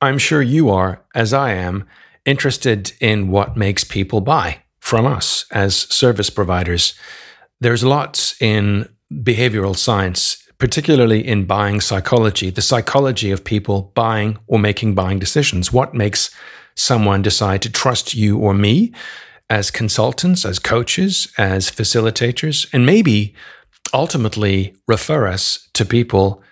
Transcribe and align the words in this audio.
I'm 0.00 0.18
sure 0.18 0.42
you 0.42 0.70
are, 0.70 1.02
as 1.14 1.32
I 1.32 1.52
am, 1.52 1.86
interested 2.24 2.92
in 3.00 3.28
what 3.28 3.56
makes 3.56 3.84
people 3.84 4.20
buy 4.20 4.62
from 4.78 5.06
us 5.06 5.44
as 5.50 5.76
service 5.76 6.30
providers. 6.30 6.94
There's 7.60 7.84
lots 7.84 8.40
in 8.40 8.88
behavioral 9.12 9.76
science, 9.76 10.48
particularly 10.58 11.26
in 11.26 11.44
buying 11.44 11.80
psychology, 11.80 12.50
the 12.50 12.62
psychology 12.62 13.30
of 13.30 13.44
people 13.44 13.92
buying 13.94 14.38
or 14.46 14.58
making 14.58 14.94
buying 14.94 15.18
decisions. 15.18 15.72
What 15.72 15.94
makes 15.94 16.30
someone 16.74 17.20
decide 17.20 17.60
to 17.62 17.70
trust 17.70 18.14
you 18.14 18.38
or 18.38 18.54
me 18.54 18.92
as 19.50 19.70
consultants, 19.70 20.46
as 20.46 20.58
coaches, 20.58 21.32
as 21.36 21.70
facilitators, 21.70 22.72
and 22.72 22.86
maybe 22.86 23.34
ultimately 23.92 24.74
refer 24.86 25.26
us 25.26 25.68
to 25.74 25.84
people 25.84 26.42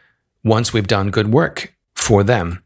once 0.45 0.73
we've 0.73 0.87
done 0.87 1.11
good 1.11 1.33
work 1.33 1.75
for 1.95 2.23
them. 2.25 2.63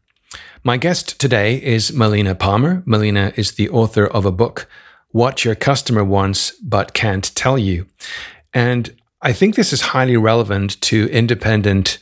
My 0.65 0.77
guest 0.77 1.19
today 1.19 1.61
is 1.61 1.91
Melina 1.91 2.35
Palmer. 2.35 2.83
Melina 2.85 3.33
is 3.35 3.51
the 3.51 3.67
author 3.67 4.07
of 4.07 4.25
a 4.25 4.31
book, 4.31 4.69
What 5.09 5.43
Your 5.43 5.55
Customer 5.55 6.05
Wants 6.05 6.51
But 6.61 6.93
Can't 6.93 7.35
Tell 7.35 7.57
You. 7.57 7.85
And 8.53 8.95
I 9.21 9.33
think 9.33 9.55
this 9.55 9.73
is 9.73 9.81
highly 9.81 10.15
relevant 10.15 10.79
to 10.83 11.09
independent 11.11 11.97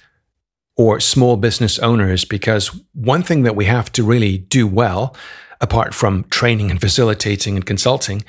or 0.78 1.00
small 1.00 1.38
business 1.38 1.80
owners 1.80 2.24
because 2.24 2.68
one 2.94 3.24
thing 3.24 3.42
that 3.44 3.56
we 3.56 3.66
have 3.66 3.92
to 3.94 4.04
really 4.04 4.38
do 4.38 4.68
well, 4.68 5.16
apart 5.60 5.96
from 5.96 6.26
training 6.26 6.70
and 6.70 6.80
facilitating 6.80 7.56
and 7.56 7.66
consulting, 7.66 8.24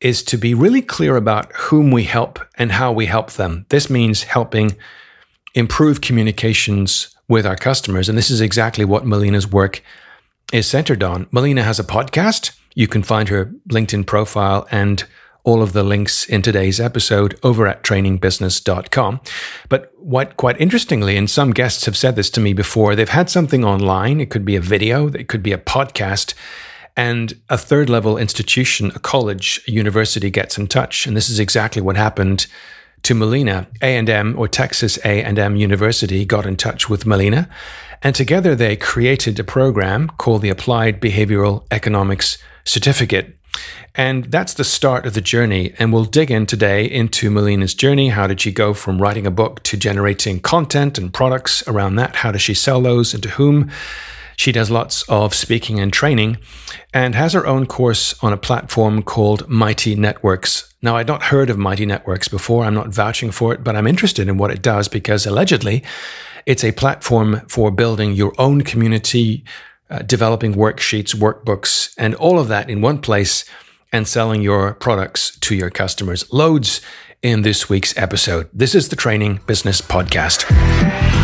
is 0.00 0.22
to 0.22 0.36
be 0.36 0.54
really 0.54 0.82
clear 0.82 1.16
about 1.16 1.50
whom 1.54 1.90
we 1.90 2.04
help 2.04 2.38
and 2.54 2.70
how 2.70 2.92
we 2.92 3.06
help 3.06 3.32
them. 3.32 3.66
This 3.68 3.90
means 3.90 4.22
helping 4.22 4.76
improve 5.56 6.00
communications 6.00 7.11
with 7.32 7.46
our 7.46 7.56
customers. 7.56 8.10
And 8.10 8.16
this 8.16 8.30
is 8.30 8.42
exactly 8.42 8.84
what 8.84 9.06
Melina's 9.06 9.50
work 9.50 9.82
is 10.52 10.66
centered 10.66 11.02
on. 11.02 11.26
Melina 11.30 11.62
has 11.62 11.80
a 11.80 11.84
podcast. 11.84 12.54
You 12.74 12.86
can 12.86 13.02
find 13.02 13.30
her 13.30 13.46
LinkedIn 13.70 14.06
profile 14.06 14.68
and 14.70 15.02
all 15.42 15.62
of 15.62 15.72
the 15.72 15.82
links 15.82 16.26
in 16.26 16.42
today's 16.42 16.78
episode 16.78 17.40
over 17.42 17.66
at 17.66 17.82
trainingbusiness.com. 17.82 19.20
But 19.70 19.92
what 19.96 20.36
quite 20.36 20.60
interestingly, 20.60 21.16
and 21.16 21.28
some 21.28 21.52
guests 21.52 21.86
have 21.86 21.96
said 21.96 22.16
this 22.16 22.28
to 22.30 22.40
me 22.40 22.52
before, 22.52 22.94
they've 22.94 23.08
had 23.08 23.30
something 23.30 23.64
online. 23.64 24.20
It 24.20 24.28
could 24.28 24.44
be 24.44 24.54
a 24.54 24.60
video, 24.60 25.08
it 25.08 25.28
could 25.28 25.42
be 25.42 25.52
a 25.52 25.58
podcast. 25.58 26.34
And 26.98 27.40
a 27.48 27.56
third 27.56 27.88
level 27.88 28.18
institution, 28.18 28.92
a 28.94 28.98
college, 28.98 29.62
a 29.66 29.72
university 29.72 30.28
gets 30.28 30.58
in 30.58 30.66
touch. 30.66 31.06
And 31.06 31.16
this 31.16 31.30
is 31.30 31.40
exactly 31.40 31.80
what 31.80 31.96
happened 31.96 32.46
to 33.02 33.14
Melina. 33.14 33.66
A&M 33.80 34.38
or 34.38 34.48
Texas 34.48 34.98
A&M 35.04 35.56
University 35.56 36.24
got 36.24 36.46
in 36.46 36.56
touch 36.56 36.88
with 36.88 37.06
Melina 37.06 37.48
and 38.02 38.14
together 38.14 38.54
they 38.54 38.76
created 38.76 39.38
a 39.38 39.44
program 39.44 40.08
called 40.18 40.42
the 40.42 40.50
Applied 40.50 41.00
Behavioral 41.00 41.64
Economics 41.70 42.36
Certificate. 42.64 43.36
And 43.94 44.24
that's 44.24 44.54
the 44.54 44.64
start 44.64 45.06
of 45.06 45.14
the 45.14 45.20
journey. 45.20 45.74
And 45.78 45.92
we'll 45.92 46.04
dig 46.04 46.30
in 46.30 46.46
today 46.46 46.84
into 46.84 47.30
Melina's 47.30 47.74
journey. 47.74 48.08
How 48.08 48.26
did 48.26 48.40
she 48.40 48.50
go 48.50 48.74
from 48.74 49.00
writing 49.00 49.26
a 49.26 49.30
book 49.30 49.62
to 49.64 49.76
generating 49.76 50.40
content 50.40 50.98
and 50.98 51.12
products 51.12 51.62
around 51.68 51.96
that? 51.96 52.16
How 52.16 52.32
does 52.32 52.42
she 52.42 52.54
sell 52.54 52.80
those 52.80 53.14
and 53.14 53.22
to 53.22 53.30
whom? 53.30 53.70
She 54.36 54.52
does 54.52 54.70
lots 54.70 55.02
of 55.08 55.34
speaking 55.34 55.78
and 55.80 55.92
training 55.92 56.38
and 56.92 57.14
has 57.14 57.32
her 57.32 57.46
own 57.46 57.66
course 57.66 58.14
on 58.22 58.32
a 58.32 58.36
platform 58.36 59.02
called 59.02 59.48
Mighty 59.48 59.94
Networks. 59.94 60.72
Now, 60.82 60.96
I'd 60.96 61.06
not 61.06 61.24
heard 61.24 61.50
of 61.50 61.58
Mighty 61.58 61.86
Networks 61.86 62.28
before. 62.28 62.64
I'm 62.64 62.74
not 62.74 62.88
vouching 62.88 63.30
for 63.30 63.52
it, 63.54 63.62
but 63.62 63.76
I'm 63.76 63.86
interested 63.86 64.28
in 64.28 64.38
what 64.38 64.50
it 64.50 64.62
does 64.62 64.88
because 64.88 65.26
allegedly 65.26 65.82
it's 66.46 66.64
a 66.64 66.72
platform 66.72 67.42
for 67.48 67.70
building 67.70 68.12
your 68.12 68.32
own 68.38 68.62
community, 68.62 69.44
uh, 69.90 70.00
developing 70.00 70.54
worksheets, 70.54 71.14
workbooks, 71.14 71.94
and 71.96 72.14
all 72.16 72.38
of 72.38 72.48
that 72.48 72.68
in 72.68 72.80
one 72.80 73.00
place 73.00 73.44
and 73.92 74.08
selling 74.08 74.42
your 74.42 74.74
products 74.74 75.38
to 75.40 75.54
your 75.54 75.70
customers. 75.70 76.30
Loads 76.32 76.80
in 77.22 77.42
this 77.42 77.68
week's 77.68 77.96
episode. 77.96 78.48
This 78.52 78.74
is 78.74 78.88
the 78.88 78.96
Training 78.96 79.40
Business 79.46 79.80
Podcast. 79.80 81.21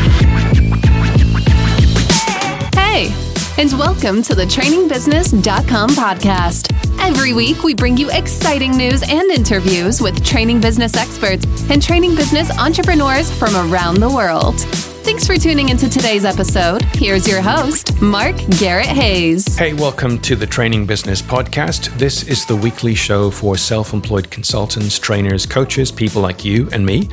And 2.99 3.71
welcome 3.79 4.23
to 4.23 4.35
the 4.35 4.43
trainingbusiness.com 4.43 5.91
podcast. 5.91 6.73
Every 7.01 7.33
week, 7.33 7.63
we 7.63 7.73
bring 7.73 7.97
you 7.97 8.11
exciting 8.11 8.77
news 8.77 9.05
and 9.09 9.31
interviews 9.31 10.01
with 10.01 10.25
training 10.25 10.61
business 10.61 10.97
experts 10.97 11.47
and 11.71 11.81
training 11.81 12.17
business 12.17 12.51
entrepreneurs 12.59 13.31
from 13.31 13.55
around 13.55 14.01
the 14.01 14.11
world. 14.11 14.59
Thanks 15.05 15.29
for 15.29 15.37
tuning 15.37 15.69
into 15.69 15.89
today's 15.89 16.25
episode. 16.25 16.83
Here's 16.97 17.27
your 17.29 17.41
host, 17.41 18.03
Mark 18.03 18.35
Garrett 18.59 18.87
Hayes. 18.87 19.57
Hey, 19.57 19.75
welcome 19.75 20.19
to 20.23 20.35
the 20.35 20.47
Training 20.47 20.85
Business 20.85 21.23
Podcast. 21.23 21.97
This 21.99 22.25
is 22.25 22.45
the 22.47 22.57
weekly 22.57 22.97
show 22.97 23.31
for 23.31 23.57
self 23.57 23.93
employed 23.93 24.29
consultants, 24.29 24.99
trainers, 24.99 25.47
coaches, 25.47 25.93
people 25.93 26.21
like 26.21 26.45
you 26.45 26.69
and 26.73 26.85
me. 26.85 27.09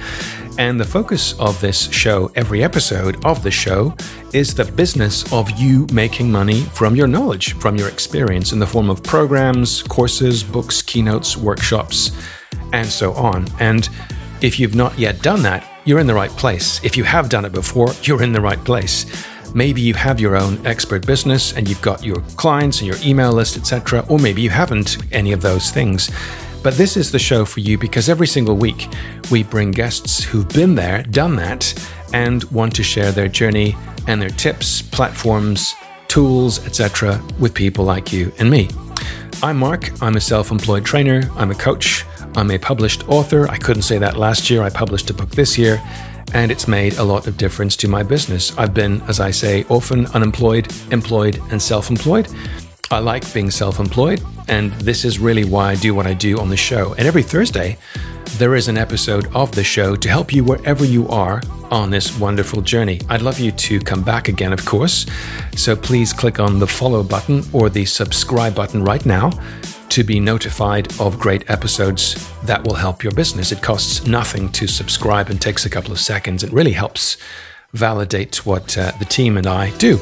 And 0.57 0.79
the 0.79 0.85
focus 0.85 1.37
of 1.37 1.59
this 1.59 1.91
show, 1.91 2.31
every 2.35 2.63
episode 2.63 3.23
of 3.25 3.43
the 3.43 3.51
show, 3.51 3.93
is 4.33 4.55
the 4.55 4.63
business 4.63 5.31
of 5.33 5.51
you 5.51 5.85
making 5.91 6.31
money 6.31 6.61
from 6.61 6.95
your 6.95 7.07
knowledge, 7.07 7.53
from 7.53 7.75
your 7.75 7.89
experience 7.89 8.53
in 8.53 8.59
the 8.59 8.67
form 8.67 8.89
of 8.89 9.03
programs, 9.03 9.83
courses, 9.83 10.43
books, 10.43 10.81
keynotes, 10.81 11.35
workshops, 11.35 12.11
and 12.71 12.87
so 12.87 13.11
on. 13.13 13.47
And 13.59 13.89
if 14.41 14.57
you've 14.57 14.75
not 14.75 14.97
yet 14.97 15.21
done 15.21 15.41
that, 15.43 15.69
you're 15.83 15.99
in 15.99 16.07
the 16.07 16.13
right 16.13 16.31
place. 16.31 16.81
If 16.85 16.95
you 16.95 17.03
have 17.03 17.27
done 17.27 17.43
it 17.43 17.51
before, 17.51 17.91
you're 18.03 18.23
in 18.23 18.31
the 18.31 18.41
right 18.41 18.63
place. 18.63 19.05
Maybe 19.53 19.81
you 19.81 19.93
have 19.93 20.19
your 20.19 20.37
own 20.37 20.65
expert 20.65 21.05
business 21.05 21.53
and 21.53 21.67
you've 21.67 21.81
got 21.81 22.03
your 22.03 22.21
clients 22.37 22.79
and 22.79 22.87
your 22.87 22.97
email 23.03 23.31
list, 23.33 23.57
etc., 23.57 24.05
or 24.09 24.19
maybe 24.19 24.41
you 24.41 24.49
haven't 24.49 24.97
any 25.13 25.33
of 25.33 25.41
those 25.41 25.69
things. 25.71 26.11
But 26.65 26.77
this 26.77 26.97
is 26.97 27.11
the 27.11 27.19
show 27.19 27.45
for 27.45 27.59
you 27.59 27.77
because 27.77 28.09
every 28.09 28.25
single 28.25 28.55
week 28.55 28.87
we 29.29 29.43
bring 29.43 29.69
guests 29.69 30.23
who've 30.23 30.49
been 30.49 30.73
there, 30.73 31.03
done 31.03 31.35
that, 31.35 31.71
and 32.11 32.43
want 32.45 32.75
to 32.77 32.81
share 32.81 33.11
their 33.11 33.27
journey 33.27 33.75
and 34.07 34.19
their 34.19 34.31
tips, 34.31 34.81
platforms, 34.81 35.75
tools, 36.07 36.65
etc., 36.65 37.21
with 37.37 37.53
people 37.53 37.85
like 37.85 38.11
you 38.11 38.33
and 38.39 38.49
me. 38.49 38.67
I'm 39.43 39.57
Mark. 39.57 39.91
I'm 40.01 40.15
a 40.15 40.19
self 40.19 40.49
employed 40.49 40.83
trainer, 40.83 41.29
I'm 41.35 41.51
a 41.51 41.55
coach. 41.55 42.03
I'm 42.35 42.49
a 42.49 42.57
published 42.57 43.07
author. 43.09 43.47
I 43.47 43.57
couldn't 43.57 43.83
say 43.83 43.99
that 43.99 44.17
last 44.17 44.49
year. 44.49 44.63
I 44.63 44.71
published 44.71 45.11
a 45.11 45.13
book 45.13 45.29
this 45.29 45.59
year, 45.59 45.79
and 46.33 46.51
it's 46.51 46.67
made 46.67 46.97
a 46.97 47.03
lot 47.03 47.27
of 47.27 47.37
difference 47.37 47.75
to 47.77 47.87
my 47.87 48.01
business. 48.01 48.57
I've 48.57 48.73
been, 48.73 49.03
as 49.03 49.19
I 49.19 49.29
say, 49.29 49.65
often 49.69 50.07
unemployed, 50.07 50.73
employed, 50.91 51.39
and 51.51 51.61
self 51.61 51.91
employed. 51.91 52.27
I 52.91 52.99
like 52.99 53.33
being 53.33 53.49
self 53.49 53.79
employed, 53.79 54.21
and 54.47 54.71
this 54.73 55.05
is 55.05 55.17
really 55.19 55.43
why 55.43 55.71
I 55.71 55.75
do 55.75 55.95
what 55.95 56.05
I 56.05 56.13
do 56.13 56.39
on 56.39 56.49
the 56.49 56.57
show. 56.57 56.93
And 56.93 57.07
every 57.07 57.23
Thursday, 57.23 57.77
there 58.37 58.55
is 58.55 58.67
an 58.67 58.77
episode 58.77 59.33
of 59.33 59.51
the 59.53 59.63
show 59.63 59.95
to 59.95 60.09
help 60.09 60.33
you 60.33 60.43
wherever 60.43 60.85
you 60.85 61.07
are 61.07 61.41
on 61.71 61.89
this 61.89 62.17
wonderful 62.19 62.61
journey. 62.61 62.99
I'd 63.09 63.21
love 63.21 63.39
you 63.39 63.51
to 63.51 63.79
come 63.79 64.03
back 64.03 64.27
again, 64.27 64.53
of 64.53 64.65
course. 64.65 65.05
So 65.55 65.75
please 65.75 66.13
click 66.13 66.39
on 66.39 66.59
the 66.59 66.67
follow 66.67 67.01
button 67.01 67.43
or 67.53 67.69
the 67.69 67.85
subscribe 67.85 68.53
button 68.53 68.83
right 68.83 69.05
now 69.05 69.31
to 69.89 70.03
be 70.03 70.19
notified 70.19 70.87
of 70.99 71.19
great 71.19 71.49
episodes 71.49 72.31
that 72.41 72.63
will 72.65 72.75
help 72.75 73.03
your 73.03 73.13
business. 73.13 73.51
It 73.51 73.61
costs 73.63 74.05
nothing 74.05 74.51
to 74.51 74.67
subscribe 74.67 75.29
and 75.29 75.41
takes 75.41 75.65
a 75.65 75.69
couple 75.69 75.91
of 75.91 75.99
seconds. 75.99 76.43
It 76.43 76.51
really 76.51 76.73
helps 76.73 77.17
validate 77.73 78.45
what 78.45 78.77
uh, 78.77 78.91
the 78.99 79.05
team 79.05 79.37
and 79.37 79.47
I 79.47 79.75
do. 79.77 79.99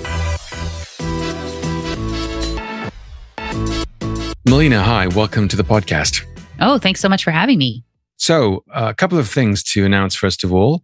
Melina, 4.45 4.83
hi, 4.83 5.07
welcome 5.07 5.47
to 5.47 5.55
the 5.55 5.63
podcast. 5.63 6.25
Oh, 6.59 6.77
thanks 6.77 6.99
so 6.99 7.07
much 7.07 7.23
for 7.23 7.31
having 7.31 7.57
me. 7.57 7.81
So, 8.17 8.65
uh, 8.73 8.87
a 8.89 8.93
couple 8.93 9.17
of 9.17 9.29
things 9.29 9.63
to 9.71 9.85
announce 9.85 10.15
first 10.15 10.43
of 10.43 10.53
all. 10.53 10.81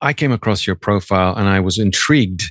I 0.00 0.14
came 0.14 0.32
across 0.32 0.66
your 0.66 0.76
profile 0.76 1.34
and 1.36 1.46
I 1.46 1.60
was 1.60 1.78
intrigued 1.78 2.50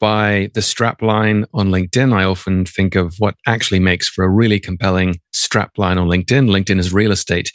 by 0.00 0.50
the 0.54 0.62
strap 0.62 1.00
line 1.00 1.44
on 1.54 1.68
LinkedIn. 1.68 2.12
I 2.12 2.24
often 2.24 2.64
think 2.64 2.96
of 2.96 3.14
what 3.18 3.36
actually 3.46 3.78
makes 3.78 4.08
for 4.08 4.24
a 4.24 4.28
really 4.28 4.58
compelling 4.58 5.20
strap 5.32 5.78
line 5.78 5.96
on 5.96 6.08
LinkedIn. 6.08 6.48
LinkedIn 6.48 6.80
is 6.80 6.92
real 6.92 7.12
estate. 7.12 7.52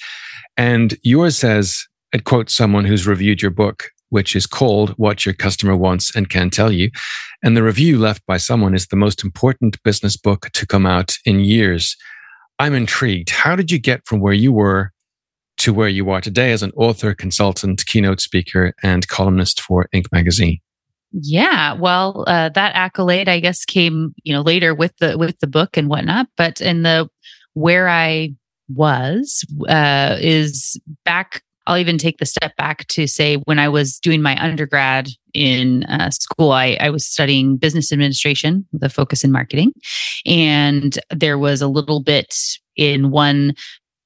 And 0.56 0.98
yours 1.04 1.38
says, 1.38 1.86
it 2.14 2.24
quotes 2.24 2.56
someone 2.56 2.86
who's 2.86 3.06
reviewed 3.06 3.42
your 3.42 3.52
book, 3.52 3.90
which 4.10 4.34
is 4.34 4.48
called 4.48 4.92
What 4.92 5.26
Your 5.26 5.34
Customer 5.34 5.76
Wants 5.76 6.16
and 6.16 6.30
Can 6.30 6.50
Tell 6.50 6.72
You. 6.72 6.90
And 7.44 7.58
the 7.58 7.64
review 7.64 8.00
left 8.00 8.26
by 8.26 8.38
someone 8.38 8.74
is 8.74 8.88
the 8.88 8.96
most 8.96 9.26
important 9.26 9.82
business 9.84 10.16
book 10.16 10.50
to 10.54 10.66
come 10.66 10.86
out 10.86 11.18
in 11.26 11.42
years. 11.42 11.98
I'm 12.60 12.74
intrigued. 12.74 13.30
How 13.30 13.56
did 13.56 13.72
you 13.72 13.80
get 13.80 14.06
from 14.06 14.20
where 14.20 14.34
you 14.34 14.52
were 14.52 14.92
to 15.58 15.74
where 15.74 15.90
you 15.90 16.10
are 16.10 16.22
today 16.22 16.52
as 16.52 16.64
an 16.64 16.72
author, 16.76 17.14
consultant, 17.14 17.86
keynote 17.86 18.20
speaker, 18.20 18.74
and 18.84 19.08
columnist 19.08 19.62
for 19.62 19.88
Inc. 19.94 20.06
magazine? 20.12 20.60
Yeah, 21.12 21.74
well, 21.74 22.26
uh, 22.28 22.50
that 22.50 22.76
accolade, 22.76 23.30
I 23.30 23.40
guess, 23.40 23.64
came 23.64 24.14
you 24.24 24.34
know 24.34 24.42
later 24.42 24.76
with 24.76 24.96
the 25.00 25.18
with 25.18 25.40
the 25.40 25.48
book 25.48 25.78
and 25.78 25.90
whatnot. 25.90 26.28
But 26.36 26.62
in 26.62 26.84
the 26.84 27.10
where 27.54 27.88
I 27.88 28.36
was 28.68 29.46
uh, 29.68 30.18
is 30.20 30.80
back 31.06 31.44
I'll 31.68 31.78
even 31.78 31.98
take 31.98 32.18
the 32.18 32.26
step 32.26 32.56
back 32.58 32.88
to 32.90 33.08
say 33.08 33.38
when 33.46 33.60
I 33.60 33.70
was 33.70 34.00
doing 34.00 34.22
my 34.22 34.42
undergrad 34.42 35.10
in 35.34 35.84
uh, 35.86 36.12
school, 36.12 36.52
I, 36.52 36.78
I 36.80 36.90
was 36.90 37.06
studying 37.06 37.58
business 37.58 37.92
administration 37.92 38.66
with 38.72 38.84
a 38.84 38.90
focus 38.90 39.24
in 39.24 39.32
marketing. 39.32 39.74
And 40.26 40.98
there 41.12 41.38
was 41.38 41.62
a 41.62 41.68
little 41.68 42.02
bit 42.02 42.36
in 42.76 43.12
one 43.12 43.54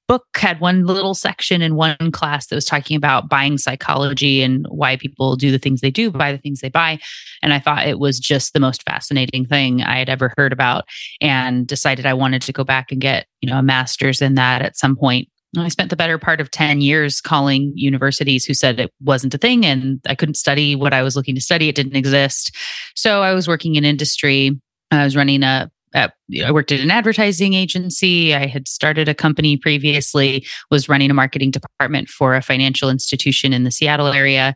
book 0.09 0.25
had 0.35 0.59
one 0.59 0.85
little 0.85 1.13
section 1.13 1.61
in 1.61 1.75
one 1.75 2.11
class 2.11 2.47
that 2.47 2.55
was 2.55 2.65
talking 2.65 2.97
about 2.97 3.29
buying 3.29 3.59
psychology 3.59 4.41
and 4.41 4.65
why 4.69 4.97
people 4.97 5.35
do 5.35 5.51
the 5.51 5.59
things 5.59 5.81
they 5.81 5.91
do, 5.91 6.09
buy 6.09 6.31
the 6.31 6.39
things 6.39 6.61
they 6.61 6.69
buy. 6.69 6.97
And 7.43 7.53
I 7.53 7.59
thought 7.59 7.87
it 7.87 7.99
was 7.99 8.19
just 8.19 8.53
the 8.53 8.59
most 8.59 8.81
fascinating 8.89 9.45
thing 9.45 9.83
I 9.83 9.99
had 9.99 10.09
ever 10.09 10.33
heard 10.35 10.51
about 10.51 10.85
and 11.21 11.67
decided 11.67 12.07
I 12.07 12.15
wanted 12.15 12.41
to 12.41 12.51
go 12.51 12.63
back 12.63 12.91
and 12.91 12.99
get, 12.99 13.27
you 13.39 13.49
know, 13.49 13.59
a 13.59 13.63
master's 13.63 14.19
in 14.19 14.33
that 14.33 14.63
at 14.63 14.77
some 14.77 14.95
point. 14.95 15.29
I 15.57 15.67
spent 15.69 15.89
the 15.89 15.95
better 15.95 16.19
part 16.19 16.41
of 16.41 16.51
10 16.51 16.81
years 16.81 17.21
calling 17.21 17.73
universities 17.75 18.45
who 18.45 18.53
said 18.53 18.79
it 18.79 18.93
wasn't 19.01 19.33
a 19.33 19.37
thing 19.37 19.65
and 19.65 19.99
I 20.07 20.13
couldn't 20.13 20.35
study 20.35 20.75
what 20.75 20.93
I 20.93 21.01
was 21.01 21.15
looking 21.15 21.35
to 21.35 21.41
study. 21.41 21.67
It 21.67 21.75
didn't 21.75 21.95
exist. 21.95 22.55
So 22.95 23.23
I 23.23 23.33
was 23.33 23.47
working 23.47 23.75
in 23.75 23.83
industry. 23.83 24.59
I 24.91 25.03
was 25.03 25.15
running 25.15 25.43
a 25.43 25.71
I 25.95 26.51
worked 26.51 26.71
at 26.71 26.81
an 26.81 26.91
advertising 26.91 27.55
agency. 27.55 28.35
I 28.35 28.45
had 28.45 28.67
started 28.67 29.09
a 29.09 29.15
company 29.15 29.57
previously, 29.57 30.45
was 30.69 30.87
running 30.87 31.09
a 31.09 31.15
marketing 31.15 31.51
department 31.51 32.09
for 32.09 32.35
a 32.35 32.43
financial 32.43 32.91
institution 32.91 33.53
in 33.53 33.63
the 33.63 33.71
Seattle 33.71 34.07
area, 34.07 34.53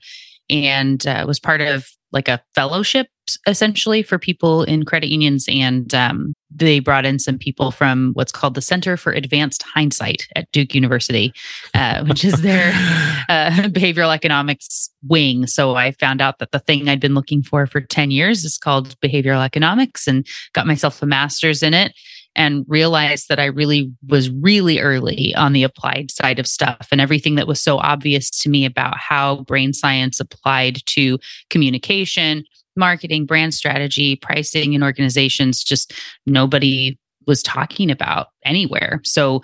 and 0.49 1.05
uh, 1.07 1.25
was 1.27 1.39
part 1.39 1.61
of 1.61 1.87
like 2.13 2.27
a 2.27 2.41
fellowship 2.55 3.07
essentially 3.47 4.03
for 4.03 4.19
people 4.19 4.63
in 4.63 4.83
credit 4.83 5.09
unions. 5.09 5.45
And 5.49 5.93
um, 5.93 6.33
they 6.51 6.79
brought 6.79 7.05
in 7.05 7.19
some 7.19 7.37
people 7.37 7.71
from 7.71 8.11
what's 8.13 8.31
called 8.31 8.53
the 8.53 8.61
Center 8.61 8.97
for 8.97 9.11
Advanced 9.11 9.63
Hindsight 9.63 10.27
at 10.35 10.51
Duke 10.51 10.75
University, 10.75 11.33
uh, 11.73 12.03
which 12.05 12.23
is 12.23 12.41
their 12.41 12.69
uh, 13.29 13.51
behavioral 13.69 14.13
economics 14.13 14.89
wing. 15.07 15.47
So 15.47 15.75
I 15.75 15.91
found 15.91 16.21
out 16.21 16.39
that 16.39 16.51
the 16.51 16.59
thing 16.59 16.87
I'd 16.87 16.99
been 16.99 17.15
looking 17.15 17.43
for 17.43 17.65
for 17.65 17.81
10 17.81 18.11
years 18.11 18.43
is 18.43 18.57
called 18.57 18.99
behavioral 18.99 19.43
economics 19.43 20.07
and 20.07 20.27
got 20.53 20.67
myself 20.67 21.01
a 21.01 21.05
master's 21.05 21.63
in 21.63 21.73
it 21.73 21.93
and 22.35 22.65
realized 22.67 23.29
that 23.29 23.39
I 23.39 23.45
really 23.45 23.91
was 24.07 24.29
really 24.29 24.79
early 24.79 25.33
on 25.35 25.53
the 25.53 25.63
applied 25.63 26.11
side 26.11 26.39
of 26.39 26.47
stuff 26.47 26.87
and 26.91 26.99
everything 26.99 27.35
that 27.35 27.47
was 27.47 27.61
so 27.61 27.77
obvious 27.77 28.29
to 28.41 28.49
me 28.49 28.65
about 28.65 28.97
how 28.97 29.43
brain 29.43 29.73
science 29.73 30.19
applied 30.19 30.85
to 30.87 31.19
communication, 31.49 32.43
marketing, 32.75 33.25
brand 33.25 33.53
strategy, 33.53 34.15
pricing 34.15 34.73
and 34.73 34.83
organizations, 34.83 35.63
just 35.63 35.93
nobody 36.25 36.97
was 37.27 37.43
talking 37.43 37.91
about 37.91 38.27
anywhere. 38.45 38.99
So 39.03 39.43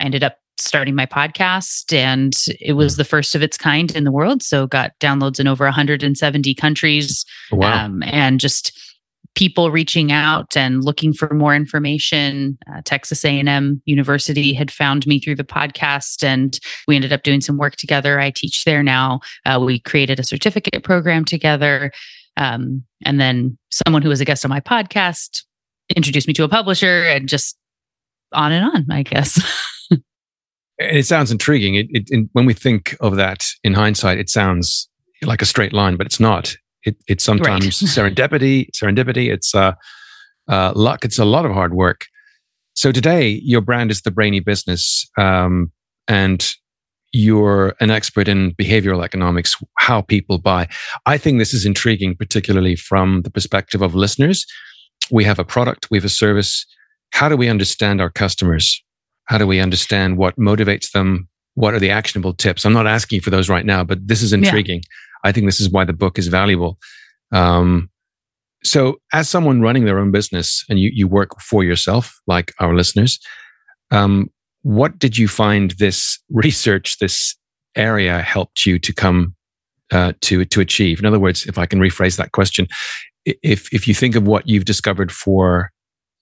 I 0.00 0.04
ended 0.04 0.22
up 0.22 0.38
starting 0.58 0.94
my 0.94 1.06
podcast 1.06 1.92
and 1.92 2.34
it 2.60 2.74
was 2.74 2.96
the 2.96 3.04
first 3.04 3.34
of 3.34 3.42
its 3.42 3.56
kind 3.56 3.90
in 3.96 4.04
the 4.04 4.12
world 4.12 4.42
so 4.42 4.66
got 4.66 4.92
downloads 5.00 5.40
in 5.40 5.48
over 5.48 5.64
170 5.64 6.54
countries 6.54 7.24
wow. 7.50 7.86
Um, 7.86 8.02
and 8.04 8.38
just 8.38 8.78
people 9.34 9.70
reaching 9.70 10.12
out 10.12 10.56
and 10.56 10.84
looking 10.84 11.12
for 11.12 11.32
more 11.34 11.54
information. 11.54 12.58
Uh, 12.70 12.82
Texas 12.84 13.24
A&M 13.24 13.80
University 13.84 14.52
had 14.52 14.70
found 14.70 15.06
me 15.06 15.18
through 15.18 15.36
the 15.36 15.44
podcast, 15.44 16.22
and 16.22 16.58
we 16.86 16.96
ended 16.96 17.12
up 17.12 17.22
doing 17.22 17.40
some 17.40 17.56
work 17.56 17.76
together. 17.76 18.20
I 18.20 18.30
teach 18.30 18.64
there 18.64 18.82
now. 18.82 19.20
Uh, 19.46 19.60
we 19.64 19.78
created 19.80 20.20
a 20.20 20.24
certificate 20.24 20.82
program 20.82 21.24
together, 21.24 21.92
um, 22.36 22.84
and 23.04 23.20
then 23.20 23.58
someone 23.70 24.02
who 24.02 24.08
was 24.08 24.20
a 24.20 24.24
guest 24.24 24.44
on 24.44 24.50
my 24.50 24.60
podcast 24.60 25.42
introduced 25.96 26.28
me 26.28 26.34
to 26.34 26.44
a 26.44 26.48
publisher, 26.48 27.04
and 27.04 27.28
just 27.28 27.56
on 28.32 28.52
and 28.52 28.64
on. 28.64 28.90
I 28.90 29.02
guess. 29.02 29.40
it 30.78 31.06
sounds 31.06 31.30
intriguing. 31.30 31.74
It, 31.74 31.86
it, 31.90 32.28
when 32.32 32.46
we 32.46 32.54
think 32.54 32.96
of 33.00 33.16
that 33.16 33.44
in 33.64 33.74
hindsight, 33.74 34.18
it 34.18 34.28
sounds 34.28 34.88
like 35.22 35.42
a 35.42 35.46
straight 35.46 35.72
line, 35.72 35.96
but 35.96 36.06
it's 36.06 36.20
not. 36.20 36.56
It, 36.84 36.96
it's 37.06 37.24
sometimes 37.24 37.64
right. 37.64 37.70
serendipity, 38.14 38.68
serendipity. 38.70 39.32
It's 39.32 39.54
uh, 39.54 39.74
uh, 40.48 40.72
luck. 40.74 41.04
It's 41.04 41.18
a 41.18 41.24
lot 41.24 41.46
of 41.46 41.52
hard 41.52 41.74
work. 41.74 42.06
So 42.74 42.90
today, 42.90 43.40
your 43.44 43.60
brand 43.60 43.90
is 43.90 44.02
the 44.02 44.10
Brainy 44.10 44.40
Business, 44.40 45.06
um, 45.18 45.70
and 46.08 46.52
you're 47.12 47.74
an 47.80 47.90
expert 47.90 48.26
in 48.26 48.52
behavioral 48.54 49.04
economics, 49.04 49.54
how 49.78 50.00
people 50.00 50.38
buy. 50.38 50.68
I 51.04 51.18
think 51.18 51.38
this 51.38 51.52
is 51.52 51.66
intriguing, 51.66 52.16
particularly 52.16 52.74
from 52.74 53.22
the 53.22 53.30
perspective 53.30 53.82
of 53.82 53.94
listeners. 53.94 54.46
We 55.10 55.24
have 55.24 55.38
a 55.38 55.44
product, 55.44 55.88
we 55.90 55.98
have 55.98 56.04
a 56.04 56.08
service. 56.10 56.64
How 57.10 57.28
do 57.28 57.36
we 57.36 57.48
understand 57.48 58.00
our 58.00 58.10
customers? 58.10 58.82
How 59.26 59.36
do 59.36 59.46
we 59.46 59.60
understand 59.60 60.16
what 60.16 60.36
motivates 60.36 60.92
them? 60.92 61.28
What 61.54 61.74
are 61.74 61.78
the 61.78 61.90
actionable 61.90 62.32
tips? 62.32 62.64
I'm 62.64 62.72
not 62.72 62.86
asking 62.86 63.20
for 63.20 63.28
those 63.28 63.50
right 63.50 63.66
now, 63.66 63.84
but 63.84 64.08
this 64.08 64.22
is 64.22 64.32
intriguing. 64.32 64.82
I 65.24 65.32
think 65.32 65.46
this 65.46 65.60
is 65.60 65.70
why 65.70 65.84
the 65.84 65.92
book 65.92 66.18
is 66.18 66.28
valuable. 66.28 66.78
Um, 67.32 67.90
so, 68.64 69.00
as 69.12 69.28
someone 69.28 69.60
running 69.60 69.84
their 69.84 69.98
own 69.98 70.10
business 70.10 70.64
and 70.68 70.78
you, 70.78 70.90
you 70.92 71.08
work 71.08 71.40
for 71.40 71.64
yourself, 71.64 72.20
like 72.26 72.52
our 72.60 72.74
listeners, 72.74 73.18
um, 73.90 74.28
what 74.62 74.98
did 74.98 75.18
you 75.18 75.28
find 75.28 75.72
this 75.72 76.18
research, 76.30 76.98
this 76.98 77.36
area 77.74 78.20
helped 78.22 78.66
you 78.66 78.78
to 78.78 78.92
come 78.92 79.34
uh, 79.90 80.12
to 80.22 80.44
to 80.44 80.60
achieve? 80.60 80.98
In 81.00 81.06
other 81.06 81.20
words, 81.20 81.46
if 81.46 81.58
I 81.58 81.66
can 81.66 81.80
rephrase 81.80 82.16
that 82.16 82.32
question, 82.32 82.68
if 83.24 83.72
if 83.72 83.88
you 83.88 83.94
think 83.94 84.14
of 84.14 84.26
what 84.26 84.48
you've 84.48 84.64
discovered 84.64 85.10
for 85.10 85.70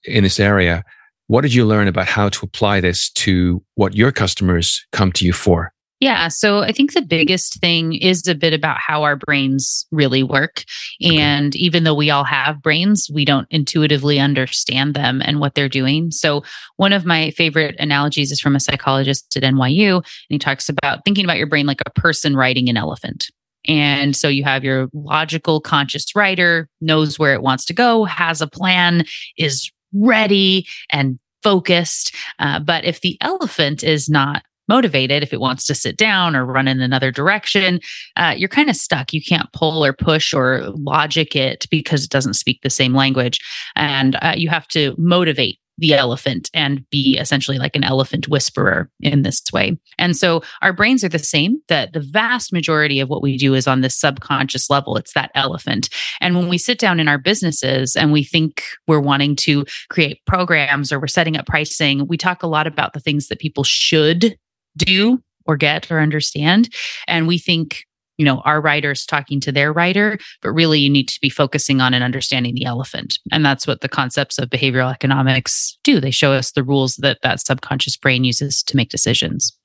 in 0.04 0.24
this 0.24 0.40
area, 0.40 0.82
what 1.26 1.42
did 1.42 1.54
you 1.54 1.66
learn 1.66 1.88
about 1.88 2.06
how 2.06 2.28
to 2.28 2.46
apply 2.46 2.80
this 2.80 3.10
to 3.10 3.62
what 3.74 3.94
your 3.94 4.12
customers 4.12 4.84
come 4.92 5.12
to 5.12 5.26
you 5.26 5.32
for? 5.32 5.72
Yeah. 6.00 6.28
So 6.28 6.60
I 6.60 6.72
think 6.72 6.94
the 6.94 7.02
biggest 7.02 7.60
thing 7.60 7.92
is 7.92 8.26
a 8.26 8.34
bit 8.34 8.54
about 8.54 8.78
how 8.78 9.02
our 9.02 9.16
brains 9.16 9.86
really 9.90 10.22
work. 10.22 10.64
And 11.02 11.54
even 11.54 11.84
though 11.84 11.94
we 11.94 12.08
all 12.08 12.24
have 12.24 12.62
brains, 12.62 13.10
we 13.12 13.26
don't 13.26 13.46
intuitively 13.50 14.18
understand 14.18 14.94
them 14.94 15.20
and 15.22 15.40
what 15.40 15.54
they're 15.54 15.68
doing. 15.68 16.10
So 16.10 16.42
one 16.76 16.94
of 16.94 17.04
my 17.04 17.32
favorite 17.32 17.76
analogies 17.78 18.32
is 18.32 18.40
from 18.40 18.56
a 18.56 18.60
psychologist 18.60 19.36
at 19.36 19.42
NYU. 19.42 19.96
And 19.96 20.04
he 20.30 20.38
talks 20.38 20.70
about 20.70 21.04
thinking 21.04 21.24
about 21.24 21.36
your 21.36 21.46
brain 21.46 21.66
like 21.66 21.82
a 21.84 21.90
person 21.90 22.34
riding 22.34 22.70
an 22.70 22.78
elephant. 22.78 23.30
And 23.68 24.16
so 24.16 24.26
you 24.28 24.42
have 24.44 24.64
your 24.64 24.88
logical, 24.94 25.60
conscious 25.60 26.16
rider, 26.16 26.66
knows 26.80 27.18
where 27.18 27.34
it 27.34 27.42
wants 27.42 27.66
to 27.66 27.74
go, 27.74 28.04
has 28.04 28.40
a 28.40 28.46
plan, 28.46 29.04
is 29.36 29.70
ready 29.92 30.66
and 30.88 31.18
focused. 31.42 32.14
Uh, 32.38 32.58
but 32.58 32.84
if 32.84 33.02
the 33.02 33.18
elephant 33.20 33.84
is 33.84 34.08
not 34.08 34.42
motivated 34.70 35.22
if 35.22 35.32
it 35.32 35.40
wants 35.40 35.66
to 35.66 35.74
sit 35.74 35.96
down 35.96 36.36
or 36.36 36.46
run 36.46 36.68
in 36.68 36.80
another 36.80 37.10
direction 37.10 37.80
uh, 38.16 38.32
you're 38.36 38.48
kind 38.48 38.70
of 38.70 38.76
stuck 38.76 39.12
you 39.12 39.20
can't 39.20 39.52
pull 39.52 39.84
or 39.84 39.92
push 39.92 40.32
or 40.32 40.62
logic 40.76 41.34
it 41.34 41.66
because 41.70 42.04
it 42.04 42.10
doesn't 42.10 42.34
speak 42.34 42.60
the 42.62 42.70
same 42.70 42.94
language 42.94 43.40
and 43.74 44.16
uh, 44.22 44.32
you 44.36 44.48
have 44.48 44.68
to 44.68 44.94
motivate 44.96 45.58
the 45.80 45.94
elephant 45.94 46.50
and 46.52 46.88
be 46.90 47.16
essentially 47.18 47.58
like 47.58 47.74
an 47.74 47.82
elephant 47.82 48.28
whisperer 48.28 48.90
in 49.00 49.22
this 49.22 49.42
way. 49.52 49.78
And 49.98 50.14
so 50.14 50.42
our 50.60 50.74
brains 50.74 51.02
are 51.02 51.08
the 51.08 51.18
same, 51.18 51.60
that 51.68 51.94
the 51.94 52.00
vast 52.00 52.52
majority 52.52 53.00
of 53.00 53.08
what 53.08 53.22
we 53.22 53.38
do 53.38 53.54
is 53.54 53.66
on 53.66 53.80
this 53.80 53.98
subconscious 53.98 54.68
level. 54.68 54.96
It's 54.96 55.14
that 55.14 55.30
elephant. 55.34 55.88
And 56.20 56.36
when 56.36 56.48
we 56.48 56.58
sit 56.58 56.78
down 56.78 57.00
in 57.00 57.08
our 57.08 57.18
businesses 57.18 57.96
and 57.96 58.12
we 58.12 58.22
think 58.22 58.62
we're 58.86 59.00
wanting 59.00 59.36
to 59.36 59.64
create 59.88 60.20
programs 60.26 60.92
or 60.92 61.00
we're 61.00 61.06
setting 61.06 61.36
up 61.36 61.46
pricing, 61.46 62.06
we 62.06 62.18
talk 62.18 62.42
a 62.42 62.48
lot 62.48 62.66
about 62.66 62.92
the 62.92 63.00
things 63.00 63.28
that 63.28 63.40
people 63.40 63.64
should 63.64 64.36
do 64.76 65.22
or 65.46 65.56
get 65.56 65.90
or 65.90 66.00
understand. 66.00 66.72
And 67.06 67.26
we 67.26 67.38
think, 67.38 67.84
you 68.18 68.24
know, 68.24 68.40
our 68.40 68.60
rider's 68.60 69.06
talking 69.06 69.40
to 69.40 69.52
their 69.52 69.72
writer, 69.72 70.18
but 70.42 70.50
really 70.50 70.80
you 70.80 70.90
need 70.90 71.08
to 71.08 71.18
be 71.20 71.30
focusing 71.30 71.80
on 71.80 71.94
and 71.94 72.04
understanding 72.04 72.54
the 72.54 72.66
elephant. 72.66 73.18
And 73.32 73.44
that's 73.44 73.66
what 73.66 73.80
the 73.80 73.88
concepts 73.88 74.38
of 74.38 74.50
behavioral 74.50 74.92
economics 74.92 75.78
do. 75.82 76.00
They 76.00 76.10
show 76.10 76.32
us 76.32 76.52
the 76.52 76.62
rules 76.62 76.96
that 76.96 77.18
that 77.22 77.40
subconscious 77.40 77.96
brain 77.96 78.24
uses 78.24 78.62
to 78.64 78.76
make 78.76 78.90
decisions. 78.90 79.56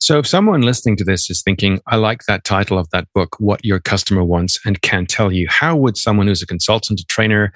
So, 0.00 0.18
if 0.18 0.26
someone 0.26 0.62
listening 0.62 0.96
to 0.98 1.04
this 1.04 1.28
is 1.28 1.42
thinking, 1.42 1.80
I 1.86 1.96
like 1.96 2.24
that 2.24 2.44
title 2.44 2.78
of 2.78 2.88
that 2.90 3.08
book, 3.14 3.36
What 3.38 3.64
Your 3.64 3.78
Customer 3.78 4.24
Wants, 4.24 4.58
and 4.64 4.80
can 4.80 5.04
tell 5.04 5.30
you, 5.30 5.46
how 5.50 5.76
would 5.76 5.98
someone 5.98 6.28
who's 6.28 6.42
a 6.42 6.46
consultant, 6.46 7.00
a 7.00 7.04
trainer, 7.04 7.52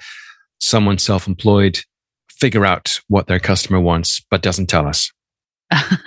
someone 0.59 0.99
self 0.99 1.27
employed 1.27 1.79
figure 2.29 2.65
out 2.65 2.99
what 3.07 3.27
their 3.27 3.39
customer 3.39 3.79
wants 3.79 4.21
but 4.29 4.43
doesn't 4.43 4.67
tell 4.67 4.87
us? 4.87 5.11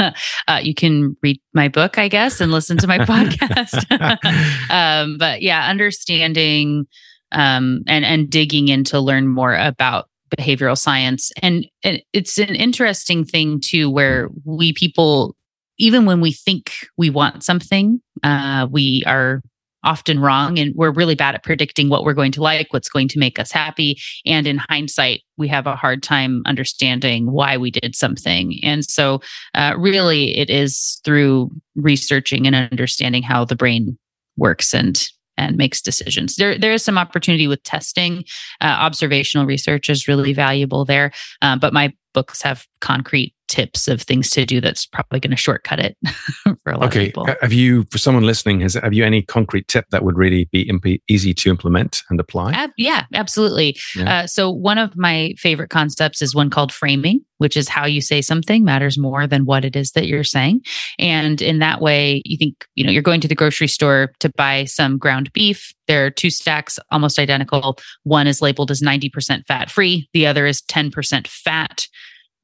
uh, 0.48 0.60
you 0.62 0.74
can 0.74 1.16
read 1.22 1.40
my 1.52 1.68
book, 1.68 1.98
I 1.98 2.08
guess, 2.08 2.40
and 2.40 2.52
listen 2.52 2.76
to 2.78 2.86
my 2.86 2.98
podcast. 3.00 3.84
um, 4.70 5.18
but 5.18 5.42
yeah, 5.42 5.68
understanding 5.68 6.86
um, 7.32 7.82
and 7.86 8.04
and 8.04 8.30
digging 8.30 8.68
in 8.68 8.84
to 8.84 9.00
learn 9.00 9.26
more 9.26 9.54
about 9.54 10.08
behavioral 10.36 10.78
science, 10.78 11.32
and, 11.42 11.66
and 11.82 12.02
it's 12.12 12.38
an 12.38 12.54
interesting 12.54 13.24
thing 13.24 13.60
too, 13.60 13.90
where 13.90 14.28
we 14.44 14.72
people, 14.72 15.36
even 15.78 16.06
when 16.06 16.20
we 16.20 16.32
think 16.32 16.72
we 16.96 17.10
want 17.10 17.44
something, 17.44 18.00
uh, 18.22 18.66
we 18.70 19.02
are 19.06 19.42
often 19.84 20.18
wrong 20.18 20.58
and 20.58 20.74
we're 20.74 20.90
really 20.90 21.14
bad 21.14 21.34
at 21.34 21.44
predicting 21.44 21.88
what 21.88 22.04
we're 22.04 22.14
going 22.14 22.32
to 22.32 22.42
like 22.42 22.72
what's 22.72 22.88
going 22.88 23.08
to 23.08 23.18
make 23.18 23.38
us 23.38 23.52
happy 23.52 23.98
and 24.26 24.46
in 24.46 24.58
hindsight 24.68 25.22
we 25.36 25.46
have 25.46 25.66
a 25.66 25.76
hard 25.76 26.02
time 26.02 26.42
understanding 26.46 27.30
why 27.30 27.56
we 27.56 27.70
did 27.70 27.94
something 27.94 28.58
and 28.62 28.84
so 28.84 29.20
uh, 29.54 29.74
really 29.76 30.36
it 30.36 30.50
is 30.50 31.00
through 31.04 31.50
researching 31.76 32.46
and 32.46 32.56
understanding 32.56 33.22
how 33.22 33.44
the 33.44 33.56
brain 33.56 33.96
works 34.36 34.74
and 34.74 35.08
and 35.36 35.56
makes 35.56 35.82
decisions. 35.82 36.36
There, 36.36 36.56
there 36.56 36.72
is 36.72 36.84
some 36.84 36.96
opportunity 36.96 37.48
with 37.48 37.62
testing. 37.64 38.24
Uh, 38.60 38.66
observational 38.66 39.46
research 39.46 39.90
is 39.90 40.06
really 40.06 40.32
valuable 40.32 40.84
there, 40.84 41.12
uh, 41.42 41.56
but 41.56 41.72
my 41.72 41.92
books 42.14 42.40
have 42.42 42.66
concrete 42.80 43.34
tips 43.48 43.88
of 43.88 44.02
things 44.02 44.30
to 44.30 44.44
do 44.44 44.60
that's 44.60 44.86
probably 44.86 45.20
going 45.20 45.30
to 45.30 45.36
shortcut 45.36 45.78
it 45.78 45.96
for 46.62 46.72
a 46.72 46.78
lot 46.78 46.88
okay. 46.88 47.00
of 47.00 47.06
people. 47.06 47.26
Have 47.40 47.52
you, 47.52 47.84
for 47.90 47.98
someone 47.98 48.24
listening, 48.24 48.60
has 48.60 48.74
have 48.74 48.94
you 48.94 49.04
any 49.04 49.22
concrete 49.22 49.68
tip 49.68 49.86
that 49.90 50.02
would 50.02 50.16
really 50.16 50.48
be 50.50 50.62
imp- 50.62 51.00
easy 51.08 51.34
to 51.34 51.50
implement 51.50 52.02
and 52.10 52.18
apply? 52.18 52.52
Ab- 52.52 52.70
yeah, 52.76 53.04
absolutely. 53.14 53.76
Yeah. 53.94 54.20
Uh, 54.20 54.26
so 54.26 54.50
one 54.50 54.78
of 54.78 54.96
my 54.96 55.34
favorite 55.38 55.70
concepts 55.70 56.22
is 56.22 56.34
one 56.34 56.50
called 56.50 56.72
framing, 56.72 57.20
which 57.38 57.56
is 57.56 57.68
how 57.68 57.86
you 57.86 58.00
say 58.00 58.22
something 58.22 58.64
matters 58.64 58.98
more 58.98 59.26
than 59.26 59.44
what 59.44 59.64
it 59.64 59.76
is 59.76 59.92
that 59.92 60.06
you're 60.06 60.24
saying. 60.24 60.62
And 60.98 61.40
in 61.42 61.58
that 61.58 61.80
way, 61.80 62.22
you 62.24 62.36
think, 62.36 62.66
you 62.74 62.84
know, 62.84 62.90
you're 62.90 63.02
going 63.02 63.20
to 63.20 63.28
the 63.28 63.34
grocery 63.34 63.68
store 63.68 64.12
to 64.20 64.30
buy 64.30 64.64
some 64.64 64.98
ground 64.98 65.32
beef. 65.32 65.72
There 65.86 66.06
are 66.06 66.10
two 66.10 66.30
stacks 66.30 66.78
almost 66.90 67.18
identical. 67.18 67.78
One 68.04 68.26
is 68.26 68.42
labeled 68.42 68.70
as 68.70 68.80
90% 68.80 69.46
fat 69.46 69.70
free, 69.70 70.08
the 70.12 70.26
other 70.26 70.46
is 70.46 70.62
10% 70.62 71.26
fat 71.26 71.86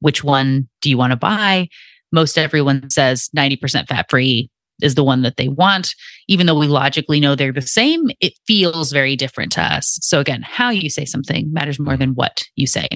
which 0.01 0.23
one 0.23 0.67
do 0.81 0.89
you 0.89 0.97
want 0.97 1.11
to 1.11 1.17
buy? 1.17 1.69
Most 2.11 2.37
everyone 2.37 2.89
says 2.89 3.29
90% 3.35 3.87
fat 3.87 4.07
free 4.09 4.49
is 4.81 4.95
the 4.95 5.03
one 5.03 5.21
that 5.21 5.37
they 5.37 5.47
want. 5.47 5.93
Even 6.27 6.47
though 6.47 6.57
we 6.57 6.67
logically 6.67 7.19
know 7.19 7.35
they're 7.35 7.53
the 7.53 7.61
same, 7.61 8.09
it 8.19 8.33
feels 8.47 8.91
very 8.91 9.15
different 9.15 9.51
to 9.53 9.61
us. 9.61 9.99
So, 10.01 10.19
again, 10.19 10.41
how 10.41 10.71
you 10.71 10.89
say 10.89 11.05
something 11.05 11.53
matters 11.53 11.79
more 11.79 11.95
than 11.95 12.15
what 12.15 12.43
you 12.55 12.65
say. 12.65 12.87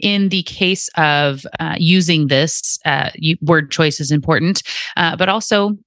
In 0.00 0.28
the 0.28 0.42
case 0.42 0.88
of 0.96 1.46
uh, 1.58 1.76
using 1.78 2.26
this, 2.26 2.78
uh, 2.84 3.10
you, 3.14 3.36
word 3.40 3.70
choice 3.70 4.00
is 4.00 4.10
important, 4.10 4.62
uh, 4.98 5.16
but 5.16 5.30
also 5.30 5.78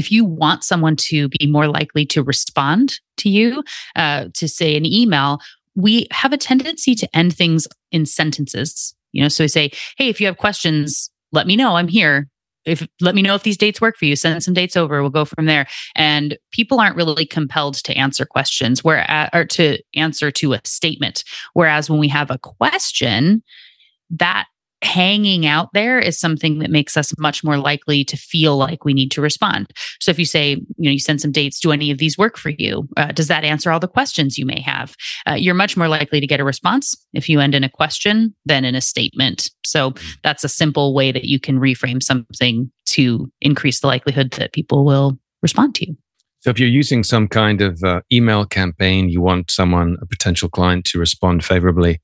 if 0.00 0.10
you 0.10 0.24
want 0.24 0.64
someone 0.64 0.96
to 0.96 1.28
be 1.28 1.46
more 1.46 1.68
likely 1.68 2.04
to 2.06 2.22
respond 2.22 2.98
to 3.18 3.28
you, 3.28 3.62
uh, 3.94 4.26
to 4.34 4.48
say 4.48 4.76
an 4.76 4.84
email, 4.84 5.38
we 5.76 6.08
have 6.10 6.32
a 6.32 6.36
tendency 6.36 6.94
to 6.96 7.16
end 7.16 7.36
things 7.36 7.68
in 7.92 8.04
sentences 8.06 8.94
you 9.12 9.22
know, 9.22 9.28
so 9.28 9.44
we 9.44 9.48
say, 9.48 9.70
hey, 9.96 10.08
if 10.08 10.20
you 10.20 10.26
have 10.26 10.36
questions, 10.36 11.10
let 11.32 11.46
me 11.46 11.56
know. 11.56 11.76
I'm 11.76 11.88
here. 11.88 12.28
If 12.66 12.86
let 13.00 13.14
me 13.14 13.22
know 13.22 13.34
if 13.34 13.42
these 13.42 13.56
dates 13.56 13.80
work 13.80 13.96
for 13.96 14.04
you. 14.04 14.14
Send 14.16 14.42
some 14.42 14.54
dates 14.54 14.76
over. 14.76 15.00
We'll 15.00 15.10
go 15.10 15.24
from 15.24 15.46
there. 15.46 15.66
And 15.96 16.36
people 16.52 16.78
aren't 16.78 16.96
really 16.96 17.24
compelled 17.24 17.74
to 17.84 17.94
answer 17.94 18.26
questions, 18.26 18.84
where 18.84 19.30
or 19.32 19.46
to 19.46 19.78
answer 19.94 20.30
to 20.32 20.52
a 20.52 20.60
statement. 20.64 21.24
Whereas 21.54 21.88
when 21.88 21.98
we 21.98 22.08
have 22.08 22.30
a 22.30 22.38
question, 22.38 23.42
that 24.10 24.46
hanging 24.82 25.46
out 25.46 25.68
there 25.74 25.98
is 25.98 26.18
something 26.18 26.58
that 26.58 26.70
makes 26.70 26.96
us 26.96 27.12
much 27.18 27.44
more 27.44 27.58
likely 27.58 28.04
to 28.04 28.16
feel 28.16 28.56
like 28.56 28.84
we 28.84 28.94
need 28.94 29.10
to 29.10 29.20
respond. 29.20 29.70
So 30.00 30.10
if 30.10 30.18
you 30.18 30.24
say, 30.24 30.52
you 30.52 30.64
know, 30.78 30.90
you 30.90 30.98
send 30.98 31.20
some 31.20 31.32
dates, 31.32 31.60
do 31.60 31.72
any 31.72 31.90
of 31.90 31.98
these 31.98 32.16
work 32.16 32.38
for 32.38 32.50
you? 32.50 32.88
Uh, 32.96 33.12
does 33.12 33.28
that 33.28 33.44
answer 33.44 33.70
all 33.70 33.80
the 33.80 33.88
questions 33.88 34.38
you 34.38 34.46
may 34.46 34.60
have? 34.60 34.94
Uh, 35.28 35.34
you're 35.34 35.54
much 35.54 35.76
more 35.76 35.88
likely 35.88 36.20
to 36.20 36.26
get 36.26 36.40
a 36.40 36.44
response 36.44 36.94
if 37.12 37.28
you 37.28 37.40
end 37.40 37.54
in 37.54 37.64
a 37.64 37.68
question 37.68 38.34
than 38.46 38.64
in 38.64 38.74
a 38.74 38.80
statement. 38.80 39.50
So 39.64 39.94
that's 40.22 40.44
a 40.44 40.48
simple 40.48 40.94
way 40.94 41.12
that 41.12 41.24
you 41.24 41.38
can 41.38 41.58
reframe 41.58 42.02
something 42.02 42.70
to 42.86 43.30
increase 43.40 43.80
the 43.80 43.86
likelihood 43.86 44.32
that 44.32 44.52
people 44.52 44.84
will 44.84 45.18
respond 45.42 45.74
to 45.76 45.88
you. 45.88 45.96
So 46.40 46.48
if 46.48 46.58
you're 46.58 46.70
using 46.70 47.04
some 47.04 47.28
kind 47.28 47.60
of 47.60 47.82
uh, 47.84 48.00
email 48.10 48.46
campaign, 48.46 49.10
you 49.10 49.20
want 49.20 49.50
someone, 49.50 49.98
a 50.00 50.06
potential 50.06 50.48
client 50.48 50.86
to 50.86 50.98
respond 50.98 51.44
favorably 51.44 52.00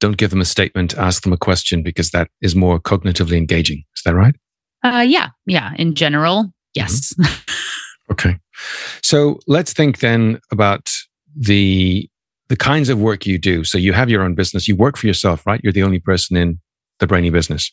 don't 0.00 0.16
give 0.16 0.30
them 0.30 0.40
a 0.40 0.44
statement, 0.44 0.96
ask 0.96 1.22
them 1.22 1.32
a 1.32 1.38
question 1.38 1.82
because 1.82 2.10
that 2.10 2.28
is 2.40 2.54
more 2.54 2.78
cognitively 2.80 3.36
engaging. 3.36 3.84
Is 3.96 4.02
that 4.04 4.14
right? 4.14 4.34
Uh, 4.82 5.04
yeah. 5.06 5.28
Yeah. 5.46 5.72
In 5.78 5.94
general, 5.94 6.52
yes. 6.74 7.12
Mm-hmm. 7.14 8.12
okay. 8.12 8.38
So 9.02 9.40
let's 9.46 9.72
think 9.72 10.00
then 10.00 10.40
about 10.50 10.90
the 11.34 12.08
the 12.48 12.56
kinds 12.56 12.88
of 12.88 13.00
work 13.00 13.26
you 13.26 13.38
do. 13.38 13.64
So 13.64 13.76
you 13.76 13.92
have 13.92 14.08
your 14.08 14.22
own 14.22 14.34
business. 14.34 14.68
You 14.68 14.76
work 14.76 14.96
for 14.96 15.08
yourself, 15.08 15.44
right? 15.46 15.60
You're 15.64 15.72
the 15.72 15.82
only 15.82 15.98
person 15.98 16.36
in 16.36 16.60
the 17.00 17.06
brainy 17.06 17.30
business. 17.30 17.72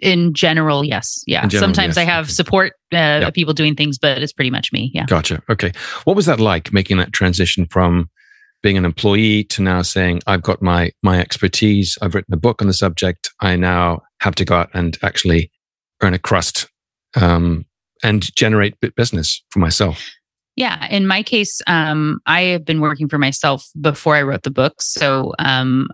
In 0.00 0.34
general, 0.34 0.84
yes. 0.84 1.22
Yeah. 1.26 1.46
General, 1.46 1.68
Sometimes 1.68 1.96
yes. 1.96 1.98
I 1.98 2.04
have 2.04 2.30
support 2.30 2.72
uh, 2.92 3.22
yep. 3.22 3.34
people 3.34 3.54
doing 3.54 3.76
things, 3.76 3.98
but 3.98 4.20
it's 4.20 4.32
pretty 4.32 4.50
much 4.50 4.72
me. 4.72 4.90
Yeah. 4.94 5.04
Gotcha. 5.06 5.42
Okay. 5.48 5.72
What 6.04 6.16
was 6.16 6.26
that 6.26 6.40
like 6.40 6.72
making 6.72 6.96
that 6.98 7.12
transition 7.12 7.66
from 7.70 8.10
being 8.62 8.76
an 8.76 8.84
employee 8.84 9.44
to 9.44 9.62
now 9.62 9.82
saying 9.82 10.20
I've 10.26 10.42
got 10.42 10.62
my 10.62 10.92
my 11.02 11.18
expertise. 11.18 11.96
I've 12.02 12.14
written 12.14 12.34
a 12.34 12.38
book 12.38 12.60
on 12.60 12.68
the 12.68 12.74
subject. 12.74 13.30
I 13.40 13.56
now 13.56 14.02
have 14.20 14.34
to 14.36 14.44
go 14.44 14.56
out 14.56 14.70
and 14.74 14.98
actually 15.02 15.50
earn 16.02 16.14
a 16.14 16.18
crust 16.18 16.68
um, 17.14 17.64
and 18.02 18.34
generate 18.36 18.74
business 18.96 19.42
for 19.50 19.58
myself. 19.58 20.08
Yeah, 20.56 20.86
in 20.88 21.06
my 21.06 21.22
case, 21.22 21.60
um, 21.66 22.20
I 22.26 22.42
have 22.42 22.64
been 22.64 22.80
working 22.80 23.08
for 23.08 23.18
myself 23.18 23.64
before 23.80 24.16
I 24.16 24.22
wrote 24.22 24.42
the 24.42 24.50
book. 24.50 24.82
So, 24.82 25.32
um, 25.38 25.88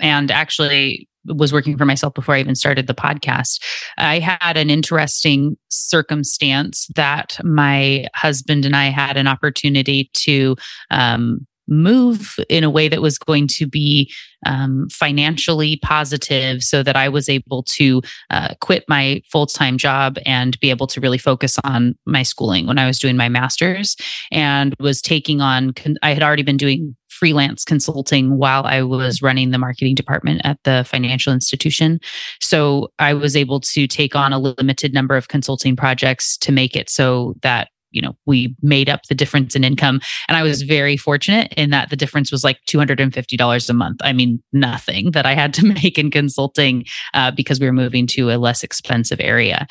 and 0.00 0.30
actually 0.30 1.08
was 1.24 1.52
working 1.52 1.76
for 1.76 1.84
myself 1.84 2.14
before 2.14 2.34
I 2.34 2.40
even 2.40 2.54
started 2.54 2.86
the 2.86 2.94
podcast. 2.94 3.62
I 3.98 4.18
had 4.18 4.56
an 4.56 4.70
interesting 4.70 5.56
circumstance 5.68 6.88
that 6.96 7.38
my 7.44 8.06
husband 8.14 8.64
and 8.64 8.74
I 8.74 8.86
had 8.86 9.16
an 9.16 9.26
opportunity 9.26 10.10
to 10.14 10.56
um, 10.90 11.46
move 11.68 12.36
in 12.48 12.64
a 12.64 12.70
way 12.70 12.88
that 12.88 13.02
was 13.02 13.18
going 13.18 13.46
to 13.46 13.66
be 13.66 14.12
um, 14.46 14.88
financially 14.90 15.78
positive 15.82 16.62
so 16.62 16.82
that 16.82 16.96
I 16.96 17.08
was 17.08 17.28
able 17.28 17.62
to 17.64 18.02
uh, 18.30 18.54
quit 18.60 18.84
my 18.88 19.22
full 19.30 19.46
time 19.46 19.78
job 19.78 20.18
and 20.24 20.58
be 20.60 20.70
able 20.70 20.86
to 20.88 21.00
really 21.00 21.18
focus 21.18 21.58
on 21.64 21.96
my 22.06 22.22
schooling 22.22 22.66
when 22.66 22.78
I 22.78 22.86
was 22.86 22.98
doing 22.98 23.16
my 23.16 23.28
master's 23.28 23.96
and 24.30 24.74
was 24.80 25.02
taking 25.02 25.40
on, 25.40 25.74
I 26.02 26.14
had 26.14 26.22
already 26.22 26.42
been 26.42 26.56
doing 26.56 26.96
freelance 27.08 27.64
consulting 27.64 28.38
while 28.38 28.64
I 28.64 28.82
was 28.82 29.22
running 29.22 29.50
the 29.50 29.58
marketing 29.58 29.96
department 29.96 30.40
at 30.44 30.58
the 30.62 30.84
financial 30.86 31.32
institution. 31.32 31.98
So 32.40 32.92
I 32.98 33.14
was 33.14 33.34
able 33.36 33.60
to 33.60 33.86
take 33.88 34.14
on 34.14 34.32
a 34.32 34.38
limited 34.38 34.94
number 34.94 35.16
of 35.16 35.28
consulting 35.28 35.74
projects 35.74 36.36
to 36.38 36.52
make 36.52 36.76
it 36.76 36.88
so 36.88 37.34
that 37.42 37.68
you 37.90 38.02
know 38.02 38.16
we 38.26 38.54
made 38.62 38.88
up 38.88 39.02
the 39.04 39.14
difference 39.14 39.54
in 39.54 39.64
income. 39.64 40.00
And 40.28 40.36
i 40.36 40.42
was 40.42 40.62
very 40.62 40.96
fortunate 40.96 41.52
in 41.56 41.70
that 41.70 41.90
the 41.90 41.96
difference 41.96 42.32
was 42.32 42.44
like 42.44 42.58
$250 42.68 43.70
a 43.70 43.72
month. 43.72 44.00
I 44.02 44.12
mean 44.12 44.42
nothing 44.52 45.12
that 45.12 45.26
i 45.26 45.34
had 45.34 45.54
to 45.54 45.66
make 45.82 45.98
in 45.98 46.10
consulting 46.10 46.84
uh, 47.14 47.30
because 47.30 47.60
we 47.60 47.66
were 47.66 47.72
moving 47.72 48.06
to 48.08 48.30
a 48.30 48.38
less 48.38 48.62
expensive 48.62 49.20
area. 49.20 49.66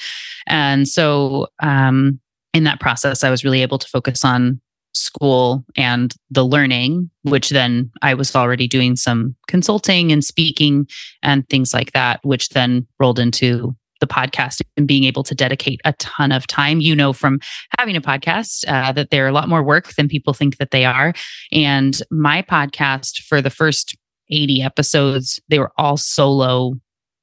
And 0.47 0.87
so 0.87 1.47
um, 1.61 2.19
in 2.53 2.63
that 2.63 2.79
process 2.79 3.23
i 3.23 3.29
was 3.29 3.43
really 3.43 3.61
able 3.61 3.77
to 3.77 3.87
focus 3.87 4.25
on 4.25 4.59
school 4.93 5.63
and 5.75 6.15
the 6.31 6.43
learning 6.43 7.09
which 7.21 7.49
then 7.51 7.91
i 8.01 8.13
was 8.13 8.35
already 8.35 8.67
doing 8.67 8.95
some 8.95 9.35
consulting 9.47 10.11
and 10.11 10.23
speaking 10.23 10.87
and 11.21 11.47
things 11.49 11.73
like 11.73 11.91
that 11.91 12.19
which 12.23 12.49
then 12.49 12.85
rolled 12.99 13.19
into 13.19 13.75
the 13.99 14.07
podcast 14.07 14.61
and 14.75 14.87
being 14.87 15.03
able 15.03 15.23
to 15.23 15.35
dedicate 15.35 15.81
a 15.85 15.93
ton 15.93 16.31
of 16.31 16.47
time. 16.47 16.81
You 16.81 16.95
know, 16.95 17.13
from 17.13 17.39
having 17.77 17.95
a 17.95 18.01
podcast, 18.01 18.67
uh, 18.67 18.91
that 18.93 19.09
they're 19.09 19.27
a 19.27 19.33
lot 19.33 19.49
more 19.49 19.63
work 19.63 19.93
than 19.95 20.07
people 20.07 20.33
think 20.33 20.57
that 20.57 20.71
they 20.71 20.85
are. 20.85 21.13
And 21.51 22.01
my 22.11 22.41
podcast, 22.41 23.23
for 23.23 23.41
the 23.41 23.49
first 23.49 23.97
80 24.29 24.61
episodes, 24.61 25.39
they 25.49 25.59
were 25.59 25.71
all 25.77 25.97
solo 25.97 26.73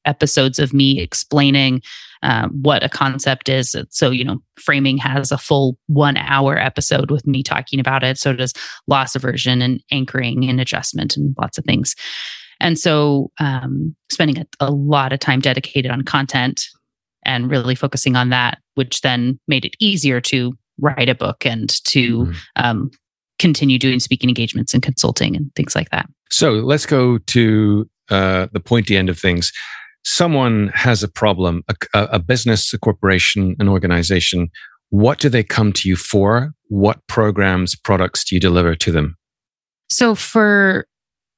episodes 0.04 0.59
of 0.59 0.75
me 0.75 1.00
explaining 1.00 1.81
um, 2.23 2.50
what 2.62 2.83
a 2.83 2.88
concept 2.88 3.49
is. 3.49 3.76
So, 3.90 4.11
you 4.11 4.25
know, 4.25 4.38
framing 4.57 4.97
has 4.99 5.31
a 5.31 5.38
full 5.38 5.76
one 5.87 6.16
hour 6.16 6.59
episode 6.59 7.11
with 7.11 7.26
me 7.26 7.43
talking 7.43 7.81
about 7.81 8.02
it. 8.02 8.19
So 8.19 8.33
does 8.33 8.54
loss 8.87 9.14
aversion 9.14 9.61
and 9.61 9.83
anchoring 9.90 10.49
and 10.49 10.61
adjustment 10.61 11.16
and 11.16 11.35
lots 11.38 11.59
of 11.59 11.64
things. 11.64 11.95
And 12.61 12.78
so, 12.78 13.30
um, 13.38 13.94
spending 14.11 14.38
a, 14.38 14.46
a 14.61 14.70
lot 14.70 15.12
of 15.12 15.20
time 15.20 15.40
dedicated 15.40 15.90
on 15.90 16.02
content 16.02 16.66
and 17.25 17.50
really 17.50 17.75
focusing 17.75 18.16
on 18.16 18.30
that, 18.30 18.58
which 18.75 19.00
then 19.00 19.38
made 19.49 19.64
it 19.64 19.75
easier 19.80 20.20
to 20.20 20.56
write 20.78 21.08
a 21.08 21.14
book 21.14 21.46
and 21.46 21.70
to 21.84 22.25
mm-hmm. 22.25 22.32
um, 22.56 22.90
continue 23.38 23.78
doing 23.78 24.00
speaking 24.00 24.28
engagements 24.28 24.75
and 24.75 24.82
consulting 24.82 25.37
and 25.37 25.54
things 25.54 25.75
like 25.75 25.90
that. 25.90 26.08
So 26.30 26.52
let's 26.52 26.87
go 26.87 27.18
to 27.18 27.88
uh, 28.11 28.49
the 28.52 28.61
pointy 28.61 28.96
end 28.96 29.08
of 29.08 29.18
things. 29.18 29.52
Someone 30.04 30.68
has 30.75 31.02
a 31.02 31.08
problem, 31.08 31.62
a, 31.68 31.75
a 31.94 32.18
business, 32.18 32.73
a 32.75 32.78
corporation, 32.78 33.56
an 33.58 33.68
organization. 33.68 34.50
What 34.90 35.18
do 35.18 35.28
they 35.28 35.42
come 35.42 35.73
to 35.75 35.88
you 35.88 35.96
for? 35.96 36.52
What 36.68 37.06
programs, 37.06 37.75
products 37.75 38.25
do 38.25 38.37
you 38.37 38.40
deliver 38.40 38.75
to 38.75 38.92
them? 38.92 39.16
So 39.88 40.14
for 40.14 40.87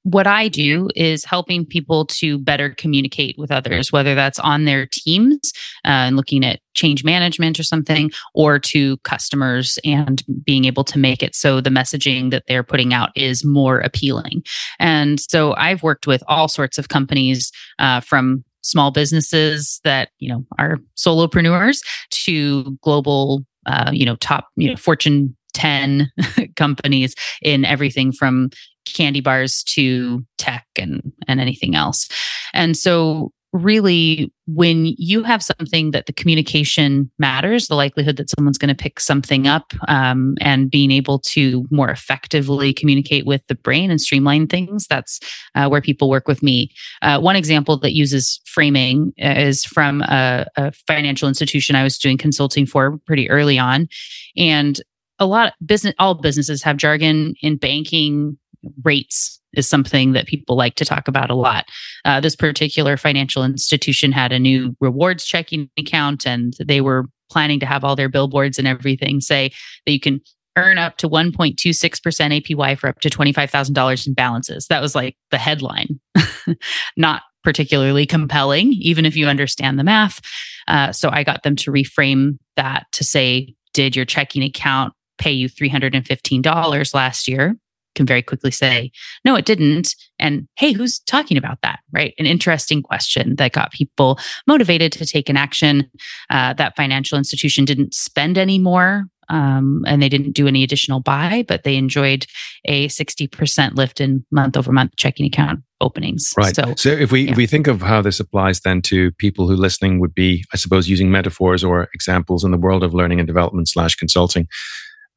what 0.07 0.29
I 0.29 0.47
do 0.47 0.89
is 0.95 1.25
helping 1.25 1.67
people 1.67 2.07
to 2.07 2.39
better 2.39 2.71
communicate 2.71 3.35
with 3.37 3.51
others, 3.51 3.91
whether 3.91 4.15
that's 4.15 4.39
on 4.39 4.65
their 4.65 4.87
teams 4.87 5.53
uh, 5.85 6.07
and 6.07 6.17
looking 6.17 6.45
at 6.45 6.61
change 6.75 7.03
management 7.03 7.59
or 7.59 7.65
something, 7.65 8.13
or 8.33 8.61
to 8.61 8.99
customers 8.99 9.81
and 9.85 10.23
being 10.45 10.65
able 10.65 10.85
to 10.85 11.01
make 11.01 11.25
it 11.25 11.35
so 11.35 11.61
the 11.61 11.71
messaging 11.71 12.31
that 12.31 12.45
they're 12.47 12.63
putting 12.63 12.95
out 12.95 13.11
is 13.17 13.45
more 13.45 13.81
appealing. 13.81 14.45
And 14.79 15.19
so 15.19 15.55
I've 15.55 15.83
worked 15.83 16.07
with 16.07 16.23
all 16.29 16.47
sorts 16.47 16.79
of 16.79 16.89
companies 16.89 17.51
uh, 17.81 17.99
from 17.99 18.45
small 18.63 18.93
businesses 18.93 19.81
that 19.83 20.11
you 20.19 20.29
know 20.29 20.45
are 20.59 20.79
solopreneurs 20.97 21.79
to 22.11 22.79
global 22.81 23.45
uh, 23.67 23.91
you 23.93 24.07
know 24.07 24.17
top 24.17 24.49
you 24.57 24.71
know 24.71 24.77
fortune 24.77 25.37
10 25.55 26.11
companies 26.57 27.15
in 27.43 27.65
everything 27.65 28.13
from 28.13 28.51
candy 28.95 29.21
bars 29.21 29.63
to 29.65 30.25
tech 30.39 30.67
and 30.79 31.13
and 31.29 31.41
anything 31.41 31.75
else. 31.75 32.09
And 32.55 32.77
so 32.77 33.33
really 33.53 34.33
when 34.47 34.87
you 34.99 35.23
have 35.23 35.43
something 35.43 35.91
that 35.91 36.07
the 36.07 36.13
communication 36.13 37.11
matters 37.19 37.69
the 37.69 37.75
likelihood 37.75 38.17
that 38.17 38.31
someone's 38.31 38.59
going 38.59 38.75
to 38.75 38.83
pick 38.83 39.01
something 39.01 39.47
up 39.47 39.73
um, 39.89 40.35
and 40.41 40.71
being 40.71 40.91
able 40.91 41.19
to 41.19 41.67
more 41.71 41.91
effectively 41.91 42.73
communicate 42.73 43.27
with 43.27 43.43
the 43.49 43.55
brain 43.55 43.91
and 43.91 44.01
streamline 44.01 44.47
things 44.47 44.87
that's 44.87 45.21
uh, 45.55 45.69
where 45.69 45.81
people 45.81 46.11
work 46.11 46.29
with 46.29 46.43
me 46.43 46.71
uh, 47.03 47.19
one 47.19 47.37
example 47.37 47.79
that 47.79 47.95
uses 47.95 48.41
framing 48.45 49.13
is 49.17 49.65
from 49.65 50.03
a, 50.03 50.47
a 50.57 50.73
financial 50.87 51.29
institution 51.29 51.77
i 51.77 51.83
was 51.83 51.99
doing 51.99 52.19
consulting 52.19 52.67
for 52.67 52.99
pretty 53.07 53.29
early 53.31 53.59
on 53.59 53.89
and 54.37 54.81
a 55.19 55.27
lot 55.27 55.49
of 55.49 55.53
business 55.67 55.95
all 55.99 56.15
businesses 56.15 56.63
have 56.63 56.77
jargon 56.77 57.35
in 57.41 57.57
banking 57.57 58.37
rates 58.85 59.41
is 59.55 59.69
something 59.69 60.13
that 60.13 60.27
people 60.27 60.57
like 60.57 60.75
to 60.77 60.85
talk 60.85 61.09
about 61.09 61.31
a 61.31 61.35
lot. 61.35 61.67
Uh, 62.05 62.21
this 62.21 62.37
particular 62.37 62.97
financial 62.97 63.45
institution 63.45 64.13
had 64.13 64.33
a 64.33 64.39
new 64.39 64.77
rewards 64.81 65.25
checking 65.25 65.71
account, 65.79 66.27
and 66.27 66.55
they 66.65 66.81
were 66.81 67.07
planning 67.31 67.59
to 67.61 67.67
have 67.67 67.85
all 67.85 67.97
their 67.97 68.09
billboards 68.09 68.59
and 68.59 68.69
everything 68.69 69.21
say 69.21 69.51
that 69.85 69.93
you 69.93 70.01
can 70.01 70.21
earn 70.57 70.79
up 70.79 70.97
to 70.99 71.09
1.26% 71.09 71.55
APY 71.77 72.79
for 72.79 72.89
up 72.89 73.01
to 73.01 73.11
$25,000 73.11 74.07
in 74.07 74.15
balances. 74.15 74.67
That 74.69 74.81
was 74.81 74.95
like 74.95 75.17
the 75.31 75.39
headline. 75.39 76.01
Not 76.97 77.23
particularly 77.45 78.07
compelling, 78.07 78.73
even 78.73 79.05
if 79.05 79.17
you 79.17 79.27
understand 79.27 79.79
the 79.79 79.85
math. 79.85 80.21
Uh, 80.67 80.93
so 80.93 81.11
I 81.11 81.23
got 81.23 81.43
them 81.43 81.57
to 81.57 81.71
reframe 81.71 82.39
that 82.57 82.87
to 82.93 83.05
say, 83.05 83.55
did 83.73 83.95
your 83.95 84.05
checking 84.05 84.43
account 84.43 84.95
pay 85.19 85.31
you 85.31 85.49
$315 85.49 86.95
last 86.95 87.29
year? 87.29 87.57
Can 87.97 88.07
very 88.07 88.23
quickly 88.23 88.51
say, 88.51 88.93
no, 89.25 89.35
it 89.35 89.45
didn't. 89.45 89.95
And 90.19 90.47
hey, 90.57 90.73
who's 90.73 91.01
talking 91.01 91.37
about 91.37 91.59
that? 91.63 91.81
Right. 91.93 92.15
An 92.19 92.27
interesting 92.27 92.83
question 92.83 93.37
that 93.37 93.53
got 93.53 93.73
people 93.73 94.19
motivated 94.47 94.93
to 94.93 95.07
take 95.07 95.29
an 95.29 95.37
action. 95.37 95.91
Uh, 96.31 96.53
that 96.55 96.77
financial 96.77 97.19
institution 97.19 97.65
didn't 97.65 97.95
spend 97.95 98.39
any 98.39 98.59
more 98.59 99.07
um, 99.29 99.85
and 99.87 100.03
they 100.03 100.09
didn't 100.09 100.33
do 100.33 100.47
any 100.47 100.63
additional 100.63 101.01
buy, 101.01 101.45
but 101.49 101.65
they 101.65 101.77
enjoyed 101.77 102.27
a 102.67 102.89
60% 102.89 103.75
lift 103.75 104.01
in 104.01 104.25
month 104.31 104.57
over 104.57 104.73
month 104.73 104.93
checking 104.97 105.27
account 105.27 105.61
openings. 105.81 106.33
Right. 106.37 106.55
So, 106.55 106.75
so 106.77 106.91
if 106.91 107.13
we 107.13 107.23
yeah. 107.23 107.33
if 107.33 107.37
we 107.37 107.47
think 107.47 107.67
of 107.67 107.83
how 107.83 108.01
this 108.03 108.21
applies 108.21 108.61
then 108.61 108.83
to 108.83 109.13
people 109.13 109.49
who 109.49 109.57
listening 109.57 110.01
would 110.01 110.15
be, 110.15 110.45
I 110.53 110.57
suppose, 110.57 110.89
using 110.89 111.11
metaphors 111.11 111.65
or 111.65 111.89
examples 111.93 112.45
in 112.45 112.51
the 112.51 112.59
world 112.59 112.83
of 112.83 112.95
learning 112.95 113.19
and 113.21 113.27
development 113.27 113.69
slash 113.69 113.97
consulting, 113.97 114.47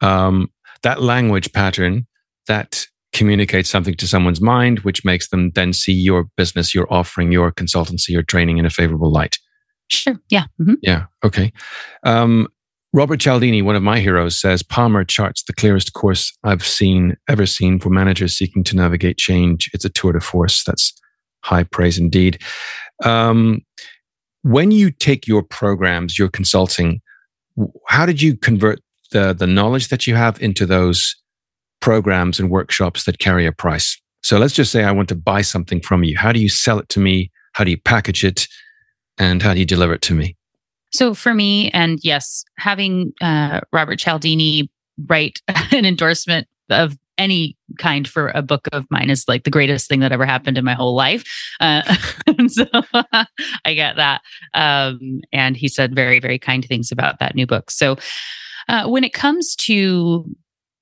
um, 0.01 0.49
that 0.81 1.01
language 1.01 1.53
pattern 1.53 2.07
that 2.49 2.85
communicates 3.13 3.69
something 3.69 3.95
to 3.95 4.07
someone's 4.07 4.41
mind, 4.41 4.79
which 4.79 5.05
makes 5.05 5.29
them 5.29 5.51
then 5.55 5.71
see 5.73 5.93
your 5.93 6.25
business, 6.35 6.75
your 6.75 6.91
offering, 6.93 7.31
your 7.31 7.51
consultancy, 7.51 8.09
your 8.09 8.23
training 8.23 8.57
in 8.57 8.65
a 8.65 8.69
favorable 8.69 9.11
light. 9.11 9.37
Sure. 9.87 10.19
Yeah. 10.29 10.43
Mm-hmm. 10.61 10.75
Yeah. 10.81 11.05
Okay. 11.23 11.53
Um, 12.03 12.47
Robert 12.91 13.19
Cialdini, 13.19 13.61
one 13.61 13.75
of 13.75 13.83
my 13.83 13.99
heroes, 13.99 14.39
says 14.39 14.63
Palmer 14.63 15.03
charts 15.03 15.43
the 15.43 15.53
clearest 15.53 15.93
course 15.93 16.35
I've 16.43 16.65
seen 16.65 17.15
ever 17.27 17.45
seen 17.45 17.79
for 17.79 17.89
managers 17.89 18.35
seeking 18.35 18.63
to 18.65 18.75
navigate 18.75 19.17
change. 19.17 19.69
It's 19.73 19.85
a 19.85 19.89
tour 19.89 20.13
de 20.13 20.19
force. 20.19 20.63
That's 20.63 20.93
high 21.43 21.63
praise 21.63 21.97
indeed. 21.97 22.41
Um, 23.03 23.61
when 24.41 24.71
you 24.71 24.91
take 24.91 25.27
your 25.27 25.43
programs, 25.43 26.17
your 26.17 26.29
consulting, 26.29 27.01
how 27.87 28.05
did 28.05 28.21
you 28.21 28.35
convert 28.37 28.79
the 29.11 29.33
the 29.33 29.47
knowledge 29.47 29.89
that 29.89 30.07
you 30.07 30.15
have 30.15 30.41
into 30.41 30.65
those 30.65 31.15
programs 31.81 32.39
and 32.39 32.49
workshops 32.49 33.05
that 33.05 33.19
carry 33.19 33.45
a 33.45 33.51
price. 33.51 33.99
So 34.21 34.37
let's 34.37 34.53
just 34.53 34.71
say 34.71 34.83
I 34.83 34.91
want 34.91 35.09
to 35.09 35.15
buy 35.15 35.41
something 35.41 35.81
from 35.81 36.03
you. 36.03 36.17
How 36.17 36.31
do 36.31 36.39
you 36.39 36.49
sell 36.49 36.79
it 36.79 36.89
to 36.89 36.99
me? 36.99 37.31
How 37.53 37.63
do 37.63 37.71
you 37.71 37.77
package 37.77 38.23
it? 38.23 38.47
And 39.17 39.41
how 39.41 39.53
do 39.53 39.59
you 39.59 39.65
deliver 39.65 39.93
it 39.93 40.01
to 40.03 40.13
me? 40.13 40.35
So 40.91 41.13
for 41.13 41.33
me, 41.33 41.69
and 41.71 41.99
yes, 42.03 42.43
having 42.57 43.13
uh, 43.21 43.61
Robert 43.71 43.99
Cialdini 43.99 44.69
write 45.07 45.41
an 45.47 45.85
endorsement 45.85 46.47
of 46.69 46.97
any 47.17 47.57
kind 47.77 48.07
for 48.07 48.29
a 48.29 48.41
book 48.41 48.67
of 48.71 48.85
mine 48.89 49.09
is 49.09 49.25
like 49.27 49.43
the 49.43 49.49
greatest 49.51 49.87
thing 49.89 49.99
that 49.99 50.11
ever 50.11 50.25
happened 50.25 50.57
in 50.57 50.63
my 50.63 50.73
whole 50.73 50.95
life. 50.95 51.23
Uh, 51.59 51.83
so 52.47 52.65
I 53.65 53.73
get 53.73 53.97
that. 53.97 54.21
Um, 54.53 55.21
and 55.33 55.57
he 55.57 55.67
said 55.67 55.93
very, 55.93 56.19
very 56.19 56.39
kind 56.39 56.65
things 56.65 56.91
about 56.91 57.19
that 57.19 57.35
new 57.35 57.45
book. 57.45 57.69
So 57.69 57.97
uh, 58.69 58.87
when 58.87 59.03
it 59.03 59.13
comes 59.13 59.55
to 59.57 60.25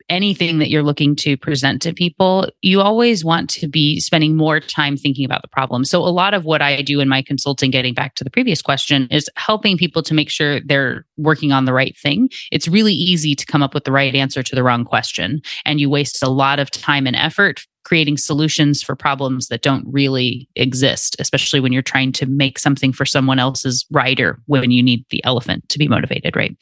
anything 0.09 0.59
that 0.59 0.69
you're 0.69 0.83
looking 0.83 1.15
to 1.17 1.37
present 1.37 1.81
to 1.81 1.93
people, 1.93 2.49
you 2.61 2.81
always 2.81 3.25
want 3.25 3.49
to 3.51 3.67
be 3.67 3.99
spending 3.99 4.35
more 4.35 4.59
time 4.59 4.97
thinking 4.97 5.25
about 5.25 5.41
the 5.41 5.47
problem. 5.47 5.85
So, 5.85 6.01
a 6.01 6.09
lot 6.09 6.33
of 6.33 6.45
what 6.45 6.61
I 6.61 6.81
do 6.81 6.99
in 6.99 7.09
my 7.09 7.21
consulting, 7.21 7.71
getting 7.71 7.93
back 7.93 8.15
to 8.15 8.23
the 8.23 8.29
previous 8.29 8.61
question, 8.61 9.07
is 9.11 9.29
helping 9.35 9.77
people 9.77 10.03
to 10.03 10.13
make 10.13 10.29
sure 10.29 10.59
they're 10.61 11.05
working 11.17 11.51
on 11.51 11.65
the 11.65 11.73
right 11.73 11.97
thing. 11.97 12.29
It's 12.51 12.67
really 12.67 12.93
easy 12.93 13.35
to 13.35 13.45
come 13.45 13.63
up 13.63 13.73
with 13.73 13.83
the 13.83 13.91
right 13.91 14.15
answer 14.15 14.43
to 14.43 14.55
the 14.55 14.63
wrong 14.63 14.85
question, 14.85 15.41
and 15.65 15.79
you 15.79 15.89
waste 15.89 16.23
a 16.23 16.29
lot 16.29 16.59
of 16.59 16.71
time 16.71 17.07
and 17.07 17.15
effort 17.15 17.65
creating 17.87 18.17
solutions 18.17 18.83
for 18.83 18.97
problems 18.97 19.47
that 19.47 19.61
don't 19.61 19.85
really 19.87 20.49
exist, 20.57 21.15
especially 21.19 21.61
when 21.61 21.71
you're 21.71 21.81
trying 21.81 22.11
to 22.11 22.25
make 22.25 22.59
something 22.59 22.91
for 22.91 23.05
someone 23.05 23.39
else's 23.39 23.85
rider 23.91 24.41
when 24.47 24.71
you 24.71 24.83
need 24.83 25.05
the 25.09 25.23
elephant 25.23 25.67
to 25.69 25.79
be 25.79 25.87
motivated, 25.87 26.35
right? 26.35 26.53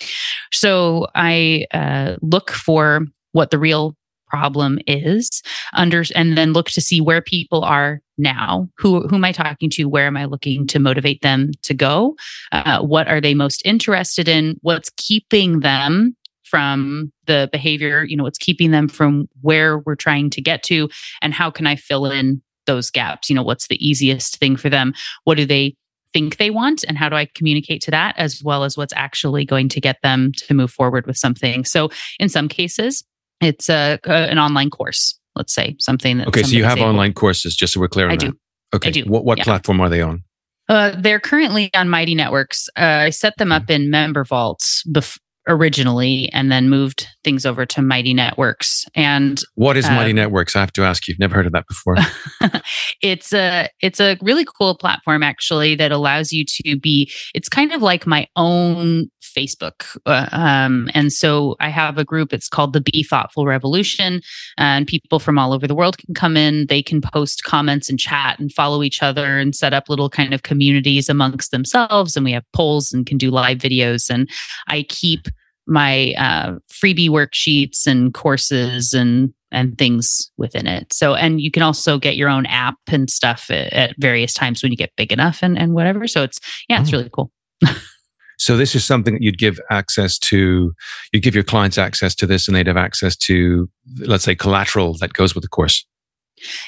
So 0.53 1.07
I 1.15 1.65
uh, 1.73 2.17
look 2.21 2.51
for 2.51 3.07
what 3.35 3.51
the 3.51 3.59
real 3.59 3.95
problem 4.27 4.79
is 4.87 5.43
under 5.73 6.03
and 6.15 6.37
then 6.37 6.53
look 6.53 6.69
to 6.69 6.81
see 6.81 6.99
where 6.99 7.21
people 7.21 7.63
are 7.63 8.01
now. 8.17 8.67
Who 8.77 9.07
who 9.07 9.15
am 9.15 9.25
i 9.25 9.31
talking 9.31 9.69
to? 9.71 9.85
Where 9.85 10.07
am 10.07 10.17
i 10.17 10.25
looking 10.25 10.65
to 10.67 10.79
motivate 10.79 11.21
them 11.21 11.51
to 11.63 11.73
go? 11.73 12.15
Uh, 12.51 12.81
what 12.81 13.07
are 13.07 13.21
they 13.21 13.33
most 13.33 13.61
interested 13.65 14.27
in? 14.27 14.57
What's 14.61 14.89
keeping 14.97 15.59
them 15.59 16.15
from 16.43 17.11
the 17.25 17.49
behavior 17.51 18.03
you 18.03 18.15
know 18.15 18.23
what's 18.23 18.37
keeping 18.37 18.69
them 18.69 18.87
from 18.87 19.27
where 19.41 19.79
we're 19.79 19.95
trying 19.95 20.29
to 20.31 20.41
get 20.41 20.63
to? 20.63 20.89
And 21.21 21.33
how 21.33 21.51
can 21.51 21.67
i 21.67 21.75
fill 21.75 22.05
in 22.05 22.41
those 22.65 22.89
gaps? 22.89 23.29
You 23.29 23.35
know 23.35 23.43
what's 23.43 23.67
the 23.67 23.85
easiest 23.85 24.37
thing 24.37 24.55
for 24.55 24.69
them? 24.69 24.93
What 25.25 25.35
do 25.35 25.45
they 25.45 25.75
think 26.13 26.37
they 26.37 26.49
want? 26.49 26.85
And 26.87 26.97
how 26.97 27.09
do 27.09 27.17
I 27.17 27.27
communicate 27.35 27.81
to 27.81 27.91
that 27.91 28.15
as 28.17 28.41
well 28.41 28.63
as 28.63 28.77
what's 28.77 28.93
actually 28.95 29.43
going 29.43 29.67
to 29.67 29.81
get 29.81 29.97
them 30.01 30.31
to 30.47 30.53
move 30.53 30.71
forward 30.71 31.05
with 31.05 31.17
something. 31.17 31.65
So 31.65 31.89
in 32.21 32.29
some 32.29 32.47
cases, 32.47 33.03
it's 33.41 33.69
a, 33.69 33.99
a 34.05 34.11
an 34.11 34.39
online 34.39 34.69
course. 34.69 35.17
Let's 35.35 35.53
say 35.53 35.75
something 35.79 36.19
that. 36.19 36.27
Okay, 36.27 36.43
so 36.43 36.55
you 36.55 36.63
have 36.63 36.77
able. 36.77 36.89
online 36.89 37.13
courses, 37.13 37.55
just 37.55 37.73
so 37.73 37.79
we're 37.79 37.87
clear 37.87 38.05
on 38.05 38.13
I 38.13 38.15
that. 38.15 38.31
Do. 38.31 38.37
Okay, 38.73 38.89
I 38.89 38.91
do. 38.91 39.03
What 39.03 39.25
what 39.25 39.37
yeah. 39.37 39.43
platform 39.43 39.81
are 39.81 39.89
they 39.89 40.01
on? 40.01 40.23
Uh, 40.67 40.93
they're 40.97 41.19
currently 41.19 41.71
on 41.75 41.89
Mighty 41.89 42.15
Networks. 42.15 42.67
Uh, 42.77 43.05
I 43.05 43.09
set 43.11 43.37
them 43.37 43.51
up 43.51 43.69
in 43.69 43.91
MemberVaults 43.91 44.87
bef- 44.87 45.19
originally 45.47 46.29
and 46.33 46.51
then 46.51 46.69
moved 46.69 47.07
things 47.23 47.45
over 47.45 47.65
to 47.65 47.81
Mighty 47.81 48.13
Networks. 48.13 48.85
And 48.95 49.39
what 49.55 49.77
is 49.77 49.85
uh, 49.85 49.91
Mighty 49.91 50.13
Networks? 50.13 50.55
I 50.55 50.59
have 50.61 50.73
to 50.73 50.83
ask 50.83 51.07
you. 51.07 51.13
I've 51.13 51.19
never 51.19 51.35
heard 51.35 51.45
of 51.45 51.51
that 51.51 51.67
before. 51.67 51.97
it's 53.01 53.33
a 53.33 53.69
it's 53.81 53.99
a 53.99 54.17
really 54.21 54.45
cool 54.57 54.75
platform 54.75 55.23
actually 55.23 55.75
that 55.75 55.91
allows 55.91 56.31
you 56.31 56.45
to 56.63 56.79
be. 56.79 57.11
It's 57.33 57.49
kind 57.49 57.71
of 57.71 57.81
like 57.81 58.07
my 58.07 58.27
own 58.35 59.09
Facebook, 59.35 59.97
uh, 60.05 60.27
um, 60.31 60.89
and 60.93 61.11
so 61.11 61.55
I 61.59 61.69
have 61.69 61.97
a 61.97 62.05
group. 62.05 62.33
It's 62.33 62.49
called 62.49 62.73
the 62.73 62.81
Be 62.81 63.03
Thoughtful 63.03 63.45
Revolution, 63.45 64.21
and 64.57 64.87
people 64.87 65.19
from 65.19 65.37
all 65.37 65.53
over 65.53 65.67
the 65.67 65.75
world 65.75 65.97
can 65.97 66.13
come 66.13 66.37
in. 66.37 66.67
They 66.67 66.81
can 66.81 67.01
post 67.01 67.43
comments 67.43 67.89
and 67.89 67.99
chat 67.99 68.39
and 68.39 68.51
follow 68.51 68.83
each 68.83 69.03
other 69.03 69.39
and 69.39 69.55
set 69.55 69.73
up 69.73 69.89
little 69.89 70.09
kind 70.09 70.33
of 70.33 70.43
communities 70.43 71.09
amongst 71.09 71.51
themselves. 71.51 72.15
And 72.15 72.23
we 72.23 72.31
have 72.31 72.45
polls 72.53 72.93
and 72.93 73.05
can 73.05 73.17
do 73.17 73.31
live 73.31 73.57
videos. 73.57 74.09
And 74.09 74.29
I 74.67 74.83
keep 74.83 75.27
my 75.67 76.13
uh, 76.17 76.55
freebie 76.71 77.09
worksheets 77.09 77.87
and 77.87 78.13
courses 78.13 78.93
and 78.93 79.33
and 79.51 79.77
things 79.77 80.31
within 80.37 80.67
it. 80.67 80.91
So, 80.91 81.15
and 81.15 81.39
you 81.39 81.49
can 81.49 81.63
also 81.63 81.97
get 81.97 82.17
your 82.17 82.29
own 82.29 82.45
app 82.45 82.75
and 82.87 83.09
stuff 83.09 83.49
at, 83.49 83.71
at 83.73 83.95
various 83.97 84.33
times 84.33 84.61
when 84.61 84.71
you 84.71 84.77
get 84.77 84.91
big 84.97 85.13
enough 85.13 85.39
and, 85.41 85.57
and 85.57 85.73
whatever. 85.73 86.07
So 86.07 86.23
it's, 86.23 86.39
yeah, 86.67 86.81
it's 86.81 86.93
oh. 86.93 86.97
really 86.97 87.09
cool. 87.09 87.31
so 88.37 88.57
this 88.57 88.75
is 88.75 88.85
something 88.85 89.13
that 89.13 89.21
you'd 89.21 89.37
give 89.37 89.59
access 89.69 90.17
to, 90.19 90.73
you'd 91.11 91.23
give 91.23 91.35
your 91.35 91.43
clients 91.43 91.77
access 91.77 92.15
to 92.15 92.27
this 92.27 92.47
and 92.47 92.55
they'd 92.55 92.67
have 92.67 92.77
access 92.77 93.15
to, 93.15 93.69
let's 93.99 94.23
say, 94.23 94.35
collateral 94.35 94.97
that 94.99 95.13
goes 95.13 95.35
with 95.35 95.43
the 95.43 95.47
course. 95.47 95.85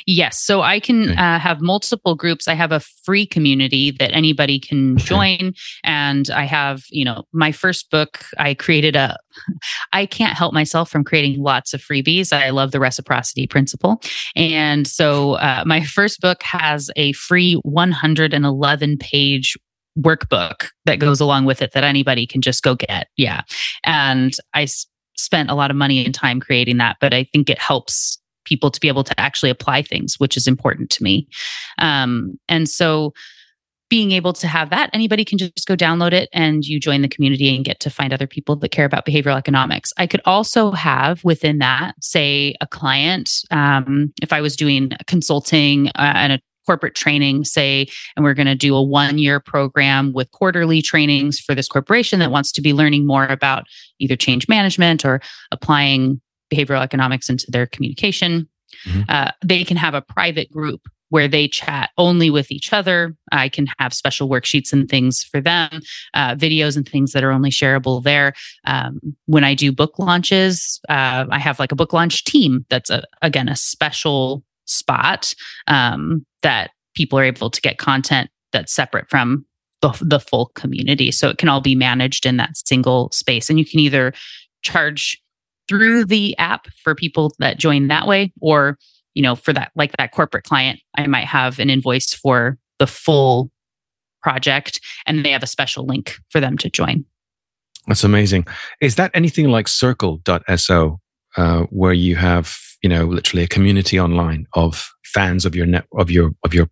Yes. 0.06 0.40
So 0.40 0.62
I 0.62 0.80
can 0.80 1.12
okay. 1.12 1.22
uh, 1.22 1.40
have 1.40 1.62
multiple 1.62 2.16
groups. 2.16 2.48
I 2.48 2.54
have 2.54 2.72
a 2.72 2.80
free 2.80 3.26
community 3.26 3.92
that 3.92 4.14
anybody 4.14 4.60
can 4.60 4.96
okay. 4.96 5.04
join. 5.04 5.54
And 5.84 6.30
I 6.30 6.46
have, 6.46 6.84
you 6.90 7.04
know, 7.04 7.24
my 7.34 7.52
first 7.52 7.90
book, 7.92 8.24
I 8.38 8.54
created 8.54 8.96
a, 8.96 9.18
I 9.94 10.06
can't 10.06 10.38
help 10.38 10.54
myself 10.54 10.90
from 10.90 11.04
creating 11.04 11.42
lots 11.42 11.74
of 11.74 11.82
freebies. 11.82 12.32
I 12.32 12.50
love 12.50 12.72
the 12.72 12.80
reciprocity 12.80 13.48
principle. 13.48 14.02
And 14.36 14.88
so 14.88 15.34
uh, 15.34 15.64
my 15.66 15.84
first 15.86 16.22
book 16.22 16.42
has 16.44 16.90
a 16.96 17.12
free 17.14 17.56
111 17.64 18.98
page 18.98 19.58
workbook 20.00 20.68
that 20.86 21.00
goes 21.00 21.20
along 21.20 21.46
with 21.46 21.62
it 21.62 21.72
that 21.74 21.84
anybody 21.84 22.26
can 22.28 22.42
just 22.42 22.64
go 22.64 22.76
get. 22.76 23.08
Yeah. 23.18 23.42
And 23.84 24.36
I 24.54 24.64
s- 24.64 24.86
spent 25.18 25.50
a 25.50 25.56
lot 25.56 25.72
of 25.72 25.78
money 25.78 26.06
and 26.06 26.14
time 26.14 26.40
creating 26.40 26.78
that, 26.78 26.98
but 27.02 27.14
I 27.14 27.24
think 27.24 27.50
it 27.50 27.60
helps 27.60 28.20
people 28.46 28.72
to 28.72 28.80
be 28.80 28.88
able 28.88 29.04
to 29.04 29.20
actually 29.20 29.50
apply 29.50 29.82
things, 29.82 30.16
which 30.20 30.38
is 30.38 30.48
important 30.48 30.90
to 30.92 31.04
me. 31.04 31.28
Um, 31.80 32.40
and 32.48 32.70
so 32.70 33.14
being 33.90 34.12
able 34.12 34.34
to 34.34 34.48
have 34.48 34.70
that, 34.70 34.90
anybody 34.94 35.24
can 35.24 35.38
just 35.38 35.66
go 35.66 35.76
download 35.76 36.12
it 36.12 36.30
and 36.34 36.66
you 36.66 36.80
join 36.80 37.02
the 37.02 37.08
community 37.08 37.56
and 37.56 37.64
get 37.64 37.80
to 37.80 37.90
find 37.90 38.14
other 38.14 38.28
people 38.28 38.56
that 38.58 38.70
care 38.70 38.86
about 38.86 39.06
behavioral 39.06 39.38
economics. 39.38 39.94
I 39.98 40.08
could 40.08 40.22
also 40.26 40.72
have 40.72 41.24
within 41.24 41.60
that, 41.60 41.96
say, 42.02 42.56
a 42.60 42.68
client, 42.68 43.32
um, 43.50 44.14
if 44.22 44.34
I 44.34 44.42
was 44.42 44.56
doing 44.56 44.92
consulting 45.08 45.88
uh, 45.90 46.14
and 46.16 46.34
a 46.34 46.40
corporate 46.68 46.96
training, 46.96 47.46
say, 47.46 47.88
and 48.16 48.24
we're 48.24 48.34
going 48.34 48.48
to 48.48 48.56
do 48.56 48.76
a 48.76 48.84
one 48.84 49.18
year 49.18 49.40
program 49.40 50.14
with 50.14 50.30
quarterly 50.32 50.82
trainings 50.82 51.40
for 51.40 51.56
this 51.56 51.68
corporation 51.68 52.20
that 52.20 52.30
wants 52.30 52.52
to 52.52 52.62
be 52.62 52.74
learning 52.74 53.08
more 53.08 53.26
about 53.26 53.66
either 54.00 54.16
change 54.16 54.48
management 54.48 55.06
or 55.06 55.22
applying 55.52 56.22
behavioral 56.54 56.84
economics 56.84 57.30
into 57.30 57.50
their 57.50 57.66
communication. 57.66 58.48
Mm-hmm. 58.86 59.02
Uh, 59.10 59.32
they 59.44 59.64
can 59.64 59.78
have 59.78 59.94
a 59.94 60.02
private 60.02 60.52
group 60.52 60.82
where 61.10 61.28
they 61.28 61.48
chat 61.48 61.92
only 61.98 62.30
with 62.30 62.52
each 62.52 62.74
other. 62.74 63.16
I 63.32 63.48
can 63.48 63.68
have 63.80 63.94
special 63.94 64.28
worksheets 64.30 64.74
and 64.74 64.90
things 64.90 65.24
for 65.24 65.40
them, 65.40 65.80
uh, 66.14 66.36
videos 66.36 66.76
and 66.76 66.88
things 66.88 67.14
that 67.14 67.24
are 67.24 67.32
only 67.32 67.50
shareable 67.50 68.04
there. 68.04 68.34
Um, 68.66 69.00
when 69.26 69.46
I 69.46 69.54
do 69.54 69.72
book 69.72 69.98
launches, 70.00 70.82
uh, 70.90 71.26
I 71.32 71.40
have 71.40 71.60
like 71.60 71.72
a 71.72 71.76
book 71.76 71.94
launch 71.94 72.26
team 72.26 72.66
that's 72.70 72.90
a, 72.90 73.04
again 73.22 73.48
a 73.48 73.56
special 73.56 74.44
spot 74.66 75.34
um, 75.68 76.26
that 76.44 76.72
people 76.96 77.18
are 77.20 77.24
able 77.24 77.50
to 77.50 77.62
get 77.62 77.78
content 77.78 78.30
that's 78.52 78.74
separate 78.74 79.10
from 79.10 79.46
the, 79.82 79.98
the 80.02 80.20
full 80.20 80.52
community. 80.56 81.12
So 81.12 81.30
it 81.30 81.38
can 81.38 81.50
all 81.50 81.62
be 81.62 81.76
managed 81.76 82.26
in 82.26 82.38
that 82.38 82.58
single 82.58 83.12
space. 83.12 83.50
And 83.50 83.60
you 83.60 83.66
can 83.66 83.80
either 83.80 84.14
charge 84.64 85.22
through 85.68 86.06
the 86.06 86.38
app 86.38 86.68
for 86.84 86.96
people 86.96 87.34
that 87.40 87.60
join 87.60 87.88
that 87.88 88.08
way 88.08 88.32
or 88.42 88.78
you 89.14 89.22
know 89.22 89.36
for 89.36 89.54
that 89.54 89.72
like 89.76 89.96
that 89.98 90.12
corporate 90.12 90.44
client 90.44 90.80
i 90.96 91.06
might 91.08 91.26
have 91.26 91.60
an 91.60 91.70
invoice 91.70 92.14
for 92.14 92.58
the 92.80 92.88
full 92.88 93.52
project 94.22 94.80
and 95.06 95.26
they 95.26 95.32
have 95.32 95.44
a 95.44 95.48
special 95.48 95.86
link 95.86 96.16
for 96.30 96.40
them 96.40 96.58
to 96.58 96.70
join 96.70 97.06
that's 97.88 98.04
amazing 98.04 98.46
is 98.82 98.96
that 98.96 99.12
anything 99.14 99.50
like 99.50 99.68
circle.so 99.68 101.00
uh, 101.36 101.64
where 101.64 101.94
you 101.94 102.16
have 102.16 102.56
you 102.82 102.90
know 102.90 103.06
literally 103.06 103.44
a 103.44 103.48
community 103.48 104.00
online 104.00 104.48
of 104.54 104.90
fans 105.04 105.46
of 105.46 105.56
your 105.56 105.66
net 105.66 105.86
of 105.98 106.10
your 106.10 106.32
of 106.44 106.54
your 106.54 106.70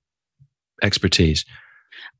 expertise 0.83 1.45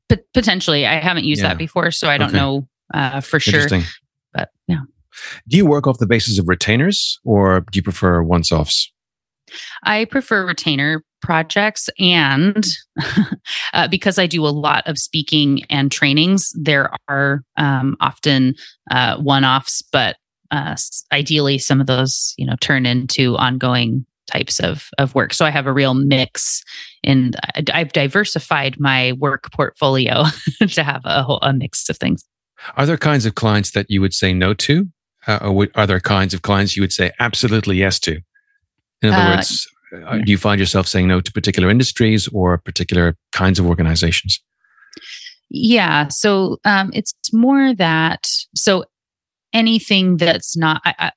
P- 0.08 0.18
potentially 0.34 0.86
i 0.86 0.98
haven't 0.98 1.24
used 1.24 1.42
yeah. 1.42 1.48
that 1.48 1.58
before 1.58 1.90
so 1.90 2.08
i 2.08 2.18
don't 2.18 2.28
okay. 2.28 2.38
know 2.38 2.68
uh, 2.94 3.20
for 3.20 3.38
sure 3.38 3.66
but 4.32 4.50
yeah 4.66 4.80
do 5.48 5.56
you 5.56 5.66
work 5.66 5.86
off 5.86 5.98
the 5.98 6.06
basis 6.06 6.38
of 6.38 6.48
retainers 6.48 7.18
or 7.24 7.60
do 7.70 7.78
you 7.78 7.82
prefer 7.82 8.22
once 8.22 8.52
offs? 8.52 8.92
I 9.84 10.06
prefer 10.06 10.46
retainer 10.46 11.02
projects. 11.22 11.88
And 11.98 12.64
uh, 13.74 13.88
because 13.88 14.18
I 14.18 14.26
do 14.26 14.44
a 14.44 14.48
lot 14.48 14.86
of 14.86 14.98
speaking 14.98 15.62
and 15.70 15.90
trainings, 15.90 16.52
there 16.54 16.90
are 17.08 17.42
um, 17.56 17.96
often 18.00 18.54
uh, 18.90 19.16
one 19.18 19.44
offs, 19.44 19.82
but 19.92 20.16
uh, 20.50 20.76
ideally 21.12 21.58
some 21.58 21.80
of 21.80 21.86
those, 21.86 22.34
you 22.36 22.46
know, 22.46 22.56
turn 22.60 22.86
into 22.86 23.36
ongoing 23.36 24.04
types 24.26 24.58
of, 24.58 24.88
of 24.98 25.14
work. 25.14 25.32
So 25.32 25.44
I 25.44 25.50
have 25.50 25.66
a 25.66 25.72
real 25.72 25.94
mix 25.94 26.64
and 27.04 27.36
I've 27.72 27.92
diversified 27.92 28.80
my 28.80 29.12
work 29.12 29.52
portfolio 29.52 30.24
to 30.68 30.82
have 30.82 31.02
a, 31.04 31.22
whole, 31.22 31.38
a 31.42 31.52
mix 31.52 31.88
of 31.88 31.96
things. 31.96 32.24
Are 32.76 32.86
there 32.86 32.96
kinds 32.96 33.26
of 33.26 33.36
clients 33.36 33.70
that 33.72 33.86
you 33.88 34.00
would 34.00 34.14
say 34.14 34.32
no 34.32 34.54
to? 34.54 34.88
uh, 35.26 35.66
are 35.74 35.86
there 35.86 36.00
kinds 36.00 36.34
of 36.34 36.42
clients 36.42 36.76
you 36.76 36.82
would 36.82 36.92
say 36.92 37.10
absolutely 37.18 37.76
yes 37.76 37.98
to? 38.00 38.20
In 39.02 39.12
other 39.12 39.32
uh, 39.32 39.36
words, 39.36 39.68
uh, 40.06 40.18
do 40.18 40.30
you 40.30 40.38
find 40.38 40.58
yourself 40.58 40.86
saying 40.86 41.08
no 41.08 41.20
to 41.20 41.32
particular 41.32 41.68
industries 41.68 42.28
or 42.28 42.58
particular 42.58 43.16
kinds 43.32 43.58
of 43.58 43.66
organizations? 43.66 44.40
Yeah. 45.48 46.08
So 46.08 46.58
um, 46.64 46.90
it's 46.92 47.14
more 47.32 47.74
that, 47.74 48.26
so 48.54 48.84
anything 49.56 50.18
that's 50.18 50.56
not, 50.56 50.82
I, 50.84 50.94
I, 50.98 51.12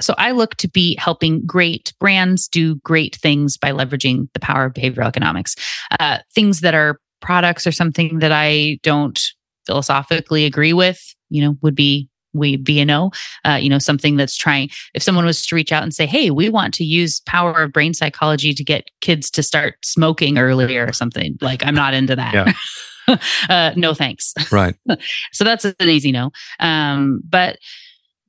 so 0.00 0.14
I 0.18 0.32
look 0.32 0.56
to 0.56 0.68
be 0.68 0.96
helping 0.98 1.44
great 1.46 1.92
brands 2.00 2.48
do 2.48 2.76
great 2.76 3.16
things 3.16 3.56
by 3.56 3.70
leveraging 3.70 4.28
the 4.32 4.40
power 4.40 4.64
of 4.64 4.72
behavioral 4.72 5.06
economics. 5.06 5.54
Uh, 6.00 6.18
things 6.34 6.60
that 6.60 6.74
are 6.74 6.98
products 7.20 7.66
or 7.66 7.72
something 7.72 8.18
that 8.18 8.32
I 8.32 8.78
don't 8.82 9.20
philosophically 9.66 10.44
agree 10.44 10.72
with, 10.72 11.00
you 11.28 11.42
know, 11.44 11.56
would 11.62 11.76
be 11.76 12.08
we 12.34 12.56
VNO, 12.56 13.14
uh, 13.44 13.58
you 13.60 13.68
know, 13.68 13.78
something 13.78 14.16
that's 14.16 14.36
trying, 14.36 14.70
if 14.94 15.02
someone 15.02 15.26
was 15.26 15.46
to 15.46 15.54
reach 15.54 15.70
out 15.70 15.82
and 15.82 15.92
say, 15.92 16.06
hey, 16.06 16.30
we 16.30 16.48
want 16.48 16.72
to 16.74 16.84
use 16.84 17.20
power 17.26 17.62
of 17.62 17.72
brain 17.72 17.92
psychology 17.92 18.54
to 18.54 18.64
get 18.64 18.88
kids 19.02 19.30
to 19.32 19.42
start 19.42 19.74
smoking 19.84 20.38
earlier 20.38 20.86
or 20.86 20.92
something, 20.92 21.36
like 21.42 21.64
I'm 21.64 21.74
not 21.74 21.92
into 21.92 22.16
that. 22.16 22.32
Yeah. 22.32 23.18
uh, 23.48 23.72
no 23.76 23.94
thanks. 23.94 24.32
Right. 24.50 24.74
so 25.32 25.44
that's 25.44 25.64
an 25.64 25.74
easy 25.82 26.12
no. 26.12 26.30
Um, 26.60 27.20
but 27.28 27.58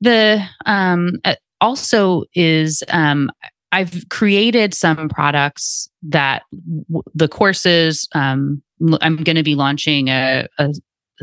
the 0.04 0.44
um, 0.66 1.18
uh, 1.24 1.34
also 1.60 2.24
is 2.34 2.82
um, 2.90 3.30
I've 3.72 4.08
created 4.08 4.74
some 4.74 5.08
products 5.08 5.88
that 6.02 6.42
w- 6.88 7.02
the 7.14 7.28
courses. 7.28 8.08
Um, 8.14 8.62
I'm 9.00 9.16
going 9.16 9.36
to 9.36 9.42
be 9.42 9.54
launching 9.54 10.08
a, 10.08 10.46
a, 10.58 10.72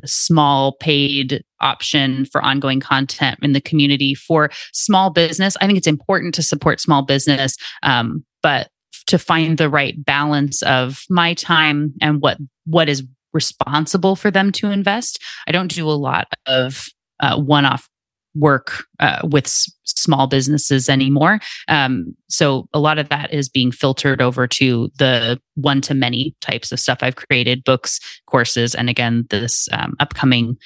small 0.05 0.71
paid 0.79 1.43
option 1.59 2.25
for 2.25 2.41
ongoing 2.41 2.79
content 2.79 3.37
in 3.41 3.51
the 3.51 3.59
community 3.59 4.15
for 4.15 4.49
small 4.71 5.09
business. 5.09 5.57
I 5.59 5.67
think 5.67 5.77
it's 5.77 5.85
important 5.85 6.33
to 6.35 6.43
support 6.43 6.79
small 6.79 7.01
business, 7.01 7.57
um, 7.83 8.23
but 8.41 8.69
to 9.07 9.19
find 9.19 9.57
the 9.57 9.69
right 9.69 9.93
balance 10.05 10.61
of 10.63 11.03
my 11.09 11.33
time 11.33 11.93
and 12.01 12.21
what 12.21 12.37
what 12.65 12.87
is 12.87 13.03
responsible 13.33 14.15
for 14.15 14.31
them 14.31 14.51
to 14.53 14.71
invest. 14.71 15.21
I 15.47 15.51
don't 15.51 15.73
do 15.73 15.89
a 15.89 15.91
lot 15.91 16.27
of 16.45 16.87
uh, 17.19 17.39
one-off 17.39 17.87
work 18.35 18.85
uh, 18.99 19.19
with 19.23 19.45
s- 19.45 19.71
small 19.83 20.27
businesses 20.27 20.89
anymore. 20.89 21.39
Um, 21.67 22.15
so 22.29 22.67
a 22.73 22.79
lot 22.79 22.97
of 22.97 23.09
that 23.09 23.33
is 23.33 23.49
being 23.49 23.71
filtered 23.71 24.21
over 24.21 24.47
to 24.47 24.89
the 24.97 25.39
one 25.55 25.81
to 25.81 25.93
many 25.93 26.35
types 26.41 26.71
of 26.71 26.79
stuff 26.79 26.99
I've 27.01 27.15
created 27.15 27.63
books, 27.63 27.99
courses, 28.27 28.75
and 28.75 28.89
again, 28.89 29.25
this 29.29 29.67
um, 29.71 29.95
upcoming 29.99 30.57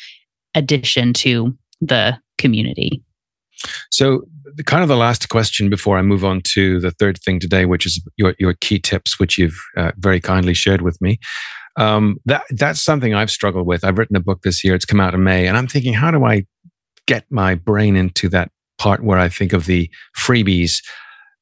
addition 0.54 1.14
to 1.14 1.58
the 1.82 2.18
community. 2.38 3.04
So, 3.92 4.24
the, 4.56 4.64
kind 4.64 4.84
of 4.84 4.90
the 4.90 4.96
last 4.96 5.30
question 5.30 5.70
before 5.70 5.98
I 5.98 6.02
move 6.02 6.24
on 6.24 6.42
to 6.54 6.80
the 6.80 6.92
third 6.92 7.20
thing 7.24 7.40
today, 7.40 7.66
which 7.66 7.86
is 7.86 8.02
your, 8.18 8.36
your 8.38 8.54
key 8.54 8.80
tips, 8.80 9.20
which 9.20 9.38
you've 9.38 9.60
uh, 9.76 9.92
very 9.98 10.20
kindly 10.20 10.54
shared 10.54 10.82
with 10.82 11.02
me. 11.02 11.20
Um, 11.78 12.18
that 12.26 12.44
that's 12.52 12.82
something 12.82 13.14
I've 13.14 13.32
struggled 13.32 13.66
with. 13.66 13.84
I've 13.84 13.98
written 13.98 14.16
a 14.16 14.22
book 14.22 14.44
this 14.44 14.64
year; 14.64 14.76
it's 14.76 14.86
come 14.86 15.02
out 15.02 15.14
in 15.14 15.24
May, 15.24 15.48
and 15.48 15.58
I'm 15.58 15.68
thinking, 15.68 15.94
how 15.94 16.12
do 16.12 16.24
I 16.24 16.46
get 17.08 17.26
my 17.30 17.56
brain 17.56 17.96
into 17.96 18.30
that 18.30 18.52
part 18.78 19.04
where 19.04 19.20
I 19.20 19.30
think 19.30 19.54
of 19.54 19.66
the 19.66 19.90
freebies 20.18 20.84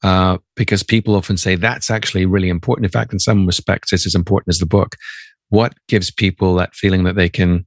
uh, 0.03 0.37
because 0.55 0.83
people 0.83 1.15
often 1.15 1.37
say 1.37 1.55
that's 1.55 1.89
actually 1.89 2.25
really 2.25 2.49
important. 2.49 2.85
In 2.85 2.91
fact, 2.91 3.13
in 3.13 3.19
some 3.19 3.45
respects, 3.45 3.93
it's 3.93 4.05
as 4.05 4.15
important 4.15 4.53
as 4.53 4.59
the 4.59 4.65
book. 4.65 4.95
What 5.49 5.73
gives 5.87 6.11
people 6.11 6.55
that 6.55 6.75
feeling 6.75 7.03
that 7.03 7.15
they 7.15 7.29
can 7.29 7.65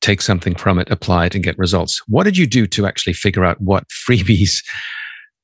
take 0.00 0.20
something 0.20 0.54
from 0.54 0.78
it, 0.78 0.90
apply 0.90 1.26
it, 1.26 1.34
and 1.34 1.44
get 1.44 1.58
results? 1.58 2.02
What 2.08 2.24
did 2.24 2.36
you 2.36 2.46
do 2.46 2.66
to 2.66 2.86
actually 2.86 3.12
figure 3.12 3.44
out 3.44 3.60
what 3.60 3.84
freebies 4.08 4.64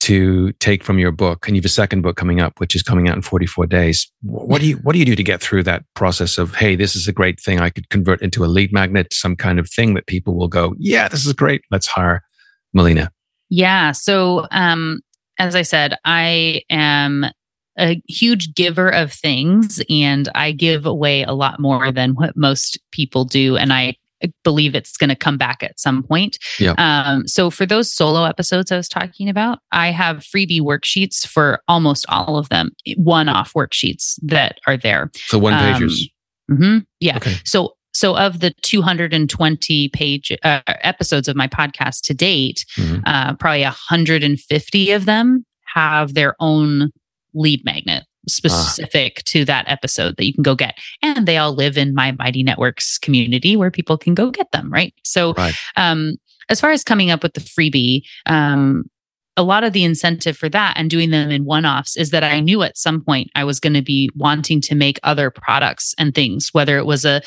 to 0.03 0.53
take 0.55 0.85
from 0.85 0.99
your 0.99 1.12
book? 1.12 1.47
And 1.47 1.57
you 1.57 1.61
have 1.61 1.67
a 1.67 1.71
second 1.71 2.03
book 2.03 2.17
coming 2.17 2.41
up, 2.41 2.61
which 2.61 2.75
is 2.75 2.83
coming 2.83 3.09
out 3.09 3.17
in 3.17 3.23
44 3.23 3.67
days. 3.67 4.11
What 4.23 4.61
do 4.61 4.69
you 4.69 4.77
What 4.79 4.93
do 4.93 4.99
you 4.99 5.05
do 5.05 5.17
to 5.17 5.23
get 5.23 5.41
through 5.41 5.62
that 5.65 5.85
process 5.95 6.38
of 6.38 6.55
hey, 6.55 6.77
this 6.77 6.95
is 6.97 7.09
a 7.09 7.12
great 7.12 7.41
thing 7.41 7.61
I 7.61 7.71
could 7.71 7.88
convert 7.91 8.23
into 8.23 8.45
a 8.45 8.47
lead 8.47 8.73
magnet, 8.73 9.12
some 9.12 9.37
kind 9.37 9.59
of 9.59 9.69
thing 9.69 9.95
that 9.95 10.07
people 10.07 10.37
will 10.37 10.49
go, 10.49 10.75
yeah, 10.79 11.09
this 11.09 11.27
is 11.27 11.33
great. 11.33 11.62
Let's 11.71 11.87
hire 11.87 12.23
Melina. 12.73 13.11
Yeah. 13.49 13.93
So, 13.93 14.47
um, 14.51 15.01
as 15.38 15.55
I 15.55 15.62
said, 15.62 15.97
I 16.05 16.62
am 16.71 17.27
a 17.79 18.03
huge 18.07 18.55
giver 18.55 18.91
of 18.91 19.12
things 19.12 19.83
and 19.88 20.29
I 20.35 20.53
give 20.53 20.87
away 20.87 21.23
a 21.23 21.33
lot 21.33 21.59
more 21.59 21.91
than 21.91 22.15
what 22.15 22.37
most 22.37 22.79
people 22.93 23.25
do. 23.25 23.57
And 23.57 23.73
I 23.73 23.97
believe 24.45 24.75
it's 24.75 24.97
going 24.97 25.11
to 25.11 25.17
come 25.17 25.39
back 25.39 25.63
at 25.63 25.79
some 25.79 26.03
point. 26.03 26.39
Yeah. 26.59 26.75
Um, 26.79 27.27
so 27.27 27.51
for 27.51 27.67
those 27.67 27.93
solo 27.93 28.25
episodes 28.25 28.71
I 28.73 28.77
was 28.77 28.89
talking 28.89 29.29
about, 29.29 29.59
I 29.73 29.91
have 29.91 30.19
freebie 30.19 30.61
worksheets 30.61 31.27
for 31.27 31.61
almost 31.69 32.05
all 32.09 32.37
of 32.37 32.49
them, 32.49 32.71
one 32.97 33.29
off 33.29 33.53
worksheets 33.55 34.19
that 34.23 34.59
are 34.67 34.77
there. 34.77 35.11
So 35.27 35.39
one 35.39 35.55
pages. 35.59 36.11
Um, 36.51 36.57
mm-hmm, 36.57 36.79
yeah. 37.01 37.17
Okay. 37.17 37.37
So 37.45 37.75
so 37.95 38.17
of 38.17 38.41
the 38.41 38.53
220 38.63 39.89
page 39.91 40.33
uh, 40.43 40.61
episodes 40.67 41.29
of 41.29 41.37
my 41.37 41.47
podcast 41.47 42.01
to 42.05 42.15
date, 42.15 42.65
Mhm. 42.79 43.03
uh, 43.05 43.35
probably 43.35 43.63
150 43.65 44.91
of 44.93 45.05
them 45.05 45.45
have 45.75 46.15
their 46.15 46.35
own 46.41 46.91
lead 47.35 47.65
magnet 47.65 48.05
specific 48.29 49.23
to 49.25 49.45
that 49.45 49.65
episode 49.69 50.17
that 50.17 50.27
you 50.27 50.35
can 50.35 50.43
go 50.43 50.55
get. 50.55 50.79
And 51.03 51.27
they 51.27 51.37
all 51.39 51.55
live 51.55 51.77
in 51.77 51.95
my 51.95 52.13
Mighty 52.13 52.43
Networks 52.43 52.99
community 52.99 53.57
where 53.57 53.71
people 53.71 53.99
can 53.99 54.15
go 54.15 54.31
get 54.31 54.51
them, 54.53 54.73
right? 54.73 54.95
So 55.05 55.35
Right. 55.35 55.55
um, 55.77 56.15
as 56.49 56.61
far 56.61 56.71
as 56.71 56.85
coming 56.85 57.11
up 57.11 57.23
with 57.23 57.35
the 57.35 57.41
freebie, 57.41 58.03
um, 58.27 58.85
a 59.37 59.43
lot 59.43 59.65
of 59.65 59.73
the 59.73 59.85
incentive 59.85 60.37
for 60.37 60.49
that 60.51 60.75
and 60.77 60.91
doing 60.91 61.11
them 61.11 61.31
in 61.31 61.45
one 61.45 61.65
offs 61.65 61.97
is 61.97 62.11
that 62.11 62.23
I 62.23 62.41
knew 62.41 62.63
at 62.63 62.77
some 62.77 63.01
point 63.03 63.31
I 63.35 63.45
was 63.45 63.59
going 63.61 63.73
to 63.73 63.83
be 63.83 64.11
wanting 64.15 64.61
to 64.63 64.75
make 64.75 65.01
other 65.03 65.31
products 65.31 65.95
and 65.99 66.15
things, 66.15 66.51
whether 66.53 66.77
it 66.77 66.87
was 66.87 67.05
a 67.05 67.23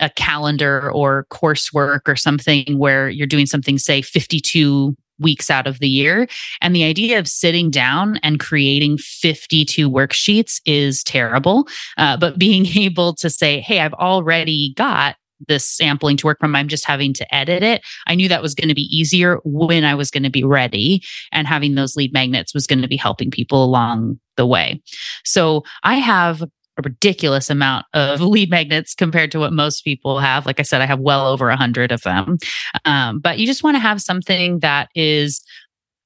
a 0.00 0.10
calendar 0.10 0.90
or 0.90 1.24
coursework 1.30 2.00
or 2.08 2.16
something 2.16 2.78
where 2.78 3.08
you're 3.08 3.28
doing 3.28 3.46
something, 3.46 3.78
say 3.78 4.02
52 4.02 4.96
weeks 5.18 5.50
out 5.50 5.66
of 5.66 5.78
the 5.78 5.88
year. 5.88 6.26
And 6.60 6.74
the 6.74 6.84
idea 6.84 7.18
of 7.18 7.28
sitting 7.28 7.70
down 7.70 8.18
and 8.22 8.40
creating 8.40 8.98
52 8.98 9.90
worksheets 9.90 10.60
is 10.66 11.02
terrible. 11.04 11.68
Uh, 11.96 12.16
but 12.16 12.38
being 12.38 12.66
able 12.76 13.14
to 13.14 13.30
say, 13.30 13.60
hey, 13.60 13.80
I've 13.80 13.94
already 13.94 14.74
got 14.76 15.16
this 15.48 15.64
sampling 15.64 16.16
to 16.16 16.26
work 16.26 16.38
from, 16.40 16.54
I'm 16.54 16.68
just 16.68 16.84
having 16.84 17.12
to 17.14 17.34
edit 17.34 17.62
it. 17.62 17.82
I 18.06 18.14
knew 18.14 18.28
that 18.28 18.42
was 18.42 18.54
going 18.54 18.68
to 18.68 18.74
be 18.74 18.88
easier 18.96 19.40
when 19.44 19.84
I 19.84 19.94
was 19.94 20.10
going 20.10 20.22
to 20.22 20.30
be 20.30 20.44
ready. 20.44 21.02
And 21.32 21.46
having 21.46 21.74
those 21.74 21.96
lead 21.96 22.12
magnets 22.12 22.54
was 22.54 22.66
going 22.66 22.82
to 22.82 22.88
be 22.88 22.96
helping 22.96 23.30
people 23.30 23.62
along 23.64 24.18
the 24.36 24.46
way. 24.46 24.80
So 25.24 25.64
I 25.82 25.96
have 25.96 26.44
a 26.78 26.82
ridiculous 26.82 27.50
amount 27.50 27.86
of 27.94 28.20
lead 28.22 28.50
magnets 28.50 28.94
compared 28.94 29.30
to 29.32 29.38
what 29.38 29.52
most 29.52 29.82
people 29.82 30.18
have. 30.18 30.46
Like 30.46 30.60
I 30.60 30.62
said, 30.62 30.80
I 30.80 30.86
have 30.86 31.00
well 31.00 31.26
over 31.26 31.50
a 31.50 31.56
hundred 31.56 31.92
of 31.92 32.02
them. 32.02 32.38
Um, 32.84 33.20
but 33.20 33.38
you 33.38 33.46
just 33.46 33.62
want 33.62 33.76
to 33.76 33.80
have 33.80 34.00
something 34.00 34.60
that 34.60 34.88
is 34.94 35.42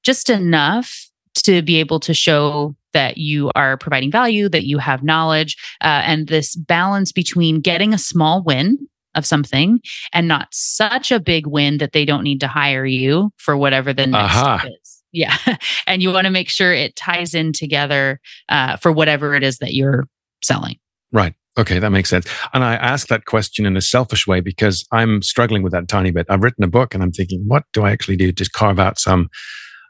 just 0.03 0.29
enough 0.29 1.07
to 1.35 1.61
be 1.61 1.77
able 1.77 1.99
to 2.01 2.13
show 2.13 2.75
that 2.93 3.17
you 3.17 3.51
are 3.55 3.77
providing 3.77 4.11
value, 4.11 4.49
that 4.49 4.65
you 4.65 4.77
have 4.79 5.03
knowledge, 5.03 5.55
uh, 5.81 6.01
and 6.05 6.27
this 6.27 6.55
balance 6.55 7.11
between 7.11 7.61
getting 7.61 7.93
a 7.93 7.99
small 7.99 8.43
win 8.43 8.77
of 9.15 9.25
something 9.25 9.79
and 10.13 10.27
not 10.27 10.47
such 10.51 11.11
a 11.11 11.19
big 11.19 11.47
win 11.47 11.77
that 11.77 11.91
they 11.91 12.05
don't 12.05 12.23
need 12.23 12.39
to 12.39 12.47
hire 12.47 12.85
you 12.85 13.31
for 13.37 13.57
whatever 13.57 13.93
the 13.93 14.07
next 14.07 14.33
step 14.33 14.65
is. 14.65 15.03
Yeah. 15.11 15.37
and 15.87 16.01
you 16.01 16.11
want 16.11 16.25
to 16.25 16.31
make 16.31 16.49
sure 16.49 16.73
it 16.73 16.95
ties 16.95 17.33
in 17.33 17.53
together 17.53 18.19
uh, 18.49 18.77
for 18.77 18.91
whatever 18.91 19.35
it 19.35 19.43
is 19.43 19.57
that 19.59 19.73
you're 19.73 20.07
selling. 20.43 20.77
Right. 21.11 21.33
Okay, 21.57 21.79
that 21.79 21.89
makes 21.89 22.09
sense. 22.09 22.27
And 22.53 22.63
I 22.63 22.75
ask 22.75 23.07
that 23.07 23.25
question 23.25 23.65
in 23.65 23.75
a 23.75 23.81
selfish 23.81 24.25
way 24.25 24.39
because 24.39 24.85
I'm 24.91 25.21
struggling 25.21 25.63
with 25.63 25.73
that 25.73 25.87
tiny 25.87 26.11
bit. 26.11 26.27
I've 26.29 26.43
written 26.43 26.63
a 26.63 26.67
book 26.67 26.93
and 26.93 27.03
I'm 27.03 27.11
thinking, 27.11 27.43
what 27.47 27.63
do 27.73 27.83
I 27.83 27.91
actually 27.91 28.15
do 28.15 28.31
to 28.31 28.49
carve 28.49 28.79
out 28.79 28.99
some 28.99 29.29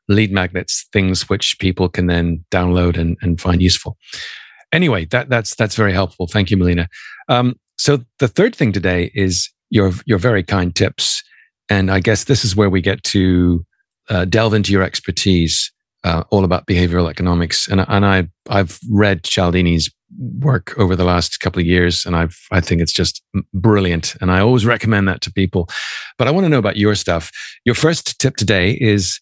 lead 0.09 0.31
magnets, 0.31 0.87
things 0.91 1.29
which 1.29 1.57
people 1.59 1.87
can 1.87 2.07
then 2.07 2.43
download 2.51 2.97
and, 2.97 3.15
and 3.21 3.39
find 3.39 3.61
useful. 3.61 3.97
Anyway, 4.73 5.05
that, 5.05 5.29
that's 5.29 5.55
that's 5.55 5.75
very 5.75 5.93
helpful. 5.93 6.27
Thank 6.27 6.51
you, 6.51 6.57
Melina. 6.57 6.89
Um, 7.29 7.55
so 7.77 7.99
the 8.17 8.27
third 8.27 8.55
thing 8.55 8.71
today 8.71 9.11
is 9.15 9.49
your 9.69 9.91
your 10.05 10.17
very 10.17 10.43
kind 10.43 10.75
tips, 10.75 11.23
and 11.69 11.89
I 11.89 11.99
guess 11.99 12.25
this 12.25 12.43
is 12.43 12.55
where 12.55 12.69
we 12.69 12.81
get 12.81 13.03
to 13.05 13.65
uh, 14.09 14.25
delve 14.25 14.53
into 14.53 14.71
your 14.71 14.83
expertise, 14.83 15.71
uh, 16.03 16.23
all 16.29 16.43
about 16.43 16.67
behavioral 16.67 17.09
economics. 17.09 17.67
And 17.67 17.83
and 17.87 18.05
I 18.05 18.27
I've 18.49 18.79
read 18.91 19.23
Cialdini's 19.23 19.89
work 20.17 20.77
over 20.77 20.95
the 20.95 21.03
last 21.03 21.39
couple 21.39 21.59
of 21.59 21.65
years, 21.65 22.05
and 22.05 22.15
I've 22.15 22.37
I 22.51 22.61
think 22.61 22.81
it's 22.81 22.93
just 22.93 23.23
brilliant, 23.53 24.15
and 24.21 24.31
I 24.31 24.39
always 24.39 24.65
recommend 24.65 25.07
that 25.07 25.21
to 25.21 25.31
people. 25.31 25.69
But 26.17 26.27
I 26.27 26.31
want 26.31 26.45
to 26.45 26.49
know 26.49 26.59
about 26.59 26.77
your 26.77 26.95
stuff. 26.95 27.31
Your 27.65 27.75
first 27.75 28.19
tip 28.19 28.35
today 28.35 28.77
is 28.79 29.19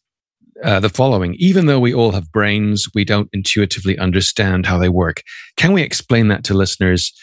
uh, 0.64 0.80
the 0.80 0.90
following: 0.90 1.36
Even 1.40 1.66
though 1.66 1.80
we 1.80 1.94
all 1.94 2.12
have 2.12 2.32
brains, 2.32 2.88
we 2.94 3.04
don't 3.04 3.30
intuitively 3.34 3.98
understand 3.98 4.66
how 4.66 4.78
they 4.78 4.90
work. 4.90 5.22
Can 5.58 5.74
we 5.74 5.82
explain 5.82 6.28
that 6.30 6.44
to 6.46 6.54
listeners? 6.54 7.14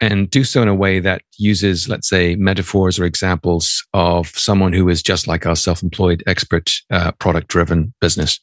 And 0.00 0.28
do 0.28 0.42
so 0.42 0.60
in 0.60 0.68
a 0.68 0.74
way 0.74 0.98
that 0.98 1.22
uses, 1.38 1.88
let's 1.88 2.08
say, 2.08 2.34
metaphors 2.34 2.98
or 2.98 3.04
examples 3.04 3.82
of 3.94 4.26
someone 4.30 4.72
who 4.72 4.88
is 4.88 5.02
just 5.02 5.28
like 5.28 5.46
our 5.46 5.54
self 5.54 5.82
employed, 5.82 6.22
expert, 6.26 6.72
uh, 6.90 7.12
product 7.12 7.46
driven 7.46 7.94
business. 8.00 8.40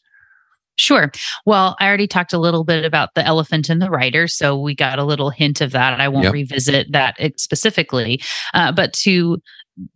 Sure. 0.82 1.12
Well, 1.46 1.76
I 1.80 1.86
already 1.88 2.08
talked 2.08 2.34
a 2.34 2.40
little 2.40 2.64
bit 2.64 2.84
about 2.86 3.10
the 3.14 3.24
elephant 3.24 3.70
and 3.70 3.80
the 3.80 3.92
rider, 3.92 4.28
so 4.28 4.60
we 4.60 4.74
got 4.74 4.98
a 4.98 5.04
little 5.04 5.30
hint 5.30 5.62
of 5.62 5.72
that. 5.74 6.00
I 6.00 6.08
won't 6.08 6.24
Yep. 6.24 6.34
revisit 6.34 6.92
that 6.92 7.16
specifically, 7.38 8.20
uh, 8.56 8.72
but 8.72 8.92
to 8.94 9.38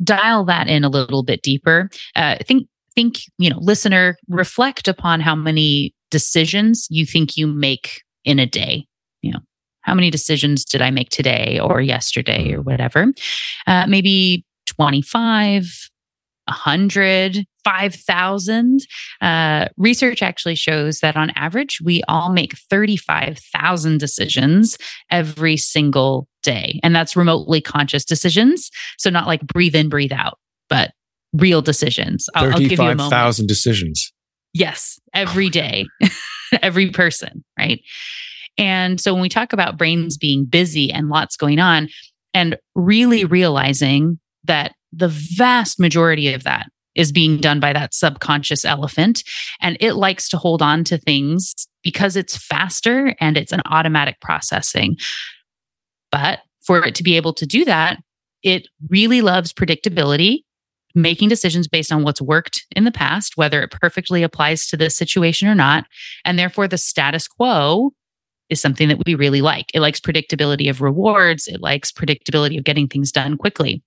dial 0.03 0.45
that 0.45 0.67
in 0.67 0.83
a 0.83 0.89
little 0.89 1.23
bit 1.23 1.41
deeper, 1.41 1.89
uh, 2.15 2.37
think 2.45 2.67
think 2.93 3.15
you 3.39 3.49
know, 3.49 3.57
listener, 3.59 4.15
reflect 4.29 4.87
upon 4.87 5.21
how 5.21 5.33
many 5.35 5.91
decisions 6.11 6.87
you 6.91 7.03
think 7.05 7.35
you 7.35 7.47
make 7.47 8.03
in 8.23 8.37
a 8.37 8.45
day. 8.45 8.85
You 9.23 9.31
know, 9.31 9.39
how 9.81 9.95
many 9.95 10.11
decisions 10.11 10.63
did 10.63 10.83
I 10.83 10.91
make 10.91 11.09
today 11.09 11.59
or 11.59 11.81
yesterday 11.81 12.53
or 12.53 12.61
whatever? 12.61 13.11
Uh, 13.65 13.87
maybe 13.87 14.45
twenty 14.67 15.01
five. 15.01 15.65
100 16.47 17.43
5000 17.65 18.79
uh, 19.21 19.67
research 19.75 20.21
actually 20.21 20.55
shows 20.55 20.99
that 20.99 21.17
on 21.17 21.31
average 21.31 21.79
we 21.83 22.01
all 22.07 22.31
make 22.31 22.55
35000 22.69 23.99
decisions 23.99 24.77
every 25.11 25.57
single 25.57 26.29
day. 26.43 26.79
And 26.83 26.95
that's 26.95 27.17
remotely 27.17 27.59
conscious 27.59 28.05
decisions. 28.05 28.69
So 28.97 29.09
not 29.09 29.27
like 29.27 29.41
breathe 29.41 29.75
in 29.75 29.89
breathe 29.89 30.13
out 30.13 30.37
but 30.69 30.91
real 31.33 31.61
decisions. 31.61 32.27
I'll, 32.35 32.53
I'll 32.53 32.59
give 32.59 32.73
you 32.73 32.85
a 32.85 32.95
moment. 32.95 33.09
Thousand 33.09 33.47
decisions. 33.47 34.11
Yes, 34.53 34.99
every 35.13 35.49
day, 35.49 35.85
every 36.61 36.89
person, 36.91 37.43
right? 37.59 37.81
And 38.57 39.01
so 39.01 39.13
when 39.13 39.21
we 39.21 39.29
talk 39.29 39.51
about 39.51 39.77
brains 39.77 40.17
being 40.17 40.45
busy 40.45 40.91
and 40.91 41.09
lots 41.09 41.35
going 41.35 41.59
on, 41.59 41.89
and 42.33 42.57
really 42.73 43.25
realizing 43.25 44.19
that 44.43 44.73
the 44.91 45.07
vast 45.09 45.79
majority 45.79 46.33
of 46.33 46.43
that 46.43 46.67
is 46.95 47.11
being 47.11 47.37
done 47.37 47.59
by 47.59 47.73
that 47.73 47.93
subconscious 47.93 48.65
elephant, 48.65 49.23
and 49.61 49.77
it 49.79 49.93
likes 49.93 50.29
to 50.29 50.37
hold 50.37 50.61
on 50.61 50.83
to 50.85 50.97
things 50.97 51.53
because 51.83 52.15
it's 52.15 52.37
faster 52.37 53.15
and 53.19 53.37
it's 53.37 53.51
an 53.51 53.61
automatic 53.65 54.19
processing. 54.21 54.97
But 56.11 56.39
for 56.65 56.85
it 56.85 56.95
to 56.95 57.03
be 57.03 57.15
able 57.17 57.33
to 57.33 57.45
do 57.45 57.65
that, 57.65 57.99
it 58.43 58.67
really 58.89 59.21
loves 59.21 59.53
predictability 59.53 60.39
making 60.95 61.27
decisions 61.27 61.67
based 61.67 61.91
on 61.91 62.03
what's 62.03 62.21
worked 62.21 62.65
in 62.75 62.85
the 62.85 62.91
past, 62.91 63.35
whether 63.35 63.61
it 63.61 63.71
perfectly 63.71 64.23
applies 64.23 64.65
to 64.67 64.77
this 64.77 64.95
situation 64.95 65.47
or 65.47 65.55
not. 65.55 65.85
And 66.23 66.39
therefore, 66.39 66.67
the 66.67 66.77
status 66.77 67.27
quo 67.27 67.91
is 68.49 68.61
something 68.61 68.87
that 68.87 68.99
we 69.05 69.15
really 69.15 69.41
like. 69.41 69.65
It 69.73 69.81
likes 69.81 69.99
predictability 69.99 70.69
of 70.69 70.81
rewards, 70.81 71.47
it 71.47 71.61
likes 71.61 71.91
predictability 71.91 72.57
of 72.57 72.63
getting 72.63 72.87
things 72.87 73.11
done 73.11 73.37
quickly. 73.37 73.83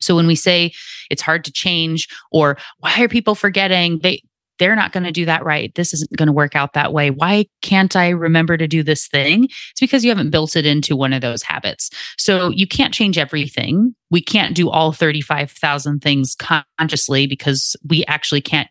So 0.00 0.14
when 0.16 0.26
we 0.26 0.34
say 0.34 0.72
it's 1.10 1.22
hard 1.22 1.44
to 1.44 1.52
change 1.52 2.08
or 2.30 2.56
why 2.78 3.00
are 3.00 3.08
people 3.08 3.34
forgetting 3.34 4.00
they 4.02 4.22
they're 4.58 4.76
not 4.76 4.92
going 4.92 5.04
to 5.04 5.12
do 5.12 5.24
that 5.26 5.44
right. 5.44 5.74
This 5.74 5.92
isn't 5.92 6.16
going 6.16 6.28
to 6.28 6.32
work 6.32 6.56
out 6.56 6.72
that 6.72 6.92
way. 6.92 7.10
Why 7.10 7.46
can't 7.62 7.94
I 7.94 8.08
remember 8.08 8.56
to 8.56 8.66
do 8.66 8.82
this 8.82 9.06
thing? 9.06 9.44
It's 9.44 9.80
because 9.80 10.04
you 10.04 10.10
haven't 10.10 10.30
built 10.30 10.56
it 10.56 10.66
into 10.66 10.96
one 10.96 11.12
of 11.12 11.20
those 11.20 11.42
habits. 11.42 11.90
So 12.18 12.50
you 12.50 12.66
can't 12.66 12.94
change 12.94 13.18
everything. 13.18 13.94
We 14.10 14.22
can't 14.22 14.56
do 14.56 14.70
all 14.70 14.92
35,000 14.92 16.00
things 16.00 16.36
consciously 16.36 17.26
because 17.26 17.76
we 17.86 18.04
actually 18.06 18.40
can't 18.40 18.68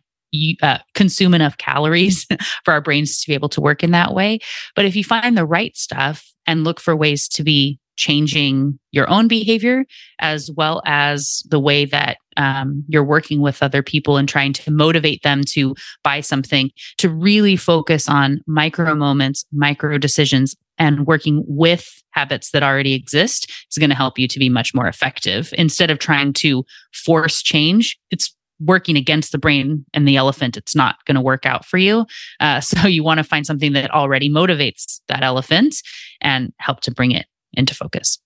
uh, 0.62 0.80
consume 0.94 1.34
enough 1.34 1.58
calories 1.58 2.26
for 2.66 2.74
our 2.74 2.82
brains 2.82 3.22
to 3.22 3.28
be 3.28 3.34
able 3.34 3.50
to 3.50 3.62
work 3.62 3.84
in 3.84 3.92
that 3.92 4.14
way. 4.14 4.40
But 4.76 4.86
if 4.86 4.96
you 4.96 5.04
find 5.04 5.38
the 5.38 5.46
right 5.46 5.76
stuff 5.78 6.34
and 6.48 6.64
look 6.64 6.80
for 6.80 6.96
ways 6.96 7.28
to 7.30 7.44
be 7.44 7.80
changing 7.96 8.78
your 8.92 9.10
own 9.10 9.28
behavior 9.28 9.86
as 10.20 10.50
well 10.56 10.82
as 10.86 11.44
the 11.50 11.60
way 11.60 11.86
that 11.86 12.18
um, 12.38 12.84
you're 12.88 13.04
working 13.04 13.42
with 13.42 13.64
other 13.64 13.82
people 13.82 14.18
and 14.18 14.28
trying 14.28 14.54
to 14.54 14.72
motivate 14.72 15.24
them 15.24 15.42
to 15.44 15.76
buy 16.04 16.20
something 16.20 16.72
to 16.98 17.10
really 17.10 17.56
focus 17.56 18.10
on 18.10 18.42
micro 18.48 18.94
moments 18.94 19.46
micro 19.52 19.98
decisions 19.98 20.56
and 20.78 21.08
working 21.08 21.44
with 21.48 22.04
habits 22.12 22.52
that 22.52 22.64
already 22.64 22.94
exist 22.94 23.52
is 23.72 23.78
going 23.78 23.90
to 23.90 23.96
help 23.96 24.20
you 24.20 24.28
to 24.28 24.40
be 24.40 24.50
much 24.50 24.74
more 24.74 24.88
effective. 24.88 25.54
Instead 25.58 25.90
of 25.90 26.00
trying 26.00 26.34
to 26.34 26.66
force 26.94 27.42
change 27.42 27.98
it's 28.12 28.36
working 28.60 28.96
against 28.96 29.32
the 29.32 29.38
brain 29.38 29.86
and 29.94 30.08
the 30.08 30.16
elephant. 30.16 30.58
It's 30.58 30.76
not 30.76 31.04
going 31.06 31.16
to 31.16 31.22
work 31.22 31.46
out 31.46 31.66
for 31.66 31.78
you. 31.78 32.06
Uh, 32.40 32.60
so 32.62 32.88
you 32.88 33.04
want 33.04 33.18
to 33.18 33.24
find 33.24 33.46
something 33.46 33.74
that 33.74 33.92
already 33.92 34.30
motivates 34.30 35.02
that 35.08 35.24
elephant 35.24 35.76
and 36.22 36.54
help 36.60 36.82
to 36.82 36.92
bring 36.92 37.12
it 37.12 37.26
into 37.58 37.74
focus. 37.76 38.20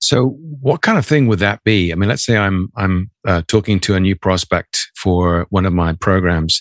So, 0.00 0.36
what 0.60 0.82
kind 0.82 0.98
of 0.98 1.06
thing 1.06 1.26
would 1.28 1.38
that 1.38 1.62
be? 1.64 1.92
I 1.92 1.94
mean, 1.94 2.08
let's 2.08 2.24
say 2.24 2.36
I'm 2.36 2.68
I'm 2.76 3.10
uh, 3.26 3.42
talking 3.46 3.80
to 3.80 3.94
a 3.94 4.00
new 4.00 4.16
prospect 4.16 4.88
for 4.96 5.46
one 5.50 5.66
of 5.66 5.72
my 5.72 5.92
programs. 5.94 6.60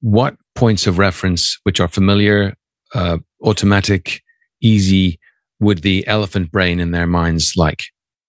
What 0.00 0.36
points 0.54 0.86
of 0.86 0.98
reference, 0.98 1.58
which 1.64 1.80
are 1.80 1.88
familiar, 1.88 2.54
uh, 2.94 3.18
automatic, 3.42 4.20
easy, 4.60 5.18
would 5.60 5.82
the 5.82 6.06
elephant 6.06 6.52
brain 6.52 6.80
in 6.80 6.92
their 6.92 7.06
minds 7.06 7.54
like? 7.56 7.84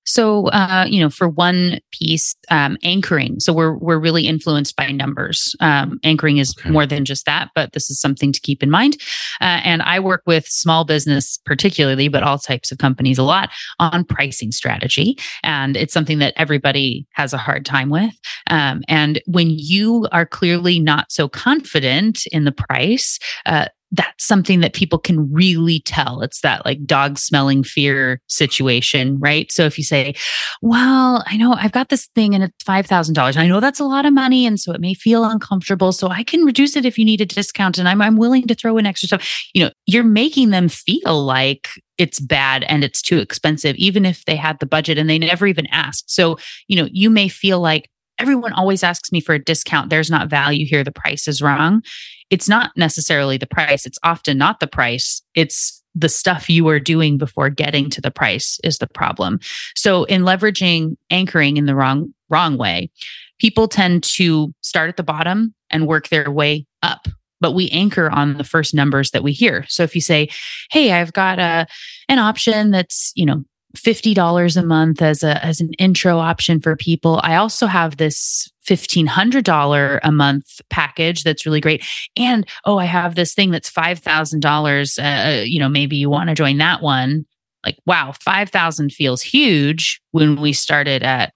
So, 0.06 0.48
uh, 0.48 0.86
you 0.88 1.00
know, 1.00 1.10
for 1.10 1.28
one 1.28 1.80
piece, 1.92 2.36
um, 2.50 2.78
anchoring. 2.84 3.40
So 3.40 3.54
we're 3.54 3.78
we're 3.78 4.00
really 4.00 4.28
influenced 4.28 4.76
by 4.76 4.92
numbers. 4.92 5.56
Um, 5.60 6.00
anchoring 6.04 6.38
is 6.38 6.54
okay. 6.60 6.70
more 6.70 6.86
than 6.86 7.06
just 7.06 7.26
that, 7.26 7.50
but 7.56 7.74
this 7.74 7.90
is 7.90 8.00
something 8.00 8.32
to 8.32 8.40
keep 8.40 8.62
in 8.62 8.70
mind. 8.70 8.98
Uh, 9.42 9.62
and 9.64 9.82
I 9.82 10.00
work 10.00 10.22
with 10.26 10.48
small 10.48 10.86
business, 10.86 11.40
particularly, 11.46 12.08
but 12.08 12.24
all 12.24 12.38
types 12.38 12.72
of 12.72 12.78
companies 12.78 13.18
a 13.18 13.24
lot 13.24 13.50
on 13.80 14.04
pricing 14.06 14.52
strategy, 14.52 15.18
and 15.44 15.76
it's 15.76 15.94
something 15.94 16.20
that 16.20 16.34
everybody 16.38 17.08
has 17.12 17.34
a 17.34 17.38
hard 17.38 17.66
time 17.66 17.90
with. 17.90 18.14
Um, 18.50 18.84
and 18.88 19.22
when 19.26 19.50
you 19.50 20.08
are 20.12 20.26
clearly 20.26 20.80
not 20.80 21.12
so 21.12 21.28
confident 21.28 22.26
in 22.32 22.46
the 22.46 22.52
price, 22.52 23.20
uh, 23.46 23.68
that's 23.92 24.26
something 24.26 24.60
that 24.60 24.74
people 24.74 25.00
can 25.00 25.32
really 25.32 25.80
tell. 25.82 26.22
It's 26.22 26.42
that 26.42 26.66
like 26.66 26.86
dog 26.86 27.18
smelling 27.18 27.64
fear 27.64 28.20
situation, 28.28 29.20
right? 29.20 29.52
So 29.52 29.66
if 29.66 29.78
you 29.78 29.84
say, 29.84 30.16
well, 30.62 31.24
I 31.28 31.38
know 31.38 31.54
I've 31.54 31.72
got 31.72 31.90
this 31.90 32.08
thing 32.08 32.34
and 32.34 32.44
it's 32.44 32.64
$5,000. 32.64 33.38
I 33.38 33.48
know 33.48 33.60
that's 33.60 33.80
a 33.80 33.86
lot 33.86 34.06
of 34.06 34.14
money. 34.14 34.46
And 34.46 34.60
so 34.60 34.74
it 34.74 34.82
may 34.82 34.94
feel 34.94 35.24
uncomfortable. 35.24 35.92
So 35.92 36.10
I 36.10 36.24
can 36.24 36.44
reduce 36.44 36.76
it 36.76 36.86
if 36.86 36.98
you 36.98 37.06
need 37.06 37.22
a 37.22 37.26
discount 37.26 37.78
and 37.78 37.88
I'm, 37.88 38.02
I'm 38.02 38.18
willing 38.18 38.48
to 38.48 38.56
throw 38.56 38.78
in 38.78 38.86
extra 38.86 39.08
stuff. 39.08 39.44
You 39.54 39.66
know, 39.66 39.72
you're 39.86 40.04
making 40.04 40.50
them 40.50 40.68
feel 40.68 41.24
like 41.24 41.70
it's 41.98 42.20
bad 42.20 42.64
and 42.64 42.84
it's 42.84 43.02
too 43.02 43.20
expensive, 43.20 43.76
even 43.78 44.06
if 44.06 44.26
they 44.26 44.36
had 44.36 44.60
the 44.60 44.66
budget 44.66 44.98
and 44.98 45.10
they 45.10 45.20
never 45.20 45.48
even 45.48 45.68
asked. 45.68 46.12
So, 46.12 46.38
you 46.68 46.76
know, 46.76 46.90
you 46.92 47.10
may 47.10 47.28
feel 47.28 47.60
like, 47.60 47.90
everyone 48.18 48.54
always 48.54 48.82
asks 48.82 49.12
me 49.12 49.20
for 49.20 49.36
a 49.36 49.44
discount. 49.44 49.90
There's 49.90 50.10
not 50.10 50.30
value 50.30 50.66
here. 50.66 50.86
The 50.86 50.92
price 50.94 51.28
is 51.28 51.42
wrong. 51.42 51.82
It's 52.30 52.50
not 52.50 52.72
necessarily 52.76 53.38
the 53.38 53.48
price. 53.48 53.86
It's 53.86 54.00
often 54.04 54.38
not 54.38 54.60
the 54.60 54.68
price. 54.68 55.22
It's 55.36 55.82
the 55.94 56.10
stuff 56.10 56.50
you 56.50 56.68
are 56.68 56.80
doing 56.80 57.18
before 57.18 57.50
getting 57.50 57.90
to 57.90 58.02
the 58.02 58.12
price 58.12 58.60
is 58.64 58.80
the 58.80 58.88
problem. 58.88 59.40
So 59.76 60.04
in 60.06 60.24
leveraging 60.24 60.98
anchoring 61.10 61.58
in 61.58 61.66
the 61.66 61.76
wrong 61.76 62.14
wrong 62.30 62.58
way, 62.58 62.90
people 63.40 63.68
tend 63.68 64.04
to 64.04 64.54
start 64.62 64.90
at 64.90 64.98
the 64.98 65.04
bottom 65.04 65.54
and 65.70 65.88
work 65.88 66.10
their 66.10 66.30
way 66.32 66.66
up 66.84 67.08
but 67.42 67.52
we 67.52 67.70
anchor 67.70 68.10
on 68.10 68.38
the 68.38 68.44
first 68.44 68.74
numbers 68.74 69.12
that 69.12 69.24
we 69.24 69.32
hear. 69.32 69.66
So 69.68 69.84
if 69.84 69.94
you 69.94 70.02
say, 70.02 70.30
"Hey, 70.72 70.94
I've 70.94 71.14
got 71.14 71.38
a 71.38 71.68
an 72.08 72.18
option 72.18 72.72
that's, 72.72 73.12
you 73.16 73.26
know, 73.26 73.44
$50 73.76 74.58
a 74.58 74.64
month 74.64 75.02
as 75.02 75.24
a 75.24 75.44
as 75.46 75.62
an 75.62 75.74
intro 75.74 76.18
option 76.18 76.60
for 76.60 76.76
people. 76.76 77.20
I 77.24 77.36
also 77.36 77.68
have 77.68 77.98
this 77.98 78.50
$1500 78.68 80.00
a 80.02 80.12
month 80.12 80.62
package 80.70 81.24
that's 81.24 81.46
really 81.46 81.62
great. 81.62 81.86
And 82.16 82.48
oh, 82.66 82.78
I 82.78 82.86
have 82.86 83.16
this 83.16 83.34
thing 83.34 83.52
that's 83.52 83.70
$5000 83.70 85.40
uh, 85.40 85.44
you 85.44 85.60
know, 85.60 85.70
maybe 85.70 85.96
you 85.96 86.10
want 86.10 86.30
to 86.30 86.36
join 86.36 86.58
that 86.58 86.82
one. 86.82 87.26
Like 87.64 87.78
wow, 87.86 88.14
5000 88.20 88.92
feels 88.92 89.22
huge 89.22 90.02
when 90.12 90.40
we 90.40 90.54
started 90.54 91.04
at 91.04 91.34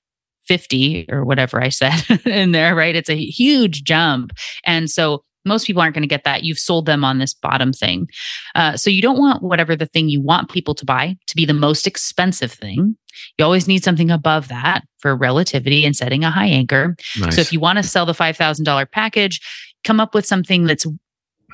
50 0.47 1.05
or 1.09 1.23
whatever 1.23 1.61
I 1.61 1.69
said 1.69 2.01
in 2.25 2.51
there, 2.51 2.75
right? 2.75 2.95
It's 2.95 3.09
a 3.09 3.15
huge 3.15 3.83
jump. 3.83 4.31
And 4.63 4.89
so 4.89 5.23
most 5.45 5.65
people 5.65 5.81
aren't 5.81 5.95
going 5.95 6.03
to 6.03 6.07
get 6.07 6.23
that. 6.25 6.43
You've 6.43 6.59
sold 6.59 6.85
them 6.85 7.03
on 7.03 7.19
this 7.19 7.33
bottom 7.33 7.73
thing. 7.73 8.07
Uh, 8.55 8.75
so 8.75 8.89
you 8.89 9.01
don't 9.01 9.19
want 9.19 9.41
whatever 9.41 9.75
the 9.75 9.85
thing 9.85 10.09
you 10.09 10.21
want 10.21 10.49
people 10.49 10.75
to 10.75 10.85
buy 10.85 11.17
to 11.27 11.35
be 11.35 11.45
the 11.45 11.53
most 11.53 11.87
expensive 11.87 12.51
thing. 12.51 12.97
You 13.37 13.45
always 13.45 13.67
need 13.67 13.83
something 13.83 14.11
above 14.11 14.47
that 14.49 14.83
for 14.99 15.15
relativity 15.15 15.85
and 15.85 15.95
setting 15.95 16.23
a 16.23 16.31
high 16.31 16.47
anchor. 16.47 16.95
Nice. 17.19 17.35
So 17.35 17.41
if 17.41 17.53
you 17.53 17.59
want 17.59 17.77
to 17.77 17.83
sell 17.83 18.05
the 18.05 18.13
$5,000 18.13 18.91
package, 18.91 19.41
come 19.83 19.99
up 19.99 20.13
with 20.13 20.25
something 20.25 20.65
that's 20.65 20.85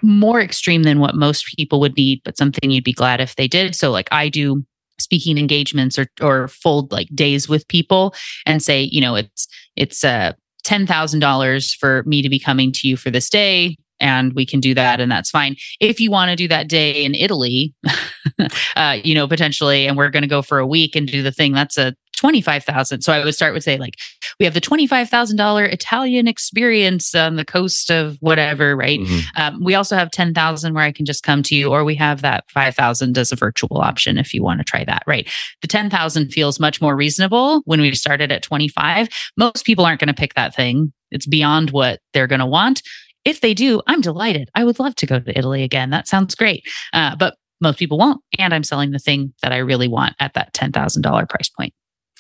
more 0.01 0.41
extreme 0.41 0.83
than 0.83 0.99
what 0.99 1.15
most 1.15 1.45
people 1.55 1.79
would 1.79 1.95
need, 1.95 2.21
but 2.23 2.37
something 2.37 2.69
you'd 2.69 2.83
be 2.83 2.93
glad 2.93 3.21
if 3.21 3.35
they 3.35 3.47
did. 3.47 3.75
So, 3.75 3.91
like 3.91 4.09
I 4.11 4.29
do 4.29 4.63
speaking 4.99 5.37
engagements 5.37 5.99
or 5.99 6.07
or 6.21 6.47
full 6.47 6.87
like 6.91 7.07
days 7.13 7.49
with 7.49 7.67
people 7.67 8.13
and 8.45 8.61
say, 8.61 8.81
you 8.83 9.01
know, 9.01 9.15
it's 9.15 9.47
it's 9.75 10.03
uh 10.03 10.33
$10,000 10.65 11.77
for 11.77 12.03
me 12.05 12.21
to 12.21 12.29
be 12.29 12.39
coming 12.39 12.71
to 12.73 12.87
you 12.87 12.97
for 12.97 13.11
this 13.11 13.29
day 13.29 13.77
and 13.99 14.33
we 14.33 14.45
can 14.45 14.59
do 14.59 14.73
that 14.73 14.99
and 14.99 15.11
that's 15.11 15.29
fine. 15.29 15.55
If 15.79 15.99
you 15.99 16.11
want 16.11 16.29
to 16.29 16.35
do 16.35 16.47
that 16.49 16.67
day 16.67 17.05
in 17.05 17.15
italy 17.15 17.73
uh, 18.75 18.97
you 19.03 19.15
know 19.15 19.27
potentially 19.27 19.87
and 19.87 19.97
we're 19.97 20.09
going 20.09 20.23
to 20.23 20.29
go 20.29 20.41
for 20.41 20.59
a 20.59 20.67
week 20.67 20.95
and 20.95 21.07
do 21.07 21.23
the 21.23 21.31
thing 21.31 21.53
that's 21.53 21.77
a 21.77 21.95
25000 22.15 23.01
so 23.01 23.13
i 23.13 23.23
would 23.23 23.35
start 23.35 23.53
with 23.53 23.63
say 23.63 23.77
like 23.77 23.95
we 24.39 24.45
have 24.45 24.53
the 24.53 24.61
$25000 24.61 25.73
italian 25.73 26.27
experience 26.27 27.13
on 27.15 27.35
the 27.35 27.45
coast 27.45 27.89
of 27.91 28.17
whatever 28.19 28.75
right 28.75 28.99
mm-hmm. 28.99 29.41
um, 29.41 29.63
we 29.63 29.75
also 29.75 29.95
have 29.95 30.11
10000 30.11 30.73
where 30.73 30.83
i 30.83 30.91
can 30.91 31.05
just 31.05 31.23
come 31.23 31.43
to 31.43 31.55
you 31.55 31.71
or 31.71 31.83
we 31.83 31.95
have 31.95 32.21
that 32.21 32.43
5000 32.49 33.17
as 33.17 33.31
a 33.31 33.35
virtual 33.35 33.77
option 33.77 34.17
if 34.17 34.33
you 34.33 34.43
want 34.43 34.59
to 34.59 34.63
try 34.63 34.83
that 34.83 35.03
right 35.07 35.29
the 35.61 35.67
10000 35.67 36.29
feels 36.29 36.59
much 36.59 36.81
more 36.81 36.95
reasonable 36.95 37.61
when 37.65 37.81
we 37.81 37.93
started 37.93 38.31
at 38.31 38.43
25 38.43 39.09
most 39.37 39.65
people 39.65 39.85
aren't 39.85 39.99
going 39.99 40.07
to 40.07 40.13
pick 40.13 40.33
that 40.33 40.55
thing 40.55 40.91
it's 41.11 41.27
beyond 41.27 41.71
what 41.71 41.99
they're 42.13 42.27
going 42.27 42.39
to 42.39 42.45
want 42.45 42.81
if 43.25 43.41
they 43.41 43.55
do, 43.55 43.81
I'm 43.87 44.01
delighted. 44.01 44.49
I 44.53 44.63
would 44.63 44.79
love 44.79 44.95
to 44.97 45.07
go 45.07 45.19
to 45.19 45.37
Italy 45.37 45.63
again. 45.63 45.89
That 45.89 46.07
sounds 46.07 46.35
great. 46.35 46.63
Uh, 46.93 47.15
but 47.15 47.35
most 47.59 47.79
people 47.79 47.97
won't. 47.97 48.21
And 48.37 48.53
I'm 48.53 48.63
selling 48.63 48.91
the 48.91 48.99
thing 48.99 49.33
that 49.41 49.51
I 49.51 49.57
really 49.57 49.87
want 49.87 50.15
at 50.19 50.35
that 50.35 50.53
$10,000 50.53 51.29
price 51.29 51.49
point. 51.49 51.73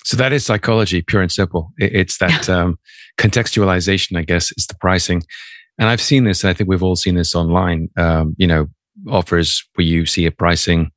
So 0.05 0.15
that 0.17 0.31
is 0.31 0.45
psychology, 0.45 1.01
pure 1.01 1.23
and 1.23 1.31
simple. 1.31 1.71
It's 1.77 2.19
that 2.19 2.47
um, 2.47 2.77
contextualization, 3.17 4.17
I 4.17 4.21
guess, 4.21 4.51
is 4.55 4.67
the 4.67 4.75
pricing. 4.75 5.23
And 5.79 5.89
I've 5.89 5.99
seen 5.99 6.25
this, 6.25 6.45
I 6.45 6.53
think 6.53 6.69
we've 6.69 6.83
all 6.83 6.95
seen 6.95 7.15
this 7.15 7.33
online. 7.33 7.89
Um, 7.97 8.35
you 8.37 8.45
know, 8.45 8.67
offers 9.09 9.67
where 9.73 9.85
you 9.85 10.05
see 10.05 10.27
a 10.27 10.31
pricing, 10.31 10.91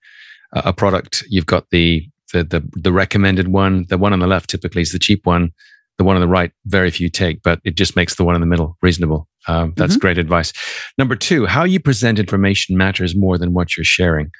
uh, 0.53 0.63
a 0.67 0.73
product, 0.75 1.25
you've 1.29 1.47
got 1.47 1.71
the, 1.71 2.07
the 2.35 2.45
the 2.45 2.63
the 2.75 2.93
recommended 2.93 3.49
one. 3.49 3.87
The 3.89 3.97
one 3.97 4.13
on 4.13 4.19
the 4.19 4.27
left 4.27 4.51
typically 4.51 4.83
is 4.83 4.93
the 4.93 4.99
cheap 4.99 5.25
one. 5.25 5.53
The 5.97 6.05
one 6.05 6.15
on 6.15 6.21
the 6.21 6.29
right, 6.29 6.53
very 6.67 6.91
few 6.91 7.09
take, 7.09 7.43
but 7.43 7.61
it 7.65 7.77
just 7.77 7.97
makes 7.97 8.15
the 8.15 8.25
one 8.25 8.35
in 8.35 8.41
the 8.43 8.47
middle 8.47 8.77
reasonable. 8.83 9.27
Um, 9.49 9.73
that's 9.77 9.95
mm-hmm. 9.95 10.01
great 10.01 10.19
advice. 10.19 10.53
Number 10.99 11.17
two, 11.17 11.47
how 11.47 11.65
you 11.65 11.81
present 11.81 12.19
information 12.19 12.77
matters 12.77 13.17
more 13.17 13.39
than 13.39 13.55
what 13.55 13.77
you're 13.77 13.85
sharing. 13.85 14.31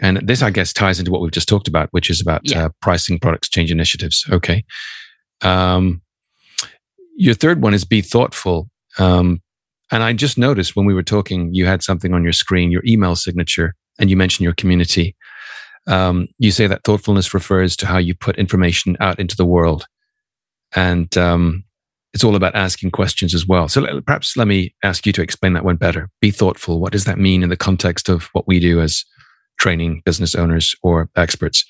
And 0.00 0.18
this, 0.18 0.42
I 0.42 0.50
guess, 0.50 0.72
ties 0.72 0.98
into 0.98 1.10
what 1.10 1.20
we've 1.20 1.32
just 1.32 1.48
talked 1.48 1.68
about, 1.68 1.88
which 1.90 2.08
is 2.10 2.20
about 2.20 2.48
yeah. 2.48 2.66
uh, 2.66 2.68
pricing 2.80 3.18
products 3.18 3.48
change 3.48 3.70
initiatives. 3.70 4.24
Okay. 4.30 4.64
Um, 5.42 6.02
your 7.16 7.34
third 7.34 7.62
one 7.62 7.74
is 7.74 7.84
be 7.84 8.00
thoughtful. 8.00 8.70
Um, 8.98 9.42
and 9.90 10.02
I 10.02 10.12
just 10.12 10.38
noticed 10.38 10.76
when 10.76 10.86
we 10.86 10.94
were 10.94 11.02
talking, 11.02 11.52
you 11.52 11.66
had 11.66 11.82
something 11.82 12.14
on 12.14 12.22
your 12.22 12.32
screen, 12.32 12.70
your 12.70 12.84
email 12.86 13.16
signature, 13.16 13.74
and 13.98 14.10
you 14.10 14.16
mentioned 14.16 14.44
your 14.44 14.54
community. 14.54 15.16
Um, 15.86 16.28
you 16.38 16.50
say 16.50 16.66
that 16.66 16.84
thoughtfulness 16.84 17.32
refers 17.34 17.76
to 17.78 17.86
how 17.86 17.98
you 17.98 18.14
put 18.14 18.36
information 18.36 18.96
out 19.00 19.18
into 19.18 19.36
the 19.36 19.46
world. 19.46 19.86
And 20.76 21.16
um, 21.16 21.64
it's 22.12 22.22
all 22.22 22.36
about 22.36 22.54
asking 22.54 22.90
questions 22.90 23.34
as 23.34 23.46
well. 23.46 23.68
So 23.68 24.00
perhaps 24.02 24.36
let 24.36 24.46
me 24.46 24.74
ask 24.84 25.06
you 25.06 25.12
to 25.14 25.22
explain 25.22 25.54
that 25.54 25.64
one 25.64 25.76
better. 25.76 26.10
Be 26.20 26.30
thoughtful. 26.30 26.80
What 26.80 26.92
does 26.92 27.04
that 27.04 27.18
mean 27.18 27.42
in 27.42 27.48
the 27.48 27.56
context 27.56 28.08
of 28.08 28.24
what 28.32 28.46
we 28.46 28.60
do 28.60 28.80
as 28.80 29.04
training 29.58 30.02
business 30.04 30.34
owners 30.34 30.74
or 30.82 31.08
experts? 31.16 31.64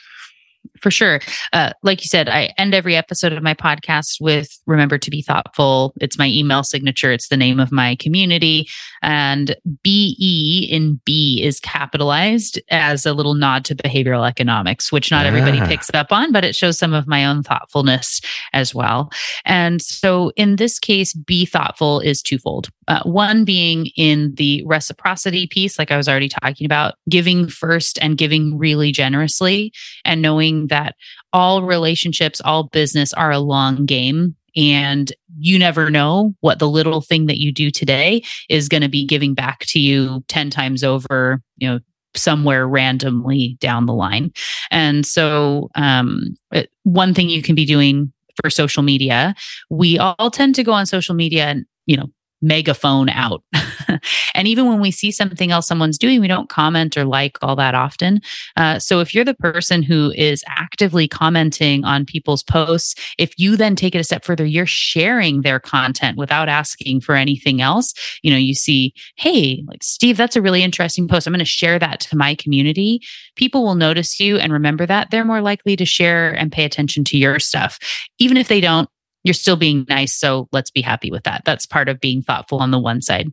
For 0.81 0.91
sure. 0.91 1.21
Uh, 1.53 1.73
like 1.83 2.03
you 2.03 2.09
said, 2.09 2.29
I 2.29 2.53
end 2.59 2.75
every 2.75 2.97
episode 2.97 3.33
of 3.33 3.43
my 3.43 3.55
podcast 3.55 4.21
with 4.21 4.51
remember 4.67 4.99
to 4.99 5.11
be 5.11 5.23
thoughtful. 5.23 5.95
It's 6.01 6.19
my 6.19 6.29
email 6.29 6.63
signature, 6.63 7.13
it's 7.13 7.29
the 7.29 7.37
name 7.37 7.61
of 7.61 7.73
my 7.73 7.97
community. 7.97 8.69
And 9.03 9.57
BE 9.83 10.69
in 10.71 11.01
B 11.05 11.43
is 11.43 11.61
capitalized 11.61 12.61
as 12.71 13.07
a 13.07 13.13
little 13.13 13.35
nod 13.35 13.65
to 13.67 13.75
behavioral 13.75 14.29
economics, 14.29 14.91
which 14.91 15.11
not 15.11 15.27
everybody 15.27 15.61
picks 15.67 15.91
up 15.95 16.13
on, 16.13 16.33
but 16.33 16.45
it 16.45 16.57
shows 16.57 16.79
some 16.79 16.93
of 16.93 17.07
my 17.07 17.25
own 17.25 17.43
thoughtfulness 17.43 18.21
as 18.53 18.75
well. 18.75 19.11
And 19.45 19.81
so 19.81 20.33
in 20.37 20.57
this 20.57 20.79
case, 20.79 21.13
be 21.15 21.45
thoughtful 21.45 22.01
is 22.01 22.23
twofold. 22.23 22.71
Uh, 22.89 23.03
one 23.03 23.45
being 23.45 23.87
in 23.97 24.35
the 24.37 24.63
reciprocity 24.65 25.47
piece, 25.47 25.79
like 25.79 25.91
I 25.91 25.97
was 25.97 26.09
already 26.09 26.29
talking 26.29 26.65
about, 26.65 26.95
giving 27.09 27.49
first 27.49 27.99
and 28.01 28.17
giving 28.17 28.57
really 28.57 28.93
generously, 28.93 29.73
and 30.05 30.23
knowing 30.23 30.68
that 30.69 30.95
all 31.33 31.63
relationships, 31.63 32.41
all 32.45 32.65
business 32.65 33.13
are 33.13 33.31
a 33.31 33.39
long 33.39 33.87
game. 33.87 34.35
And 34.57 35.13
you 35.39 35.59
never 35.59 35.91
know 35.91 36.35
what 36.41 36.59
the 36.59 36.69
little 36.69 37.01
thing 37.01 37.27
that 37.27 37.39
you 37.39 37.53
do 37.53 37.71
today 37.71 38.23
is 38.49 38.69
going 38.69 38.83
to 38.83 38.89
be 38.89 39.05
giving 39.05 39.35
back 39.35 39.61
to 39.67 39.79
you 39.79 40.25
10 40.29 40.51
times 40.51 40.83
over, 40.83 41.41
you 41.59 41.69
know, 41.69 41.81
somewhere 42.17 42.67
randomly 42.67 43.57
down 43.61 43.87
the 43.87 43.95
line. 43.95 44.33
And 44.71 45.07
so, 45.07 45.71
um, 45.75 46.37
one 46.83 47.15
thing 47.15 47.29
you 47.29 47.43
can 47.43 47.55
be 47.55 47.67
doing 47.67 48.13
for 48.41 48.51
social 48.51 48.83
media, 48.83 49.35
we 49.71 49.99
all 49.99 50.31
tend 50.31 50.55
to 50.57 50.65
go 50.65 50.73
on 50.73 50.87
social 50.87 51.15
media 51.15 51.47
and, 51.47 51.67
you 51.87 51.97
know, 51.97 52.07
megaphone 52.41 53.09
out. 53.09 53.43
and 54.35 54.47
even 54.47 54.67
when 54.67 54.81
we 54.81 54.91
see 54.91 55.11
something 55.11 55.51
else 55.51 55.67
someone's 55.67 55.99
doing, 55.99 56.21
we 56.21 56.29
don't 56.29 56.49
comment 56.49 56.97
or 56.97 57.05
like 57.05 57.39
all 57.43 57.57
that 57.57 57.75
often. 57.75 58.21
Uh, 58.57 58.79
so 58.79 59.01
if 59.01 59.15
you're 59.15 59.25
the 59.25 59.35
person 59.35 59.83
who 59.83 60.13
is 60.17 60.45
actively 60.47 61.09
commenting 61.09 61.85
on 61.85 62.05
people's 62.05 62.43
posts, 62.43 62.95
if 63.19 63.33
you 63.39 63.57
then 63.57 63.75
take 63.75 63.95
it 63.95 63.99
a 63.99 64.05
step 64.05 64.25
further, 64.25 64.45
you're 64.45 64.67
sharing 64.67 65.43
their 65.43 65.61
content 65.61 66.17
without 66.17 66.49
asking 66.49 67.01
for 67.01 67.15
anything 67.15 67.61
else. 67.61 67.93
You 68.23 68.31
know, 68.31 68.37
you 68.37 68.55
see, 68.55 68.95
hey, 69.17 69.63
like 69.67 69.83
Steve, 69.83 70.17
that's 70.17 70.37
a 70.37 70.43
really 70.43 70.63
interesting 70.63 71.09
post. 71.09 71.27
I'm 71.27 71.33
going 71.33 71.39
to 71.41 71.45
share 71.45 71.79
that 71.79 72.01
to 72.01 72.17
my 72.17 72.35
community. 72.35 73.01
People 73.37 73.65
will 73.65 73.75
notice 73.75 74.21
you 74.21 74.37
and 74.37 74.53
remember 74.53 74.87
that. 74.87 75.11
They're 75.11 75.25
more 75.25 75.41
likely 75.41 75.77
to 75.77 75.85
share 75.85 76.33
and 76.33 76.53
pay 76.53 76.65
attention 76.65 77.05
to 77.05 77.19
your 77.19 77.39
stuff. 77.39 77.79
Even 78.19 78.37
if 78.37 78.49
they 78.49 78.61
don't, 78.61 78.89
you're 79.29 79.35
still 79.35 79.57
being 79.57 79.85
nice. 79.89 80.15
So 80.15 80.49
let's 80.51 80.71
be 80.71 80.81
happy 80.81 81.11
with 81.11 81.25
that. 81.25 81.43
That's 81.45 81.67
part 81.67 81.89
of 81.89 82.01
being 82.01 82.23
thoughtful 82.23 82.59
on 82.59 82.71
the 82.71 82.79
one 82.79 83.03
side. 83.03 83.29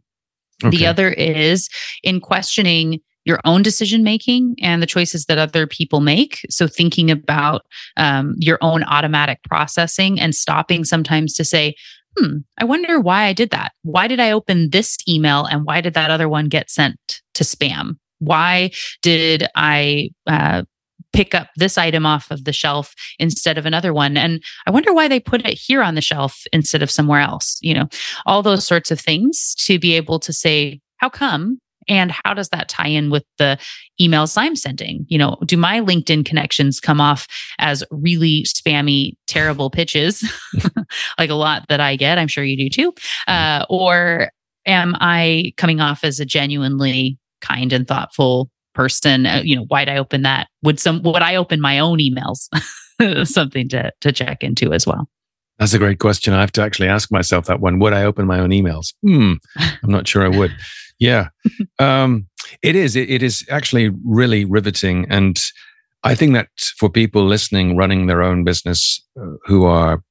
Okay. 0.63 0.77
The 0.77 0.85
other 0.85 1.09
is 1.09 1.69
in 2.03 2.19
questioning 2.19 2.99
your 3.25 3.39
own 3.43 3.61
decision 3.61 4.03
making 4.03 4.55
and 4.61 4.81
the 4.81 4.87
choices 4.87 5.25
that 5.25 5.37
other 5.37 5.65
people 5.65 5.99
make. 5.99 6.45
So, 6.49 6.67
thinking 6.67 7.09
about 7.09 7.65
um, 7.97 8.35
your 8.37 8.59
own 8.61 8.83
automatic 8.83 9.39
processing 9.43 10.19
and 10.19 10.35
stopping 10.35 10.83
sometimes 10.83 11.33
to 11.33 11.43
say, 11.43 11.75
hmm, 12.17 12.37
I 12.57 12.65
wonder 12.65 12.99
why 12.99 13.23
I 13.23 13.33
did 13.33 13.49
that. 13.49 13.73
Why 13.81 14.07
did 14.07 14.19
I 14.19 14.31
open 14.31 14.69
this 14.69 14.97
email 15.09 15.45
and 15.45 15.65
why 15.65 15.81
did 15.81 15.95
that 15.95 16.11
other 16.11 16.29
one 16.29 16.49
get 16.49 16.69
sent 16.69 17.21
to 17.33 17.43
spam? 17.43 17.97
Why 18.19 18.71
did 19.01 19.47
I 19.55 20.11
uh, 20.27 20.63
pick 21.15 21.33
up 21.33 21.47
this 21.55 21.77
item 21.77 22.05
off 22.05 22.29
of 22.29 22.43
the 22.43 22.53
shelf 22.53 22.93
instead 23.19 23.57
of 23.57 23.65
another 23.65 23.93
one. 23.93 24.17
And 24.17 24.43
i 24.67 24.71
wonder 24.71 24.93
why 24.93 25.07
they 25.07 25.19
put 25.19 25.45
it 25.45 25.57
here 25.57 25.81
on 25.81 25.95
the 25.95 26.01
shelf 26.01 26.43
instead 26.51 26.83
of 26.83 26.91
somewhere 26.91 27.21
else 27.21 27.57
you 27.61 27.73
know? 27.73 27.87
All 28.25 28.43
those 28.43 28.65
sorts 28.65 28.91
of 28.91 28.99
things 28.99 29.55
to 29.59 29.79
be 29.79 29.93
able 29.93 30.19
to 30.19 30.33
say 30.33 30.81
how 30.97 31.09
come? 31.09 31.59
And 31.87 32.11
how 32.11 32.33
does 32.33 32.49
that 32.49 32.67
tie 32.67 32.87
in 32.87 33.11
with 33.11 33.23
the 33.37 33.59
emails 34.01 34.35
i'm 34.37 34.55
sending? 34.55 35.05
You 35.07 35.17
know 35.17 35.37
do 35.45 35.57
my 35.57 35.79
linkedin 35.79 36.25
connections 36.25 36.79
come 36.79 36.99
off 36.99 37.27
as 37.59 37.83
really 37.91 38.43
spammy 38.43 39.13
terrible 39.27 39.69
pitches? 39.69 40.23
Like 41.17 41.29
a 41.29 41.35
lot 41.35 41.65
that 41.69 41.79
i 41.79 41.95
get 41.95 42.17
i'm 42.17 42.27
sure 42.27 42.43
you 42.43 42.57
do 42.57 42.69
too. 42.69 42.93
Uh, 43.27 43.65
or 43.69 44.29
am 44.65 44.95
i 44.99 45.53
coming 45.57 45.79
off 45.79 46.03
as 46.03 46.19
a 46.19 46.25
genuinely 46.25 47.17
kind 47.41 47.71
and 47.71 47.87
thoughtful 47.87 48.49
person 48.75 49.25
uh, 49.25 49.41
you 49.43 49.55
know 49.55 49.63
why'd 49.63 49.89
i 49.89 49.97
open 49.97 50.21
that? 50.21 50.47
Would 50.63 50.79
some 50.79 51.01
would 51.03 51.21
i 51.21 51.35
open 51.35 51.59
my 51.59 51.79
own 51.79 51.99
emails? 51.99 52.47
Something 53.27 53.69
to 53.69 53.91
to 54.01 54.11
check 54.11 54.43
into 54.43 54.73
as 54.73 54.85
well. 54.85 55.09
That's 55.57 55.73
a 55.73 55.79
great 55.79 55.99
question. 55.99 56.33
I 56.33 56.41
have 56.41 56.51
to 56.53 56.61
actually 56.61 56.89
ask 56.89 57.11
myself 57.11 57.45
that 57.45 57.61
one. 57.61 57.79
Would 57.79 57.93
i 57.93 58.03
open 58.03 58.27
my 58.27 58.39
own 58.39 58.49
emails? 58.51 58.93
Hmm 59.01 59.33
i'm 59.57 59.91
not 59.91 60.07
sure 60.07 60.23
i 60.23 60.37
would. 60.37 60.55
Yeah. 60.97 61.27
Um 61.79 62.27
it 62.61 62.75
is 62.75 62.95
it, 62.95 63.09
it 63.09 63.21
is 63.23 63.45
actually 63.49 63.91
really 64.05 64.45
riveting. 64.45 65.05
And 65.09 65.37
i 66.03 66.15
think 66.15 66.33
that 66.33 66.49
for 66.77 66.89
people 66.89 67.25
listening 67.25 67.75
running 67.75 68.07
their 68.07 68.21
own 68.21 68.43
business 68.43 69.01
uh, 69.19 69.35
who 69.45 69.65
are 69.65 70.01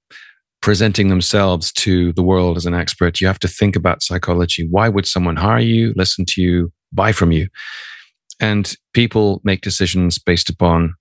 presenting 0.60 1.08
themselves 1.08 1.70
to 1.72 2.12
the 2.14 2.22
world 2.22 2.56
as 2.56 2.64
an 2.64 2.72
expert 2.72 3.20
you 3.20 3.26
have 3.26 3.38
to 3.38 3.48
think 3.48 3.76
about 3.76 4.02
psychology. 4.02 4.66
Why 4.70 4.88
would 4.88 5.06
someone 5.06 5.36
hire 5.36 5.58
you 5.60 5.92
listen 5.96 6.24
to 6.26 6.42
you 6.42 6.72
buy 6.92 7.12
from 7.12 7.32
you 7.32 7.48
and 8.40 8.74
people 8.92 9.40
make 9.44 9.62
decisions 9.62 10.18
based 10.18 10.48
upon 10.48 10.94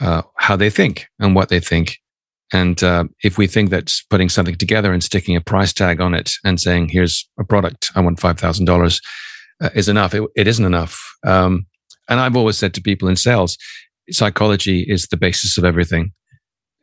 uh, 0.00 0.22
how 0.36 0.56
they 0.56 0.70
think 0.70 1.06
and 1.18 1.34
what 1.34 1.48
they 1.48 1.60
think. 1.60 1.98
And 2.52 2.82
uh, 2.82 3.04
if 3.24 3.38
we 3.38 3.46
think 3.46 3.70
that 3.70 3.92
putting 4.08 4.28
something 4.28 4.54
together 4.54 4.92
and 4.92 5.02
sticking 5.02 5.36
a 5.36 5.40
price 5.40 5.72
tag 5.72 6.00
on 6.00 6.14
it 6.14 6.32
and 6.44 6.60
saying, 6.60 6.90
here's 6.90 7.28
a 7.38 7.44
product, 7.44 7.90
I 7.94 8.00
want 8.00 8.20
$5,000 8.20 9.02
uh, 9.60 9.70
is 9.74 9.88
enough, 9.88 10.14
it, 10.14 10.22
it 10.36 10.46
isn't 10.46 10.64
enough. 10.64 11.02
Um, 11.24 11.66
and 12.08 12.20
I've 12.20 12.36
always 12.36 12.56
said 12.56 12.74
to 12.74 12.82
people 12.82 13.08
in 13.08 13.16
sales, 13.16 13.58
psychology 14.10 14.82
is 14.82 15.06
the 15.06 15.16
basis 15.16 15.58
of 15.58 15.64
everything. 15.64 16.12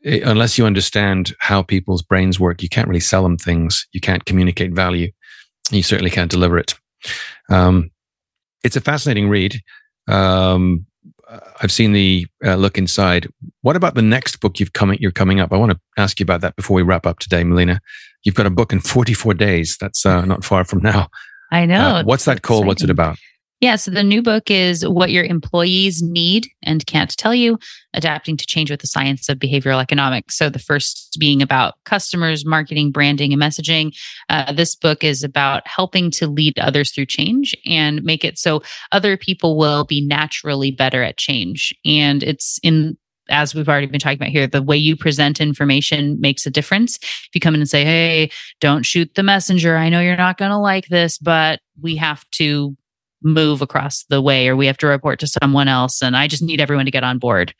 It, 0.04 0.24
unless 0.24 0.58
you 0.58 0.66
understand 0.66 1.34
how 1.40 1.62
people's 1.62 2.02
brains 2.02 2.40
work, 2.40 2.62
you 2.62 2.68
can't 2.68 2.88
really 2.88 3.00
sell 3.00 3.24
them 3.24 3.38
things. 3.38 3.88
You 3.94 4.02
can't 4.02 4.26
communicate 4.26 4.74
value. 4.74 5.12
You 5.72 5.84
certainly 5.84 6.12
can't 6.12 6.32
deliver 6.32 6.58
it. 6.58 6.76
Um, 7.50 7.92
it's 8.64 8.76
a 8.76 8.82
fascinating 8.82 9.30
read. 9.30 9.62
Um, 10.08 10.86
I've 11.62 11.72
seen 11.72 11.94
the 11.94 12.28
uh, 12.46 12.56
look 12.56 12.78
inside. 12.78 13.28
What 13.62 13.76
about 13.76 13.96
the 13.96 14.02
next 14.02 14.40
book 14.40 14.60
you've 14.60 14.74
coming? 14.74 15.00
You're 15.00 15.12
coming 15.12 15.40
up. 15.40 15.52
I 15.52 15.58
want 15.58 15.72
to 15.72 15.80
ask 15.98 16.20
you 16.20 16.24
about 16.24 16.42
that 16.42 16.56
before 16.56 16.76
we 16.76 16.82
wrap 16.82 17.06
up 17.06 17.20
today, 17.20 17.44
Melina. 17.44 17.80
You've 18.24 18.36
got 18.36 18.46
a 18.46 18.52
book 18.52 18.72
in 18.72 18.80
44 18.80 19.34
days. 19.34 19.78
That's 19.80 20.06
uh, 20.06 20.26
not 20.26 20.44
far 20.44 20.66
from 20.66 20.82
now. 20.82 21.08
I 21.52 21.66
know. 21.66 21.98
Uh, 21.98 22.04
what's 22.04 22.26
that 22.26 22.42
called? 22.42 22.62
Exciting. 22.62 22.68
What's 22.68 22.84
it 22.84 22.90
about? 22.90 23.18
Yeah, 23.64 23.78
so 23.78 23.92
the 23.92 24.04
new 24.04 24.22
book 24.22 24.52
is 24.52 24.86
What 24.86 25.10
Your 25.10 25.24
Employees 25.24 26.02
Need 26.02 26.50
and 26.64 26.86
Can't 26.86 27.16
Tell 27.16 27.34
You 27.34 27.58
Adapting 27.94 28.36
to 28.36 28.46
Change 28.46 28.70
with 28.70 28.82
the 28.82 28.88
Science 28.88 29.30
of 29.30 29.38
Behavioral 29.38 29.82
Economics. 29.82 30.38
So 30.38 30.50
the 30.50 30.60
first 30.60 31.16
being 31.18 31.42
about 31.42 31.76
customers, 31.86 32.46
marketing, 32.46 32.92
branding, 32.92 33.32
and 33.32 33.42
messaging. 33.42 33.96
Uh, 34.28 34.52
this 34.52 34.76
book 34.76 35.02
is 35.02 35.24
about 35.24 35.66
helping 35.66 36.12
to 36.12 36.28
lead 36.28 36.60
others 36.60 36.92
through 36.92 37.06
change 37.06 37.56
and 37.66 38.04
make 38.04 38.26
it 38.26 38.38
so 38.38 38.62
other 38.92 39.16
people 39.16 39.58
will 39.58 39.86
be 39.86 40.06
naturally 40.06 40.70
better 40.70 41.02
at 41.02 41.16
change. 41.16 41.74
And 41.86 42.22
it's 42.22 42.60
in 42.64 42.98
as 43.30 43.56
we've 43.56 43.70
already 43.70 43.88
been 43.88 44.02
talking 44.02 44.18
about 44.18 44.28
here, 44.28 44.46
the 44.46 44.62
way 44.62 44.76
you 44.76 44.98
present 44.98 45.40
information 45.40 46.20
makes 46.20 46.46
a 46.46 46.52
difference. 46.52 46.98
If 46.98 47.30
you 47.34 47.40
come 47.40 47.56
in 47.56 47.62
and 47.62 47.70
say, 47.70 47.86
Hey, 47.86 48.30
don't 48.60 48.84
shoot 48.84 49.16
the 49.16 49.24
messenger. 49.24 49.78
I 49.78 49.88
know 49.88 50.02
you're 50.02 50.18
not 50.18 50.38
going 50.38 50.52
to 50.52 50.58
like 50.58 50.88
this, 50.88 51.18
but 51.18 51.62
we 51.82 51.96
have 51.96 52.30
to 52.32 52.76
move 53.24 53.62
across 53.62 54.06
the 54.10 54.22
way 54.22 54.48
or 54.48 54.56
we 54.56 54.68
have 54.68 54.78
to 54.78 54.88
report 54.88 55.20
to 55.20 55.28
someone 55.28 55.68
else 55.68 56.02
and 56.02 56.16
I 56.16 56.28
just 56.28 56.44
need 56.44 56.62
everyone 56.62 56.86
to 56.86 56.92
get 56.92 57.04
on 57.04 57.20
board. 57.20 57.54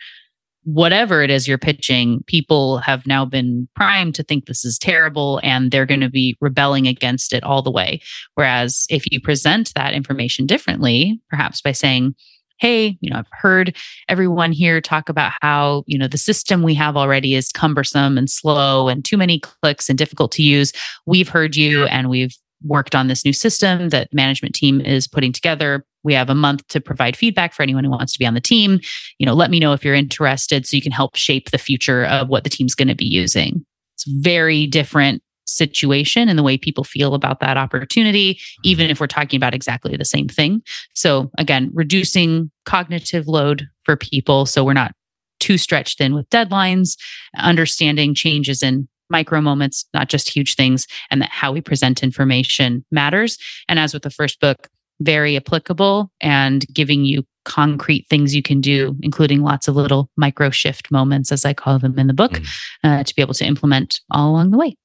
Whatever 0.66 1.22
it 1.22 1.30
is 1.30 1.48
you're 1.48 1.58
pitching, 1.58 2.24
people 2.26 2.78
have 2.78 3.06
now 3.06 3.26
been 3.26 3.68
primed 3.76 4.16
to 4.16 4.24
think 4.24 4.46
this 4.46 4.64
is 4.64 4.78
terrible 4.78 5.42
and 5.44 5.72
they're 5.72 5.86
going 5.86 6.00
to 6.00 6.10
be 6.10 6.38
rebelling 6.40 6.88
against 6.88 7.34
it 7.34 7.44
all 7.44 7.62
the 7.62 7.72
way. 7.72 8.02
Whereas 8.36 8.86
if 8.90 9.04
you 9.12 9.20
present 9.20 9.74
that 9.76 9.94
information 9.94 10.46
differently, 10.46 11.20
perhaps 11.30 11.62
by 11.62 11.74
saying, 11.74 12.16
hey, 12.60 12.98
you 13.02 13.10
know, 13.10 13.18
I've 13.18 13.28
heard 13.32 13.76
everyone 14.08 14.54
here 14.54 14.80
talk 14.80 15.10
about 15.10 15.34
how, 15.42 15.84
you 15.86 15.98
know, 15.98 16.08
the 16.08 16.18
system 16.18 16.64
we 16.64 16.74
have 16.76 16.96
already 16.96 17.36
is 17.36 17.52
cumbersome 17.52 18.18
and 18.18 18.30
slow 18.30 18.88
and 18.88 19.04
too 19.04 19.18
many 19.18 19.40
clicks 19.40 19.90
and 19.90 19.98
difficult 19.98 20.32
to 20.34 20.44
use. 20.44 20.72
We've 21.06 21.28
heard 21.28 21.58
you 21.58 21.86
and 21.88 22.10
we've 22.10 22.38
worked 22.64 22.96
on 22.96 23.08
this 23.08 23.26
new 23.26 23.34
system 23.34 23.90
that 23.90 24.14
management 24.14 24.56
team 24.56 24.82
is 24.82 25.08
putting 25.08 25.32
together. 25.32 25.86
We 26.04 26.14
have 26.14 26.30
a 26.30 26.36
month 26.36 26.68
to 26.70 26.82
provide 26.82 27.16
feedback 27.16 27.54
for 27.54 27.64
anyone 27.64 27.84
who 27.84 27.92
wants 27.92 28.14
to 28.14 28.20
be 28.20 28.26
on 28.26 28.34
the 28.34 28.42
team. 28.42 28.80
You 29.20 29.26
know 29.26 29.34
let 29.34 29.52
me 29.52 29.60
know 29.60 29.74
if 29.74 29.84
you're 29.84 29.96
interested 29.96 30.66
so 30.66 30.76
you 30.76 30.82
can 30.82 30.92
help 30.92 31.16
shape 31.16 31.52
the 31.52 31.58
future 31.58 32.06
of 32.06 32.30
what 32.30 32.44
the 32.44 32.50
team's 32.50 32.76
going 32.76 32.88
to 32.88 32.96
be 32.96 33.06
using. 33.06 33.66
It's 33.96 34.06
very 34.08 34.68
different 34.68 35.22
situation 35.46 36.30
and 36.30 36.40
the 36.40 36.44
way 36.44 36.58
people 36.58 36.86
feel 36.86 37.14
about 37.14 37.42
that 37.42 37.58
opportunity 37.58 38.40
even 38.64 38.90
if 38.90 39.00
we're 39.00 39.08
talking 39.08 39.38
about 39.38 39.54
exactly 39.54 39.96
the 39.98 40.06
same 40.06 40.28
thing. 40.28 40.62
So 40.96 41.32
again 41.38 41.70
reducing 41.74 42.50
cognitive 42.66 43.28
load 43.28 43.68
for 43.84 43.98
people 43.98 44.46
so 44.46 44.64
we're 44.64 44.74
not 44.74 44.94
too 45.40 45.58
stretched 45.58 46.00
in 46.00 46.14
with 46.14 46.30
deadlines 46.30 46.98
understanding 47.38 48.16
changes 48.16 48.64
in 48.64 48.88
micro 49.10 49.42
moments, 49.42 49.86
not 49.94 50.10
just 50.10 50.30
huge 50.30 50.56
things, 50.56 50.88
and 51.12 51.22
that 51.22 51.30
how 51.30 51.52
we 51.52 51.62
present 51.62 52.04
information 52.04 52.86
matters. 52.92 53.38
And 53.68 53.80
as 53.80 53.94
with 53.94 54.04
the 54.04 54.10
first 54.10 54.40
book, 54.40 54.70
very 55.02 55.36
applicable 55.36 56.12
and 56.22 56.66
giving 56.74 57.06
you 57.06 57.24
concrete 57.46 58.08
things 58.10 58.34
you 58.34 58.42
can 58.42 58.62
do, 58.62 58.96
including 59.02 59.42
lots 59.42 59.68
of 59.68 59.76
little 59.76 60.10
micro 60.16 60.50
shift 60.50 60.92
moments, 60.92 61.32
as 61.32 61.46
I 61.46 61.54
call 61.54 61.80
them 61.80 61.98
in 62.00 62.08
the 62.08 62.14
book, 62.14 62.32
mm. 62.32 62.48
uh, 62.84 63.04
to 63.04 63.16
be 63.16 63.22
able 63.22 63.34
to 63.36 63.46
implement 63.46 64.00
all 64.12 64.32
along 64.32 64.52
the 64.52 64.58
way. 64.58 64.76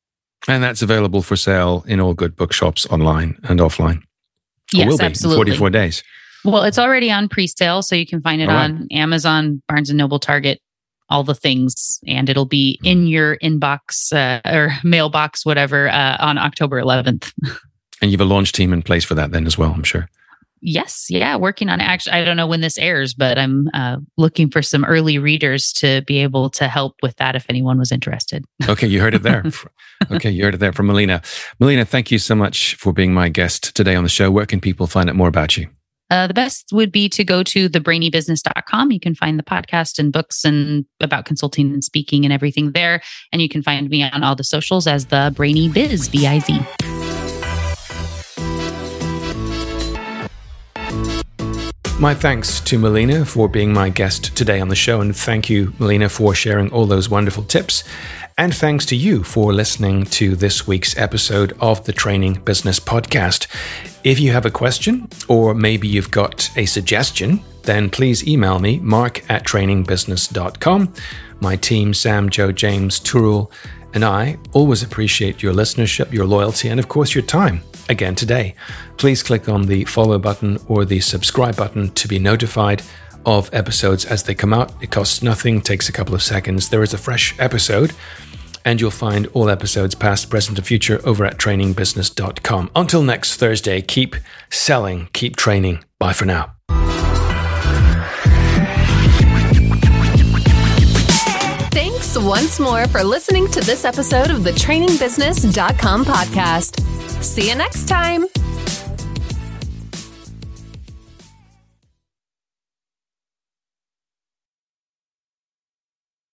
And 0.47 0.63
that's 0.63 0.83
available 0.83 1.23
for 1.23 1.37
sale 1.37 1.85
in 1.87 2.01
all 2.01 2.15
good 2.15 2.37
bookshops 2.37 2.87
online 2.87 3.39
and 3.45 3.61
offline. 3.61 4.03
Yes, 4.73 5.01
absolutely. 5.01 5.57
44 5.57 5.71
days. 5.71 6.03
Well, 6.45 6.63
it's 6.63 6.79
already 6.79 7.11
on 7.11 7.29
pre-sale, 7.29 7.83
so 7.83 7.97
you 7.97 8.07
can 8.07 8.21
find 8.21 8.41
it 8.41 8.47
right. 8.47 8.65
on 8.65 8.87
Amazon, 8.93 9.63
Barnes 9.69 9.91
and 9.91 9.99
Noble, 9.99 10.19
Target, 10.19 10.61
all 11.11 11.25
the 11.25 11.35
things 11.35 12.01
and 12.07 12.29
it'll 12.29 12.45
be 12.45 12.79
in 12.85 13.07
your 13.07 13.37
inbox 13.39 14.13
uh, 14.13 14.41
or 14.49 14.73
mailbox 14.85 15.45
whatever 15.45 15.89
uh, 15.89 16.17
on 16.21 16.39
october 16.39 16.81
11th 16.81 17.33
and 18.03 18.11
you 18.11 18.19
have 18.19 18.27
a 18.27 18.31
launch 18.31 18.53
team 18.53 18.73
in 18.73 18.83
place 18.83 19.05
for 19.05 19.15
that 19.15 19.31
then 19.31 19.47
as 19.47 19.57
well 19.59 19.73
i'm 19.73 19.83
sure. 19.83 20.09
Yes 20.61 21.07
yeah 21.09 21.37
working 21.37 21.69
on 21.69 21.81
actually 21.81 22.15
i 22.15 22.25
don't 22.25 22.37
know 22.37 22.47
when 22.47 22.63
this 22.63 22.79
airs 22.79 23.15
but 23.15 23.39
i'm 23.39 23.71
uh, 23.75 23.99
looking 24.17 24.51
for 24.51 24.61
some 24.61 24.85
early 24.85 25.17
readers 25.17 25.73
to 25.75 26.03
be 26.03 26.19
able 26.19 26.51
to 26.51 26.67
help 26.67 26.97
with 27.01 27.15
that 27.17 27.37
if 27.37 27.47
anyone 27.49 27.79
was 27.79 27.93
interested. 27.93 28.45
Okay 28.69 28.89
you 28.89 29.01
heard 29.01 29.15
it 29.15 29.23
there. 29.23 29.45
Okay 30.11 30.31
you 30.31 30.43
heard 30.43 30.55
it 30.55 30.59
there 30.59 30.73
from 30.73 30.89
melina. 30.89 31.23
Melina 31.61 31.85
thank 31.85 32.11
you 32.11 32.19
so 32.19 32.35
much 32.35 32.75
for 32.75 32.93
being 32.93 33.15
my 33.15 33.29
guest 33.29 33.75
today 33.77 33.95
on 33.95 34.03
the 34.03 34.11
show. 34.11 34.33
Where 34.33 34.47
can 34.47 34.61
people 34.61 34.89
find 34.89 35.09
out 35.09 35.15
more 35.15 35.29
about 35.29 35.57
you 35.57 35.69
uh, 36.11 36.27
the 36.27 36.35
best 36.35 36.71
would 36.73 36.91
be 36.91 37.09
to 37.11 37.25
go 37.25 37.43
to 37.43 37.69
thebrainybusiness.com. 37.69 38.93
You 38.93 39.01
can 39.01 39.15
find 39.15 39.39
the 39.39 39.43
podcast 39.43 39.99
and 39.99 40.13
books 40.13 40.45
and 40.45 40.85
about 41.01 41.25
consulting 41.25 41.73
and 41.73 41.85
speaking 41.85 42.25
and 42.25 42.33
everything 42.33 42.73
there. 42.73 43.03
And 43.33 43.43
you 43.43 43.49
can 43.49 43.63
find 43.63 43.89
me 43.89 44.03
on 44.03 44.23
all 44.23 44.35
the 44.35 44.45
socials 44.45 44.87
as 44.87 45.07
the 45.07 45.33
Brainy 45.35 45.69
Biz, 45.69 46.09
B 46.09 46.27
I 46.27 46.39
Z. 46.39 46.61
My 52.01 52.15
thanks 52.15 52.61
to 52.61 52.79
Melina 52.79 53.25
for 53.25 53.49
being 53.49 53.73
my 53.73 53.89
guest 53.89 54.37
today 54.37 54.61
on 54.61 54.69
the 54.69 54.77
show. 54.77 55.01
And 55.01 55.17
thank 55.17 55.51
you, 55.51 55.75
Melina, 55.81 56.09
for 56.09 56.33
sharing 56.33 56.71
all 56.71 56.87
those 56.87 57.09
wonderful 57.09 57.43
tips. 57.43 57.83
And 58.39 58.55
thanks 58.55 58.87
to 58.87 58.97
you 58.97 59.25
for 59.25 59.53
listening 59.53 60.05
to 60.05 60.37
this 60.37 60.65
week's 60.65 60.97
episode 60.97 61.57
of 61.61 61.87
the 61.87 61.93
Training 61.93 62.35
Business 62.35 62.79
Podcast. 62.79 63.49
If 64.05 64.21
you 64.21 64.31
have 64.33 64.47
a 64.47 64.51
question, 64.51 65.09
or 65.27 65.55
maybe 65.55 65.89
you've 65.89 66.11
got 66.11 66.51
a 66.57 66.67
suggestion, 66.67 67.41
then 67.63 67.91
please 67.91 68.27
email 68.27 68.59
me, 68.59 68.79
mark 68.79 69.29
at 69.29 69.45
trainingbusiness.com. 69.45 70.95
My 71.41 71.57
team, 71.57 71.93
Sam, 71.93 72.31
Joe, 72.31 72.53
James, 72.53 73.01
Turul, 73.01 73.51
and 73.95 74.05
I 74.05 74.39
always 74.53 74.83
appreciate 74.83 75.43
your 75.43 75.53
listenership, 75.53 76.13
your 76.13 76.27
loyalty, 76.27 76.69
and 76.69 76.79
of 76.79 76.89
course 76.89 77.15
your 77.15 77.25
time 77.25 77.61
again 77.89 78.15
today. 78.15 78.55
Please 78.99 79.23
click 79.23 79.49
on 79.49 79.63
the 79.63 79.85
follow 79.85 80.19
button 80.19 80.59
or 80.69 80.85
the 80.85 81.01
subscribe 81.01 81.57
button 81.57 81.91
to 81.93 82.09
be 82.09 82.19
notified 82.19 82.83
of 83.27 83.53
episodes 83.53 84.05
as 84.05 84.23
they 84.23 84.35
come 84.35 84.55
out. 84.55 84.73
It 84.83 84.91
costs 84.91 85.23
nothing, 85.23 85.61
takes 85.61 85.89
a 85.89 85.93
couple 85.93 86.15
of 86.15 86.23
seconds. 86.23 86.69
There 86.69 86.83
is 86.83 86.95
a 86.95 86.99
fresh 86.99 87.39
episode, 87.39 87.93
and 88.69 88.83
you'll 88.83 88.91
find 88.91 89.27
all 89.29 89.49
episodes 89.49 89.95
past, 89.95 90.29
present, 90.29 90.59
and 90.59 90.67
future 90.67 91.01
over 91.03 91.25
at 91.25 91.39
trainingbusiness.com. 91.39 92.71
Until 92.77 93.03
next 93.03 93.37
Thursday, 93.37 93.81
keep 93.81 94.15
selling, 94.51 95.09
keep 95.15 95.37
training. 95.37 95.83
Bye 95.99 96.13
for 96.13 96.27
now. 96.27 96.53
Thanks 101.73 102.19
once 102.19 102.61
more 102.61 102.87
for 102.89 103.03
listening 103.03 103.49
to 103.53 103.61
this 103.63 103.87
episode 103.87 104.31
of 104.31 104.45
the 104.45 104.51
trainingbusiness.com 104.51 106.05
podcast. 106.05 107.23
See 107.25 107.49
you 107.49 107.55
next 107.55 107.89
time. 107.89 108.27